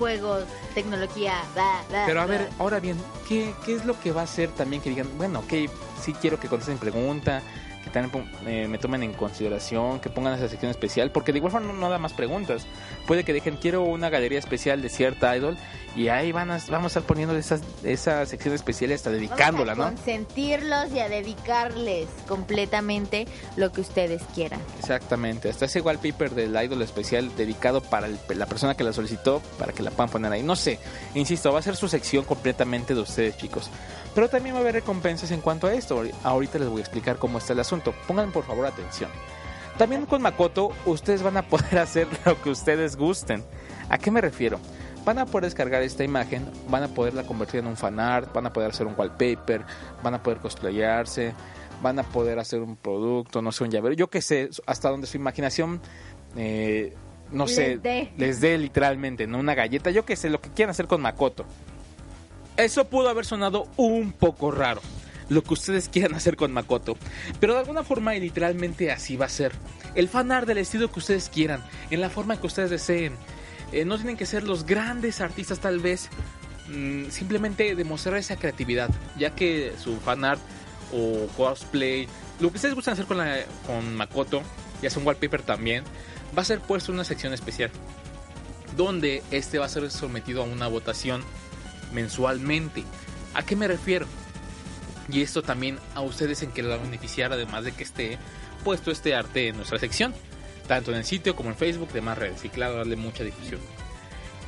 juegos, 0.00 0.44
tecnología, 0.74 1.34
bla, 1.52 1.82
bla, 1.90 2.04
Pero 2.06 2.22
a 2.22 2.26
bla. 2.26 2.38
ver, 2.38 2.48
ahora 2.58 2.80
bien, 2.80 2.96
¿qué, 3.28 3.52
¿qué 3.66 3.74
es 3.74 3.84
lo 3.84 4.00
que 4.00 4.12
va 4.12 4.22
a 4.22 4.24
hacer 4.24 4.48
también 4.48 4.80
que 4.80 4.88
digan, 4.88 5.06
bueno, 5.18 5.40
ok, 5.40 5.70
sí 6.00 6.14
quiero 6.14 6.40
que 6.40 6.48
contesten 6.48 6.78
pregunta, 6.78 7.42
que 7.84 7.90
también 7.90 8.26
eh, 8.46 8.66
me 8.68 8.78
tomen 8.78 9.02
en 9.02 9.12
consideración, 9.12 10.00
que 10.00 10.10
pongan 10.10 10.34
esa 10.34 10.48
sección 10.48 10.70
especial, 10.70 11.10
porque 11.10 11.32
de 11.32 11.38
igual 11.38 11.52
forma 11.52 11.72
no, 11.72 11.78
no 11.78 11.88
da 11.90 11.98
más 11.98 12.12
preguntas. 12.12 12.66
Puede 13.06 13.24
que 13.24 13.32
dejen, 13.32 13.56
quiero 13.56 13.82
una 13.84 14.10
galería 14.10 14.38
especial 14.38 14.82
de 14.82 14.88
cierta 14.88 15.36
idol, 15.36 15.56
y 15.96 16.08
ahí 16.08 16.30
van 16.30 16.50
a, 16.50 16.58
vamos 16.70 16.84
a 16.84 17.00
estar 17.00 17.02
poniendo 17.02 17.36
esas, 17.36 17.62
esa 17.82 18.24
sección 18.26 18.54
especial 18.54 18.92
hasta 18.92 19.10
dedicándola, 19.10 19.74
Vamos 19.74 19.86
a 19.86 19.90
¿no? 19.90 19.96
consentirlos 19.96 20.92
y 20.92 21.00
a 21.00 21.08
dedicarles 21.08 22.08
completamente 22.28 23.26
lo 23.56 23.72
que 23.72 23.80
ustedes 23.80 24.22
quieran. 24.34 24.60
Exactamente, 24.78 25.48
hasta 25.48 25.64
ese 25.64 25.80
wallpaper 25.80 26.30
del 26.30 26.50
idol 26.62 26.82
especial 26.82 27.34
dedicado 27.36 27.80
para 27.80 28.06
el- 28.06 28.18
la 28.34 28.46
persona 28.46 28.76
que 28.76 28.84
la 28.84 28.92
solicitó, 28.92 29.40
para 29.58 29.72
que 29.72 29.82
la 29.82 29.90
puedan 29.90 30.10
poner 30.10 30.32
ahí. 30.32 30.42
No 30.42 30.56
sé, 30.56 30.78
insisto, 31.14 31.52
va 31.52 31.58
a 31.58 31.62
ser 31.62 31.76
su 31.76 31.88
sección 31.88 32.24
completamente 32.24 32.94
de 32.94 33.00
ustedes, 33.00 33.36
chicos. 33.36 33.70
Pero 34.14 34.28
también 34.28 34.54
va 34.54 34.58
a 34.58 34.62
haber 34.62 34.74
recompensas 34.74 35.30
en 35.30 35.40
cuanto 35.40 35.66
a 35.66 35.74
esto. 35.74 36.02
Ahorita 36.24 36.58
les 36.58 36.68
voy 36.68 36.78
a 36.78 36.82
explicar 36.82 37.16
cómo 37.18 37.38
está 37.38 37.52
el 37.52 37.60
asunto. 37.60 37.94
Pongan 38.06 38.32
por 38.32 38.44
favor 38.44 38.66
atención. 38.66 39.10
También 39.78 40.04
con 40.04 40.20
Makoto, 40.20 40.72
ustedes 40.84 41.22
van 41.22 41.36
a 41.36 41.42
poder 41.42 41.78
hacer 41.78 42.06
lo 42.24 42.40
que 42.42 42.50
ustedes 42.50 42.96
gusten. 42.96 43.44
¿A 43.88 43.98
qué 43.98 44.10
me 44.10 44.20
refiero? 44.20 44.60
Van 45.04 45.18
a 45.18 45.24
poder 45.24 45.44
descargar 45.44 45.82
esta 45.82 46.04
imagen, 46.04 46.46
van 46.68 46.82
a 46.82 46.88
poderla 46.88 47.22
convertir 47.22 47.60
en 47.60 47.66
un 47.66 47.76
fanart, 47.76 48.32
van 48.34 48.46
a 48.46 48.52
poder 48.52 48.70
hacer 48.70 48.86
un 48.86 48.94
wallpaper, 48.96 49.64
van 50.02 50.14
a 50.14 50.22
poder 50.22 50.38
cosplayarse, 50.40 51.32
van 51.80 51.98
a 51.98 52.02
poder 52.02 52.38
hacer 52.38 52.60
un 52.60 52.76
producto, 52.76 53.40
no 53.40 53.52
sé, 53.52 53.64
un 53.64 53.70
llavero, 53.70 53.94
yo 53.94 54.10
qué 54.10 54.20
sé, 54.20 54.50
hasta 54.66 54.90
donde 54.90 55.06
su 55.06 55.16
imaginación, 55.16 55.80
eh, 56.36 56.94
no 57.32 57.46
Les 57.46 57.54
sé, 57.54 58.10
les 58.18 58.40
dé 58.40 58.58
literalmente, 58.58 59.26
¿no? 59.26 59.38
Una 59.38 59.54
galleta, 59.54 59.90
yo 59.90 60.04
qué 60.04 60.16
sé, 60.16 60.28
lo 60.28 60.40
que 60.40 60.50
quieran 60.50 60.70
hacer 60.70 60.86
con 60.86 61.00
Makoto. 61.00 61.46
Eso 62.56 62.84
pudo 62.88 63.08
haber 63.08 63.24
sonado 63.24 63.68
un 63.76 64.12
poco 64.12 64.50
raro, 64.50 64.82
lo 65.28 65.42
que 65.42 65.54
ustedes 65.54 65.88
quieran 65.88 66.14
hacer 66.14 66.36
con 66.36 66.52
Makoto, 66.52 66.96
pero 67.38 67.54
de 67.54 67.60
alguna 67.60 67.84
forma 67.84 68.14
y 68.14 68.20
literalmente 68.20 68.90
así 68.90 69.16
va 69.16 69.26
a 69.26 69.30
ser. 69.30 69.52
El 69.94 70.08
fanart 70.08 70.46
del 70.46 70.58
estilo 70.58 70.90
que 70.90 70.98
ustedes 70.98 71.28
quieran, 71.28 71.64
en 71.90 72.00
la 72.00 72.10
forma 72.10 72.38
que 72.40 72.46
ustedes 72.46 72.70
deseen. 72.70 73.14
Eh, 73.72 73.84
no 73.84 73.96
tienen 73.96 74.16
que 74.16 74.26
ser 74.26 74.42
los 74.42 74.66
grandes 74.66 75.20
artistas 75.20 75.60
tal 75.60 75.78
vez, 75.78 76.08
mm, 76.68 77.10
simplemente 77.10 77.74
demostrar 77.76 78.16
esa 78.16 78.36
creatividad, 78.36 78.90
ya 79.16 79.30
que 79.30 79.72
su 79.82 79.96
fanart 79.98 80.40
o 80.92 81.28
cosplay, 81.36 82.08
lo 82.40 82.50
que 82.50 82.56
ustedes 82.56 82.74
gustan 82.74 82.94
hacer 82.94 83.06
con, 83.06 83.18
la, 83.18 83.38
con 83.66 83.94
Makoto, 83.94 84.42
ya 84.82 84.90
sea 84.90 84.98
un 85.00 85.06
wallpaper 85.06 85.42
también, 85.42 85.84
va 86.36 86.42
a 86.42 86.44
ser 86.44 86.60
puesto 86.60 86.90
en 86.90 86.96
una 86.96 87.04
sección 87.04 87.32
especial, 87.32 87.70
donde 88.76 89.22
este 89.30 89.58
va 89.58 89.66
a 89.66 89.68
ser 89.68 89.88
sometido 89.90 90.42
a 90.42 90.46
una 90.46 90.66
votación 90.66 91.22
mensualmente. 91.92 92.84
¿A 93.34 93.42
qué 93.42 93.56
me 93.56 93.68
refiero? 93.68 94.06
Y 95.08 95.22
esto 95.22 95.42
también 95.42 95.78
a 95.94 96.00
ustedes 96.00 96.42
en 96.42 96.52
que 96.52 96.62
lo 96.62 96.68
va 96.68 96.76
a 96.76 96.78
beneficiar, 96.78 97.32
además 97.32 97.64
de 97.64 97.72
que 97.72 97.82
esté 97.82 98.18
puesto 98.64 98.90
este 98.90 99.14
arte 99.14 99.48
en 99.48 99.56
nuestra 99.56 99.78
sección, 99.78 100.14
tanto 100.68 100.92
en 100.92 100.98
el 100.98 101.04
sitio 101.04 101.34
como 101.34 101.50
en 101.50 101.56
Facebook, 101.56 101.92
demás 101.92 102.18
redes, 102.18 102.44
y 102.44 102.48
claro, 102.48 102.76
darle 102.76 102.96
mucha 102.96 103.24
difusión. 103.24 103.60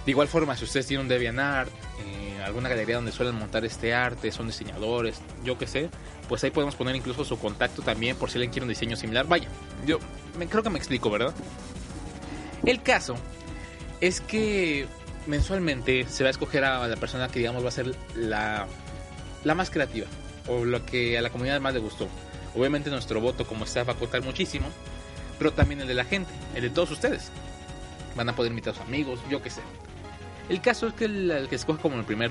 De 0.05 0.11
igual 0.11 0.29
forma, 0.29 0.57
si 0.57 0.65
ustedes 0.65 0.87
tienen 0.87 1.07
un 1.07 1.09
DeviantArt, 1.09 1.71
eh, 2.05 2.43
alguna 2.45 2.69
galería 2.69 2.97
donde 2.97 3.13
suelen 3.13 3.37
montar 3.37 3.65
este 3.65 3.95
arte, 3.95 4.33
son 4.33 4.49
diseñadores, 4.49 5.21
yo 5.45 5.59
qué 5.59 5.67
sé, 5.67 5.91
pues 6.29 6.43
ahí 6.45 6.51
podemos 6.51 6.75
poner 6.75 6.97
incluso 6.97 7.25
su 7.25 7.39
contacto 7.39 7.83
también 7.83 8.17
por 8.17 8.31
si 8.31 8.39
alguien 8.39 8.51
quiere 8.51 8.65
un 8.65 8.69
diseño 8.69 8.97
similar. 8.97 9.27
Vaya, 9.27 9.49
yo 9.87 9.99
creo 10.49 10.63
que 10.63 10.71
me 10.71 10.79
explico, 10.79 11.11
¿verdad? 11.11 11.33
El 12.65 12.83
caso 12.83 13.15
es 14.01 14.21
que 14.21 14.87
mensualmente 15.27 16.07
se 16.09 16.25
va 16.25 16.29
a 16.29 16.31
escoger 16.31 16.65
a 16.65 16.87
la 16.87 16.97
persona 16.97 17.29
que 17.29 17.39
digamos 17.39 17.65
va 17.65 17.69
a 17.69 17.73
ser 17.73 17.95
la, 18.15 18.67
la 19.45 19.55
más 19.55 19.71
creativa 19.71 20.07
o 20.49 20.65
lo 20.65 20.85
que 20.85 21.19
a 21.19 21.23
la 21.23 21.31
comunidad 21.31 21.61
más 21.61 21.75
le 21.75 21.81
gustó. 21.81 22.09
Obviamente 22.55 22.91
nuestro 22.91 23.21
voto 23.21 23.47
como 23.47 23.65
está 23.65 23.85
va 23.85 23.95
a 23.95 23.97
contar 23.97 24.23
muchísimo, 24.23 24.67
pero 25.39 25.53
también 25.53 25.81
el 25.81 25.89
de 25.89 25.95
la 25.95 26.05
gente, 26.05 26.33
el 26.55 26.63
de 26.63 26.71
todos 26.71 26.91
ustedes. 26.91 27.31
Van 28.15 28.29
a 28.29 28.37
poder 28.37 28.53
invitar 28.53 28.75
a 28.75 28.77
sus 28.77 28.87
amigos, 28.87 29.21
yo 29.31 29.43
qué 29.43 29.51
sé. 29.51 29.63
El 30.49 30.61
caso 30.61 30.89
es 30.89 30.95
que 30.95 31.07
el, 31.07 31.47
que 31.49 31.55
escoge 31.55 31.81
como 31.81 31.97
el 31.99 32.05
primer, 32.05 32.31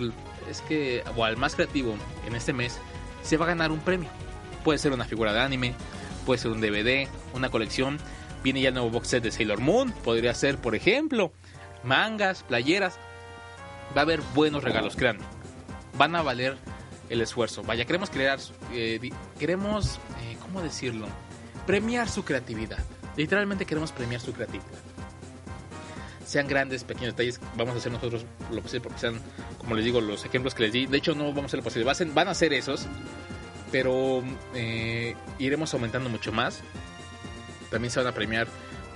es 0.50 0.62
que, 0.62 1.04
o 1.16 1.24
al 1.26 1.38
más 1.38 1.56
creativo 1.56 1.96
en 2.28 2.36
este 2.36 2.54
mes, 2.54 2.78
se 3.24 3.38
va 3.38 3.46
a 3.46 3.50
ganar 3.50 3.72
un 3.72 3.80
premio. 3.80 4.10
Puede 4.64 4.78
ser 4.78 4.92
una 4.92 5.06
figura 5.06 5.34
de 5.34 5.39
anime, 5.39 5.74
puede 6.26 6.39
ser 6.39 6.52
un 6.52 6.62
DVD, 6.62 7.08
una 7.34 7.50
colección. 7.50 7.98
Viene 8.44 8.62
ya 8.62 8.70
el 8.70 8.76
nuevo 8.76 8.89
box 8.92 9.08
set 9.08 9.24
de 9.24 9.32
Sailor 9.32 9.60
Moon, 9.60 9.92
podría 10.04 10.34
ser, 10.34 10.58
por 10.58 10.76
ejemplo, 10.76 11.32
mangas, 11.84 12.44
playeras. 12.44 12.98
Va 13.96 14.02
a 14.02 14.04
haber 14.04 14.22
buenos 14.34 14.64
regalos, 14.64 14.96
crean. 14.96 15.18
Van 15.98 16.16
a 16.16 16.22
valer 16.22 16.58
el 17.10 17.22
esfuerzo. 17.22 17.62
Vaya, 17.64 17.86
queremos 17.86 18.10
crear, 18.10 18.40
eh, 18.72 19.12
queremos, 19.38 20.00
eh, 20.22 20.38
¿cómo 20.42 20.62
decirlo? 20.62 21.08
Premiar 21.68 22.08
su 22.08 22.24
creatividad. 22.24 22.80
Literalmente 23.18 23.66
queremos 23.66 23.92
premiar 23.92 24.22
su 24.22 24.32
creatividad. 24.34 24.80
Sean 26.26 26.48
grandes, 26.48 26.86
pequeños 26.86 27.14
detalles, 27.14 27.42
vamos 27.58 27.76
a 27.76 27.78
hacer 27.80 27.92
nosotros 27.92 28.26
lo 28.50 28.62
posible 28.62 28.82
porque 28.82 29.00
sean, 29.00 29.20
como 29.58 29.76
les 29.76 29.84
digo, 29.84 30.00
los 30.00 30.24
ejemplos 30.24 30.56
que 30.56 30.64
les 30.64 30.72
di. 30.72 30.86
De 30.86 30.98
hecho, 30.98 31.14
no 31.14 31.26
vamos 31.26 31.44
a 31.44 31.46
hacer 31.48 31.58
lo 31.58 31.64
posible, 31.64 32.14
van 32.14 32.28
a 32.30 32.34
ser 32.34 32.54
esos, 32.54 32.88
pero 33.72 34.24
eh, 34.54 35.16
iremos 35.40 35.74
aumentando 35.74 36.10
mucho 36.10 36.32
más. 36.32 36.62
También 37.70 37.92
se 37.92 38.00
van 38.00 38.08
a 38.08 38.14
premiar 38.14 38.48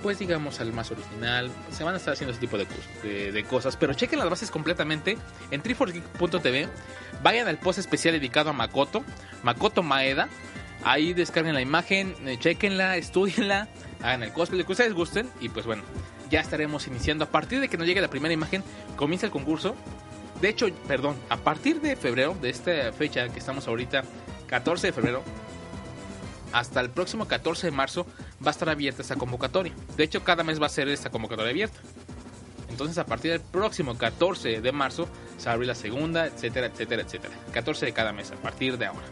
pues 0.02 0.18
digamos 0.18 0.60
al 0.60 0.72
más 0.72 0.90
original. 0.90 1.50
Se 1.70 1.84
van 1.84 1.94
a 1.94 1.96
estar 1.96 2.14
haciendo 2.14 2.32
ese 2.32 2.40
tipo 2.40 2.58
de, 2.58 3.32
de, 3.32 3.44
cosas. 3.44 3.76
Pero 3.76 3.94
chequen 3.94 4.18
las 4.18 4.30
bases 4.30 4.50
completamente 4.50 5.18
en 5.50 5.62
triforgeek.tv. 5.62 6.68
Vayan 7.22 7.48
al 7.48 7.58
post 7.58 7.78
especial 7.78 8.14
dedicado 8.14 8.50
a 8.50 8.52
Makoto, 8.52 9.04
Makoto 9.42 9.82
Maeda. 9.82 10.28
Ahí 10.84 11.14
descarguen 11.14 11.54
la 11.54 11.60
imagen, 11.60 12.14
eh, 12.26 12.38
chequenla, 12.38 12.96
estudienla, 12.96 13.68
hagan 14.02 14.22
el 14.22 14.32
cosplay 14.32 14.62
que 14.62 14.72
ustedes 14.72 14.92
gusten. 14.92 15.28
Y 15.40 15.48
pues 15.48 15.66
bueno, 15.66 15.82
ya 16.30 16.40
estaremos 16.40 16.86
iniciando. 16.86 17.24
A 17.24 17.30
partir 17.30 17.60
de 17.60 17.68
que 17.68 17.76
nos 17.76 17.86
llegue 17.86 18.00
la 18.00 18.10
primera 18.10 18.32
imagen, 18.32 18.62
comienza 18.96 19.26
el 19.26 19.32
concurso. 19.32 19.74
De 20.40 20.50
hecho, 20.50 20.68
perdón, 20.86 21.16
a 21.30 21.38
partir 21.38 21.80
de 21.80 21.96
febrero, 21.96 22.36
de 22.40 22.50
esta 22.50 22.92
fecha 22.92 23.28
que 23.28 23.38
estamos 23.38 23.66
ahorita, 23.66 24.04
14 24.48 24.88
de 24.88 24.92
febrero, 24.92 25.22
hasta 26.58 26.80
el 26.80 26.88
próximo 26.88 27.28
14 27.28 27.66
de 27.66 27.70
marzo 27.70 28.06
va 28.44 28.48
a 28.48 28.50
estar 28.50 28.70
abierta 28.70 29.02
esta 29.02 29.16
convocatoria. 29.16 29.74
De 29.94 30.04
hecho, 30.04 30.24
cada 30.24 30.42
mes 30.42 30.60
va 30.60 30.66
a 30.66 30.70
ser 30.70 30.88
esta 30.88 31.10
convocatoria 31.10 31.50
abierta. 31.50 31.78
Entonces, 32.70 32.96
a 32.96 33.04
partir 33.04 33.30
del 33.32 33.42
próximo 33.42 33.98
14 33.98 34.62
de 34.62 34.72
marzo 34.72 35.06
se 35.36 35.50
va 35.50 35.56
la 35.56 35.74
segunda, 35.74 36.26
etcétera, 36.26 36.68
etcétera, 36.68 37.02
etcétera. 37.02 37.34
14 37.52 37.86
de 37.86 37.92
cada 37.92 38.12
mes, 38.12 38.30
a 38.30 38.36
partir 38.36 38.78
de 38.78 38.86
ahora. 38.86 39.06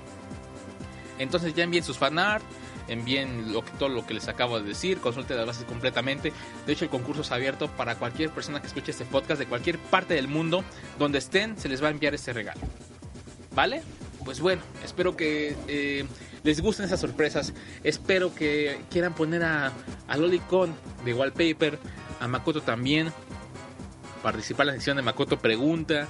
Entonces, 1.19 1.55
ya 1.55 1.65
envíen 1.65 1.85
sus 1.85 1.99
fanart, 1.99 2.43
envíen 2.89 3.53
lo 3.53 3.63
que, 3.63 3.73
todo 3.73 3.91
lo 3.91 4.07
que 4.07 4.15
les 4.15 4.27
acabo 4.29 4.59
de 4.59 4.67
decir, 4.67 4.99
consulten 5.01 5.37
las 5.37 5.47
bases 5.47 5.65
completamente. 5.65 6.33
De 6.67 6.73
hecho, 6.73 6.87
el 6.87 6.91
concurso 6.91 7.21
es 7.21 7.31
abierto 7.31 7.69
para 7.69 7.97
cualquier 7.97 8.31
persona 8.31 8.63
que 8.63 8.69
escuche 8.69 8.91
este 8.91 9.05
podcast 9.05 9.39
de 9.39 9.47
cualquier 9.47 9.79
parte 9.79 10.15
del 10.15 10.29
mundo, 10.29 10.65
donde 10.99 11.19
estén, 11.19 11.59
se 11.59 11.69
les 11.69 11.83
va 11.83 11.89
a 11.89 11.91
enviar 11.91 12.15
este 12.15 12.33
regalo. 12.33 12.61
¿Vale? 13.55 13.83
Pues 14.25 14.41
bueno, 14.41 14.63
espero 14.83 15.17
que 15.17 15.55
eh, 15.69 16.07
les 16.43 16.61
gusten 16.61 16.87
esas 16.87 17.01
sorpresas. 17.01 17.53
Espero 17.83 18.35
que 18.35 18.81
quieran 18.91 19.15
poner 19.15 19.43
a, 19.45 19.73
a 20.09 20.17
Lolicon 20.17 20.75
de 21.05 21.15
Wallpaper, 21.15 21.79
a 22.21 22.29
Makoto 22.29 22.63
también. 22.63 23.13
Participar 24.23 24.65
en 24.65 24.69
la 24.69 24.73
sección 24.75 24.97
de 24.97 25.03
Makoto 25.03 25.39
Pregunta. 25.39 26.09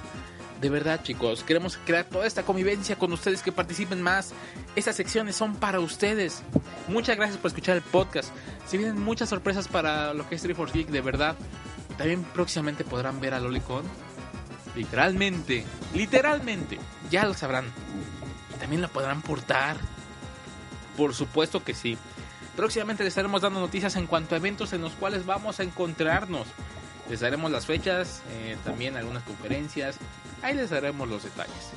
De 0.61 0.69
verdad, 0.69 1.03
chicos, 1.03 1.43
queremos 1.43 1.77
crear 1.85 2.05
toda 2.05 2.25
esta 2.25 2.43
convivencia 2.43 2.95
con 2.95 3.11
ustedes 3.11 3.41
que 3.41 3.51
participen 3.51 4.01
más. 4.01 4.33
Estas 4.75 4.95
secciones 4.95 5.35
son 5.35 5.55
para 5.57 5.81
ustedes. 5.81 6.41
Muchas 6.87 7.17
gracias 7.17 7.37
por 7.37 7.49
escuchar 7.49 7.75
el 7.75 7.83
podcast. 7.83 8.29
Si 8.65 8.77
vienen 8.77 9.01
muchas 9.01 9.27
sorpresas 9.29 9.67
para 9.67 10.13
lo 10.13 10.27
que 10.29 10.35
es 10.35 10.41
Triforce 10.41 10.77
Geek, 10.77 10.87
de 10.89 11.01
verdad. 11.01 11.35
También 11.97 12.23
próximamente 12.23 12.85
podrán 12.85 13.19
ver 13.19 13.33
a 13.33 13.39
Lolicon. 13.39 13.83
Literalmente, 14.75 15.63
literalmente, 15.93 16.79
ya 17.09 17.25
lo 17.25 17.33
sabrán. 17.33 17.65
También 18.59 18.81
lo 18.81 18.89
podrán 18.89 19.21
portar 19.21 19.77
por 20.95 21.13
supuesto 21.13 21.63
que 21.63 21.73
sí. 21.73 21.97
Próximamente 22.55 23.03
les 23.03 23.11
estaremos 23.11 23.41
dando 23.41 23.59
noticias 23.59 23.95
en 23.95 24.07
cuanto 24.07 24.35
a 24.35 24.37
eventos 24.37 24.73
en 24.73 24.81
los 24.81 24.93
cuales 24.93 25.25
vamos 25.25 25.59
a 25.59 25.63
encontrarnos. 25.63 26.47
Les 27.09 27.19
daremos 27.19 27.51
las 27.51 27.65
fechas, 27.65 28.23
eh, 28.31 28.57
también 28.63 28.95
algunas 28.95 29.23
conferencias. 29.23 29.97
Ahí 30.41 30.55
les 30.55 30.69
daremos 30.69 31.07
los 31.07 31.23
detalles. 31.23 31.71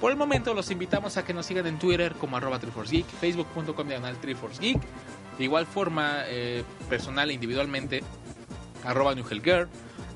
Por 0.00 0.12
el 0.12 0.16
momento 0.16 0.54
los 0.54 0.70
invitamos 0.70 1.16
a 1.16 1.24
que 1.24 1.34
nos 1.34 1.46
sigan 1.46 1.66
en 1.66 1.78
Twitter 1.78 2.14
como 2.14 2.36
arroba 2.36 2.58
Geek, 2.58 3.06
facebook.com 3.06 3.88
diagonal 3.88 4.16
Geek. 4.60 4.80
De 5.38 5.44
igual 5.44 5.66
forma, 5.66 6.22
eh, 6.26 6.62
personal 6.88 7.30
e 7.30 7.34
individualmente, 7.34 8.02
arroba 8.84 9.14
Girl, 9.14 9.68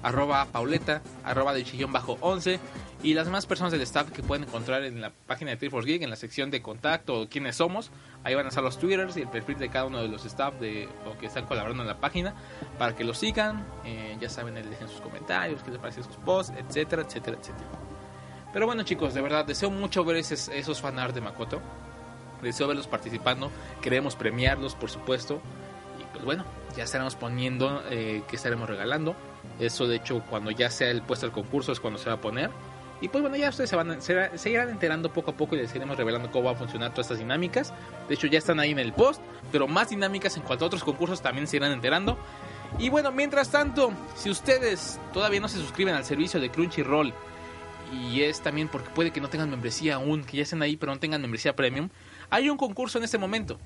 arroba 0.03 0.47
Pauleta, 0.47 1.03
arroba 1.25 1.55
de 1.55 1.65
chillón 1.65 1.93
bajo 1.93 2.19
11 2.21 2.59
y 3.03 3.15
las 3.15 3.27
demás 3.27 3.47
personas 3.47 3.73
del 3.73 3.81
staff 3.83 4.11
que 4.11 4.23
pueden 4.23 4.45
encontrar 4.45 4.85
en 4.85 5.01
la 5.01 5.11
página 5.11 5.51
de 5.51 5.57
Triforce 5.57 5.89
Geek, 5.89 6.03
en 6.03 6.11
la 6.11 6.17
sección 6.17 6.51
de 6.51 6.63
contacto 6.63 7.23
o 7.23 7.29
quiénes 7.29 7.57
somos. 7.57 7.91
Ahí 8.23 8.35
van 8.35 8.47
a 8.47 8.51
estar 8.51 8.63
los 8.63 8.79
twitters 8.79 9.17
y 9.17 9.23
el 9.23 9.29
perfil 9.29 9.59
de 9.59 9.69
cada 9.69 9.87
uno 9.87 10.01
de 10.01 10.09
los 10.09 10.25
staff 10.25 10.55
de, 10.61 10.89
o 11.07 11.19
que 11.19 11.27
están 11.27 11.47
colaborando 11.47 11.83
en 11.83 11.89
la 11.89 11.99
página 11.99 12.35
para 12.79 12.95
que 12.95 13.03
los 13.03 13.19
sigan. 13.19 13.67
Eh, 13.85 14.17
ya 14.21 14.29
saben, 14.29 14.55
dejen 14.55 14.89
sus 14.89 15.01
comentarios, 15.01 15.63
qué 15.65 15.73
les 15.73 15.81
parecen 15.81 16.05
sus 16.05 16.17
posts, 16.17 16.53
etcétera, 16.57 17.03
etcétera, 17.03 17.37
etcétera. 17.41 17.67
Pero 18.53 18.67
bueno, 18.67 18.85
chicos, 18.85 19.15
de 19.15 19.21
verdad, 19.21 19.45
deseo 19.45 19.71
mucho 19.71 20.05
ver 20.05 20.17
esos, 20.17 20.49
esos 20.49 20.81
fanart 20.81 21.15
de 21.15 21.23
Makoto. 21.23 21.61
Deseo 22.41 22.69
verlos 22.69 22.87
participando. 22.87 23.51
Queremos 23.81 24.15
premiarlos, 24.15 24.75
por 24.75 24.91
supuesto. 24.91 25.41
Y 26.01 26.05
pues 26.13 26.25
bueno, 26.25 26.45
ya 26.77 26.85
estaremos 26.85 27.17
poniendo 27.17 27.83
eh, 27.91 28.23
que 28.29 28.37
estaremos 28.37 28.69
regalando. 28.69 29.15
Eso, 29.59 29.87
de 29.87 29.97
hecho, 29.97 30.23
cuando 30.29 30.51
ya 30.51 30.71
sea 30.71 30.91
el 30.91 31.03
puesto 31.03 31.27
del 31.27 31.33
concurso 31.33 31.73
es 31.73 31.81
cuando 31.81 31.99
se 31.99 32.09
va 32.09 32.17
a 32.17 32.21
poner. 32.21 32.51
Y 33.01 33.09
pues 33.09 33.21
bueno, 33.21 33.37
ya 33.37 33.49
ustedes 33.49 33.71
se, 33.99 34.39
se, 34.39 34.51
irán 34.51 34.69
enterando 34.69 35.13
poco 35.13 35.33
a 35.33 35.37
poco 35.37 35.57
y 35.57 35.59
les 35.59 35.75
iremos 35.75 35.97
revelando 35.97 36.31
cómo 36.31 36.45
van 36.45 36.55
a 36.55 36.59
funcionar 36.59 36.91
todas 36.93 37.07
estas 37.07 37.19
dinámicas. 37.19 37.75
De 38.09 38.15
hecho, 38.15 38.29
ya 38.29 38.39
están 38.39 38.61
ahí 38.61 38.71
en 38.71 38.79
el 38.79 38.93
post, 38.93 39.21
pero 39.51 39.67
más 39.67 39.91
dinámicas 39.91 40.37
en 40.37 40.45
cuanto 40.45 40.65
a 40.65 40.69
otros 40.69 40.85
concursos 40.85 41.21
también 41.21 41.49
se 41.49 41.57
irán 41.57 41.73
enterando. 41.73 42.17
Y 42.79 42.91
bueno, 42.91 43.11
mientras 43.11 43.51
tanto, 43.51 43.93
si 44.15 44.31
ustedes 44.31 45.01
todavía 45.13 45.41
no 45.41 45.49
se 45.49 45.59
suscriben 45.59 45.95
al 45.95 46.05
servicio 46.05 46.41
de 46.41 46.51
Crunchyroll, 46.51 47.13
y 47.93 48.23
es 48.23 48.41
también 48.41 48.69
porque 48.69 48.89
puede 48.91 49.11
que 49.11 49.21
no 49.21 49.29
tengan 49.29 49.51
membresía 49.51 49.97
aún, 49.97 50.25
que 50.25 50.39
ya 50.39 50.45
estén 50.45 50.63
ahí 50.63 50.77
pero 50.77 50.93
no 50.93 51.01
tengan 51.01 51.21
membresía 51.21 51.55
premium, 51.57 51.91
hay 52.31 52.49
un 52.49 52.57
concurso 52.57 52.99
en 52.99 53.05
este 53.05 53.19
momento 53.19 53.59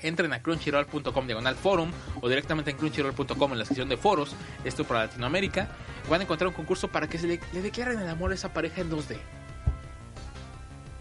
entren 0.00 0.32
a 0.32 0.42
crunchyroll.com 0.42 1.26
diagonal 1.26 1.56
forum 1.56 1.90
o 2.20 2.28
directamente 2.28 2.70
en 2.70 2.76
crunchyroll.com 2.76 3.52
en 3.52 3.58
la 3.58 3.64
sección 3.64 3.88
de 3.88 3.96
foros, 3.96 4.34
esto 4.64 4.84
para 4.84 5.06
Latinoamérica, 5.06 5.68
van 6.08 6.20
a 6.20 6.24
encontrar 6.24 6.48
un 6.48 6.54
concurso 6.54 6.88
para 6.88 7.08
que 7.08 7.18
se 7.18 7.26
le, 7.26 7.40
declaren 7.60 7.98
el 7.98 8.08
amor 8.08 8.32
a 8.32 8.34
esa 8.34 8.52
pareja 8.52 8.80
en 8.80 8.90
2D. 8.90 9.16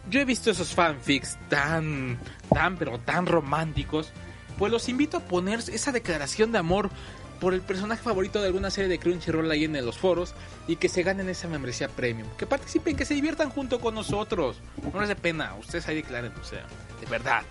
Yo 0.09 0.19
he 0.19 0.25
visto 0.25 0.51
esos 0.51 0.73
fanfics 0.73 1.37
tan, 1.49 2.19
tan, 2.53 2.77
pero 2.77 2.99
tan 2.99 3.25
románticos, 3.25 4.11
pues 4.57 4.71
los 4.71 4.87
invito 4.87 5.17
a 5.17 5.19
poner 5.21 5.59
esa 5.59 5.91
declaración 5.91 6.51
de 6.51 6.59
amor 6.59 6.91
por 7.39 7.53
el 7.53 7.61
personaje 7.61 8.01
favorito 8.01 8.39
de 8.39 8.47
alguna 8.47 8.69
serie 8.69 8.89
de 8.89 8.99
Crunchyroll 8.99 9.49
ahí 9.51 9.65
en 9.65 9.85
los 9.85 9.97
foros 9.97 10.33
y 10.67 10.77
que 10.77 10.89
se 10.89 11.03
ganen 11.03 11.27
esa 11.27 11.47
membresía 11.47 11.89
premium. 11.89 12.29
Que 12.37 12.45
participen, 12.45 12.95
que 12.95 13.03
se 13.03 13.13
diviertan 13.13 13.49
junto 13.49 13.79
con 13.79 13.93
nosotros. 13.93 14.61
No 14.93 14.99
les 14.99 15.09
dé 15.09 15.15
pena, 15.15 15.53
ustedes 15.55 15.87
ahí 15.87 15.95
declaren, 15.95 16.31
o 16.39 16.43
sea, 16.43 16.65
de 17.01 17.05
verdad 17.07 17.43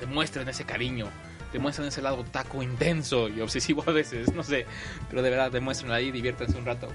demuestren 0.00 0.48
ese 0.48 0.64
cariño, 0.64 1.08
demuestren 1.52 1.88
ese 1.88 2.02
lado 2.02 2.24
taco 2.24 2.62
intenso 2.62 3.28
y 3.28 3.40
obsesivo 3.40 3.84
a 3.86 3.92
veces, 3.92 4.32
no 4.34 4.42
sé, 4.42 4.66
pero 5.08 5.22
de 5.22 5.30
verdad 5.30 5.50
demuestren 5.50 5.92
ahí, 5.92 6.10
diviértanse 6.10 6.58
un 6.58 6.66
rato. 6.66 6.88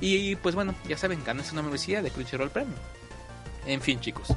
Y 0.00 0.36
pues 0.36 0.54
bueno, 0.54 0.74
ya 0.86 0.96
saben, 0.96 1.22
ganen 1.24 1.44
una 1.52 1.62
membresía 1.62 2.02
de 2.02 2.10
Crunchyroll 2.10 2.50
Premium. 2.50 2.78
En 3.66 3.80
fin, 3.80 3.98
chicos, 4.00 4.28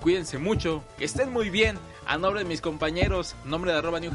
cuídense 0.00 0.38
mucho, 0.38 0.84
que 0.98 1.04
estén 1.04 1.32
muy 1.32 1.50
bien. 1.50 1.78
A 2.06 2.18
nombre 2.18 2.42
de 2.42 2.48
mis 2.48 2.60
compañeros, 2.60 3.34
nombre 3.44 3.72
de 3.72 3.78
arroba 3.78 4.00
New 4.00 4.12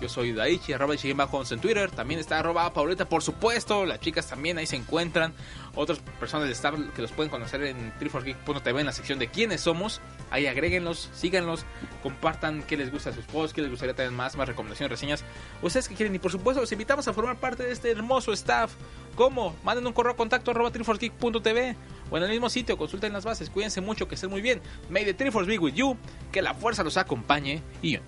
Yo 0.00 0.08
soy 0.08 0.32
Daichi, 0.32 0.72
arroba 0.72 0.94
Bajo 1.14 1.42
en 1.50 1.60
Twitter. 1.60 1.90
También 1.90 2.20
está 2.20 2.38
arroba 2.38 2.72
Pauleta, 2.72 3.08
por 3.08 3.22
supuesto. 3.22 3.84
Las 3.84 4.00
chicas 4.00 4.26
también 4.26 4.56
ahí 4.56 4.66
se 4.66 4.76
encuentran. 4.76 5.34
Otras 5.74 5.98
personas 6.18 6.46
de 6.46 6.52
staff 6.52 6.74
que 6.94 7.02
los 7.02 7.12
pueden 7.12 7.30
conocer 7.30 7.62
en 7.64 7.92
triforgeek.tv 7.98 8.80
en 8.80 8.86
la 8.86 8.92
sección 8.92 9.18
de 9.18 9.28
quiénes 9.28 9.60
somos. 9.60 10.00
Ahí 10.30 10.46
agréguenlos, 10.46 11.10
síganlos, 11.12 11.66
compartan 12.02 12.62
qué 12.62 12.76
les 12.76 12.90
gusta 12.90 13.10
de 13.10 13.16
sus 13.16 13.26
posts, 13.26 13.52
qué 13.52 13.60
les 13.60 13.70
gustaría 13.70 13.94
tener 13.94 14.10
más, 14.10 14.36
más 14.36 14.48
recomendaciones, 14.48 14.90
reseñas. 14.90 15.24
Ustedes 15.60 15.88
que 15.88 15.94
quieren. 15.94 16.14
Y 16.14 16.18
por 16.18 16.32
supuesto, 16.32 16.62
los 16.62 16.72
invitamos 16.72 17.06
a 17.06 17.12
formar 17.12 17.36
parte 17.38 17.62
de 17.62 17.72
este 17.72 17.90
hermoso 17.90 18.32
staff. 18.32 18.72
¿Cómo? 19.16 19.54
Manden 19.64 19.86
un 19.86 19.92
correo 19.92 20.12
a 20.12 20.16
contacto 20.16 20.50
arroba 20.50 20.70
triforgeek.tv 20.70 21.76
o 22.10 22.16
en 22.16 22.22
el 22.22 22.30
mismo 22.30 22.48
sitio, 22.48 22.76
consulten 22.76 23.12
las 23.12 23.24
bases. 23.24 23.50
Cuídense 23.50 23.80
mucho, 23.80 24.08
que 24.08 24.16
estén 24.16 24.30
muy 24.30 24.40
bien. 24.40 24.60
May 24.88 25.04
the 25.04 25.14
Triforce 25.14 25.48
be 25.48 25.58
with 25.58 25.74
you. 25.74 25.96
Que 26.32 26.42
la 26.42 26.54
fuerza 26.54 26.82
los 26.82 26.96
acompañe. 26.96 27.62
Y 27.82 27.98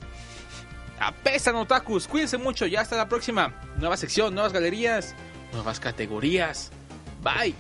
apestan 0.99 1.57
otakus. 1.57 2.07
Cuídense 2.07 2.39
mucho. 2.39 2.67
Ya 2.67 2.81
hasta 2.81 2.97
la 2.97 3.09
próxima. 3.09 3.55
Nueva 3.79 3.97
sección, 3.97 4.35
nuevas 4.35 4.53
galerías, 4.53 5.15
nuevas 5.53 5.81
categorías. 5.81 6.71
Bye. 7.23 7.55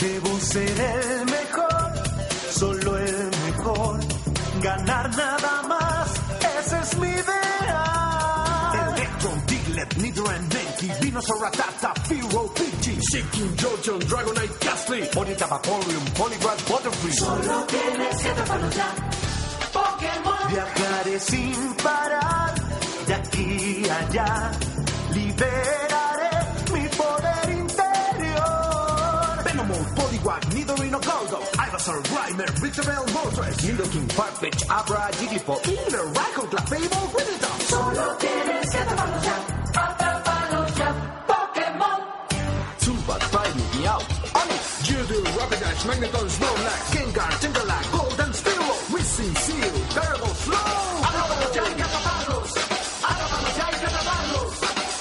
Debo 0.00 0.40
ser 0.40 0.80
el 0.80 1.26
mejor, 1.26 1.92
solo 2.50 2.96
el 2.98 3.30
mejor. 3.44 4.00
Ganar 4.62 5.10
nada 5.14 5.62
más, 5.68 6.10
ese 6.58 6.78
es 6.78 6.96
mi 6.96 7.08
ideal. 7.08 8.94
Electron, 8.96 9.46
Diglett, 9.46 9.96
Nidoran, 9.96 10.48
Mankey, 10.48 10.90
Venusaur, 11.02 11.42
Ratata, 11.42 11.92
Firo, 12.08 12.50
Shaking, 13.10 13.50
Jojo, 13.56 13.98
Dragonite, 14.06 14.60
Ghastly, 14.60 15.08
Bonita, 15.12 15.44
Vaporeon, 15.46 16.04
Poliwrath, 16.14 16.62
Butterfree. 16.68 17.12
Solo 17.12 17.66
tienes 17.66 18.22
que 18.22 18.28
atraparlos 18.28 18.76
ya. 18.76 18.94
Pokémon. 19.72 20.48
Viajaré 20.48 21.18
sin 21.18 21.74
parar, 21.82 22.54
de 23.08 23.14
aquí 23.14 23.82
a 23.90 23.98
allá. 23.98 24.50
Liberaré 25.12 26.30
mi 26.72 26.86
poder 26.94 27.50
interior. 27.50 29.42
Venomoth, 29.44 29.90
Poliwag, 29.96 30.54
Nidorino, 30.54 31.00
Goldo, 31.00 31.40
Ivysaur, 31.66 32.02
Grimer, 32.04 32.52
Victorville, 32.62 33.12
Moltres, 33.12 33.56
Nidoking, 33.64 34.08
Farfetch, 34.10 34.62
Abra, 34.70 35.10
Jigglypuff, 35.18 35.66
Healer, 35.66 36.06
Raikou, 36.14 36.46
Clefable, 36.46 37.06
Winnetop. 37.12 37.60
Solo 37.66 38.16
tienes 38.20 38.72
ya. 38.72 39.49
Flash, 45.80 45.86
Magneto's 45.86 46.38
Rolex, 46.38 46.90
Gengar, 46.92 47.30
Jingalak, 47.40 47.92
Golden 47.92 48.32
Steel. 48.34 48.60
Missing 48.92 49.34
Seal, 49.36 49.72
Garbo, 49.94 50.26
Flow. 50.26 51.02
¡Atrapalo 51.02 51.52
ya 51.54 51.62
y 51.62 51.80
atraparlos! 51.80 52.50
¡Atrapalo 53.02 53.48
ya 53.56 53.70
y 53.70 53.84
atraparlos! 53.84 54.52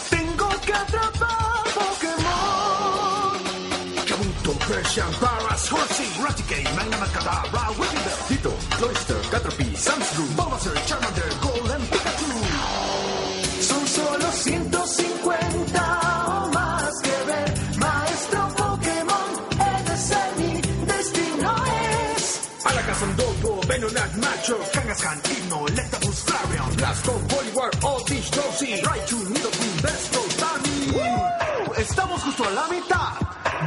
¡Tengo 0.10 0.50
Persian, 4.70 5.12
Paras, 5.20 5.72
Horsey, 5.72 6.06
Raticate, 6.22 6.70
Magna 6.76 6.98
Macadabra, 6.98 7.72
Whippy 7.72 7.98
Dito, 8.30 8.54
Cloyster, 8.78 9.18
Caterpie, 9.32 9.76
Sunscrew, 9.76 10.28
Bulbasaur, 10.36 10.78
Charmander, 10.86 11.30
Macho, 24.40 24.58
Kangaskhan, 24.72 25.20
Himno, 25.28 25.68
Electabuzz, 25.68 26.24
Flareon, 26.24 26.76
Blasto, 26.78 27.12
Poliwar, 27.28 27.72
Oddish, 27.84 28.32
Dozy, 28.32 28.82
Raichu, 28.82 29.18
Nidoqueen, 29.28 29.82
Besto, 29.82 30.22
Tami. 30.40 30.96
Estamos 31.78 32.24
justo 32.24 32.46
a 32.46 32.52
la 32.52 32.68
mitad. 32.70 33.20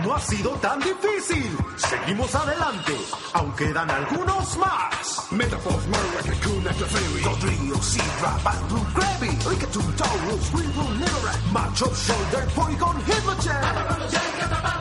No 0.02 0.14
ha 0.14 0.20
sido 0.20 0.50
tan 0.62 0.80
difícil. 0.80 1.58
Seguimos 1.76 2.34
adelante. 2.34 2.96
Aún 3.34 3.52
quedan 3.52 3.90
algunos 3.90 4.56
más. 4.56 5.30
Metaphors, 5.30 5.86
Marowak, 5.88 6.40
Kakuna, 6.40 6.72
Clefairy, 6.72 7.22
Dodrio, 7.22 7.82
Sidra, 7.82 8.38
Battle, 8.42 8.82
Krabby, 8.94 9.28
Rikachu, 9.44 9.82
Taurus, 9.92 10.54
Weevil, 10.54 10.98
Nidorak, 10.98 11.52
Macho, 11.52 11.94
Shoulder, 11.94 12.46
Porygon, 12.54 12.96
Hitmonchan. 13.04 14.71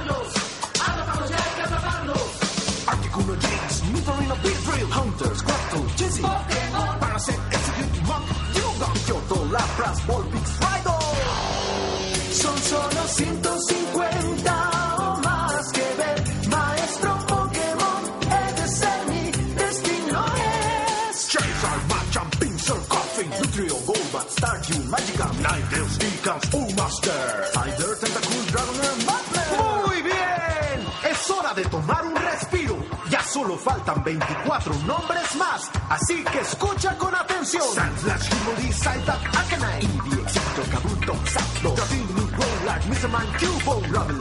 Kyoto, 9.92 10.02
Lapras, 10.02 10.06
Volpix, 10.08 10.60
Rhydon. 10.60 11.00
Son 12.32 12.58
solo 12.58 13.08
150 13.08 14.70
o 14.98 15.20
más 15.22 15.72
que 15.72 15.82
ver. 15.98 16.24
Maestro 16.50 17.18
Pokémon, 17.28 18.04
ese 18.58 18.86
es 18.86 19.08
mi 19.08 19.32
destino 19.54 20.26
es. 21.10 21.28
Charizard, 21.28 21.88
Machamp, 21.90 22.36
Pinsir, 22.38 22.76
Coffin, 22.88 23.30
Nutrio, 23.30 23.76
Golbat, 23.86 24.30
Stardew, 24.30 24.84
Magikarp, 24.86 25.34
Ninetales, 25.36 26.00
Decals, 26.00 26.76
Master, 26.76 27.46
Cider, 27.54 28.00
Tentacool, 28.00 28.46
Dragonair, 28.52 28.96
Mudbray. 29.08 29.88
Muy 29.88 30.02
bien, 30.04 30.88
es 31.10 31.30
hora 31.30 31.54
de 31.54 31.66
tomar 31.66 32.06
un 32.06 32.16
respiro. 32.16 32.78
Ya 33.10 33.24
solo 33.24 33.58
faltan 33.58 34.04
24 34.04 34.74
nombres 34.86 35.36
más, 35.36 35.70
así 35.90 36.24
que 36.24 36.40
escucha 36.40 36.98
con 36.98 37.14
atención. 37.14 37.31
canción. 37.52 37.76
Sandslash, 37.76 38.30
Kimberly, 38.30 38.72
Cyback, 38.72 39.24
Akanai. 39.36 39.82
Indie, 39.82 40.22
Exito, 40.22 40.64
Kabuto, 40.72 41.16
Sato. 41.28 41.76
The 41.76 41.96
Big 41.96 42.10
New 42.16 42.28
World, 42.38 42.66
like 42.66 42.84
Mr. 42.84 43.10
Man, 43.12 43.28
Cubo, 43.38 43.82
Lovely. 43.92 44.21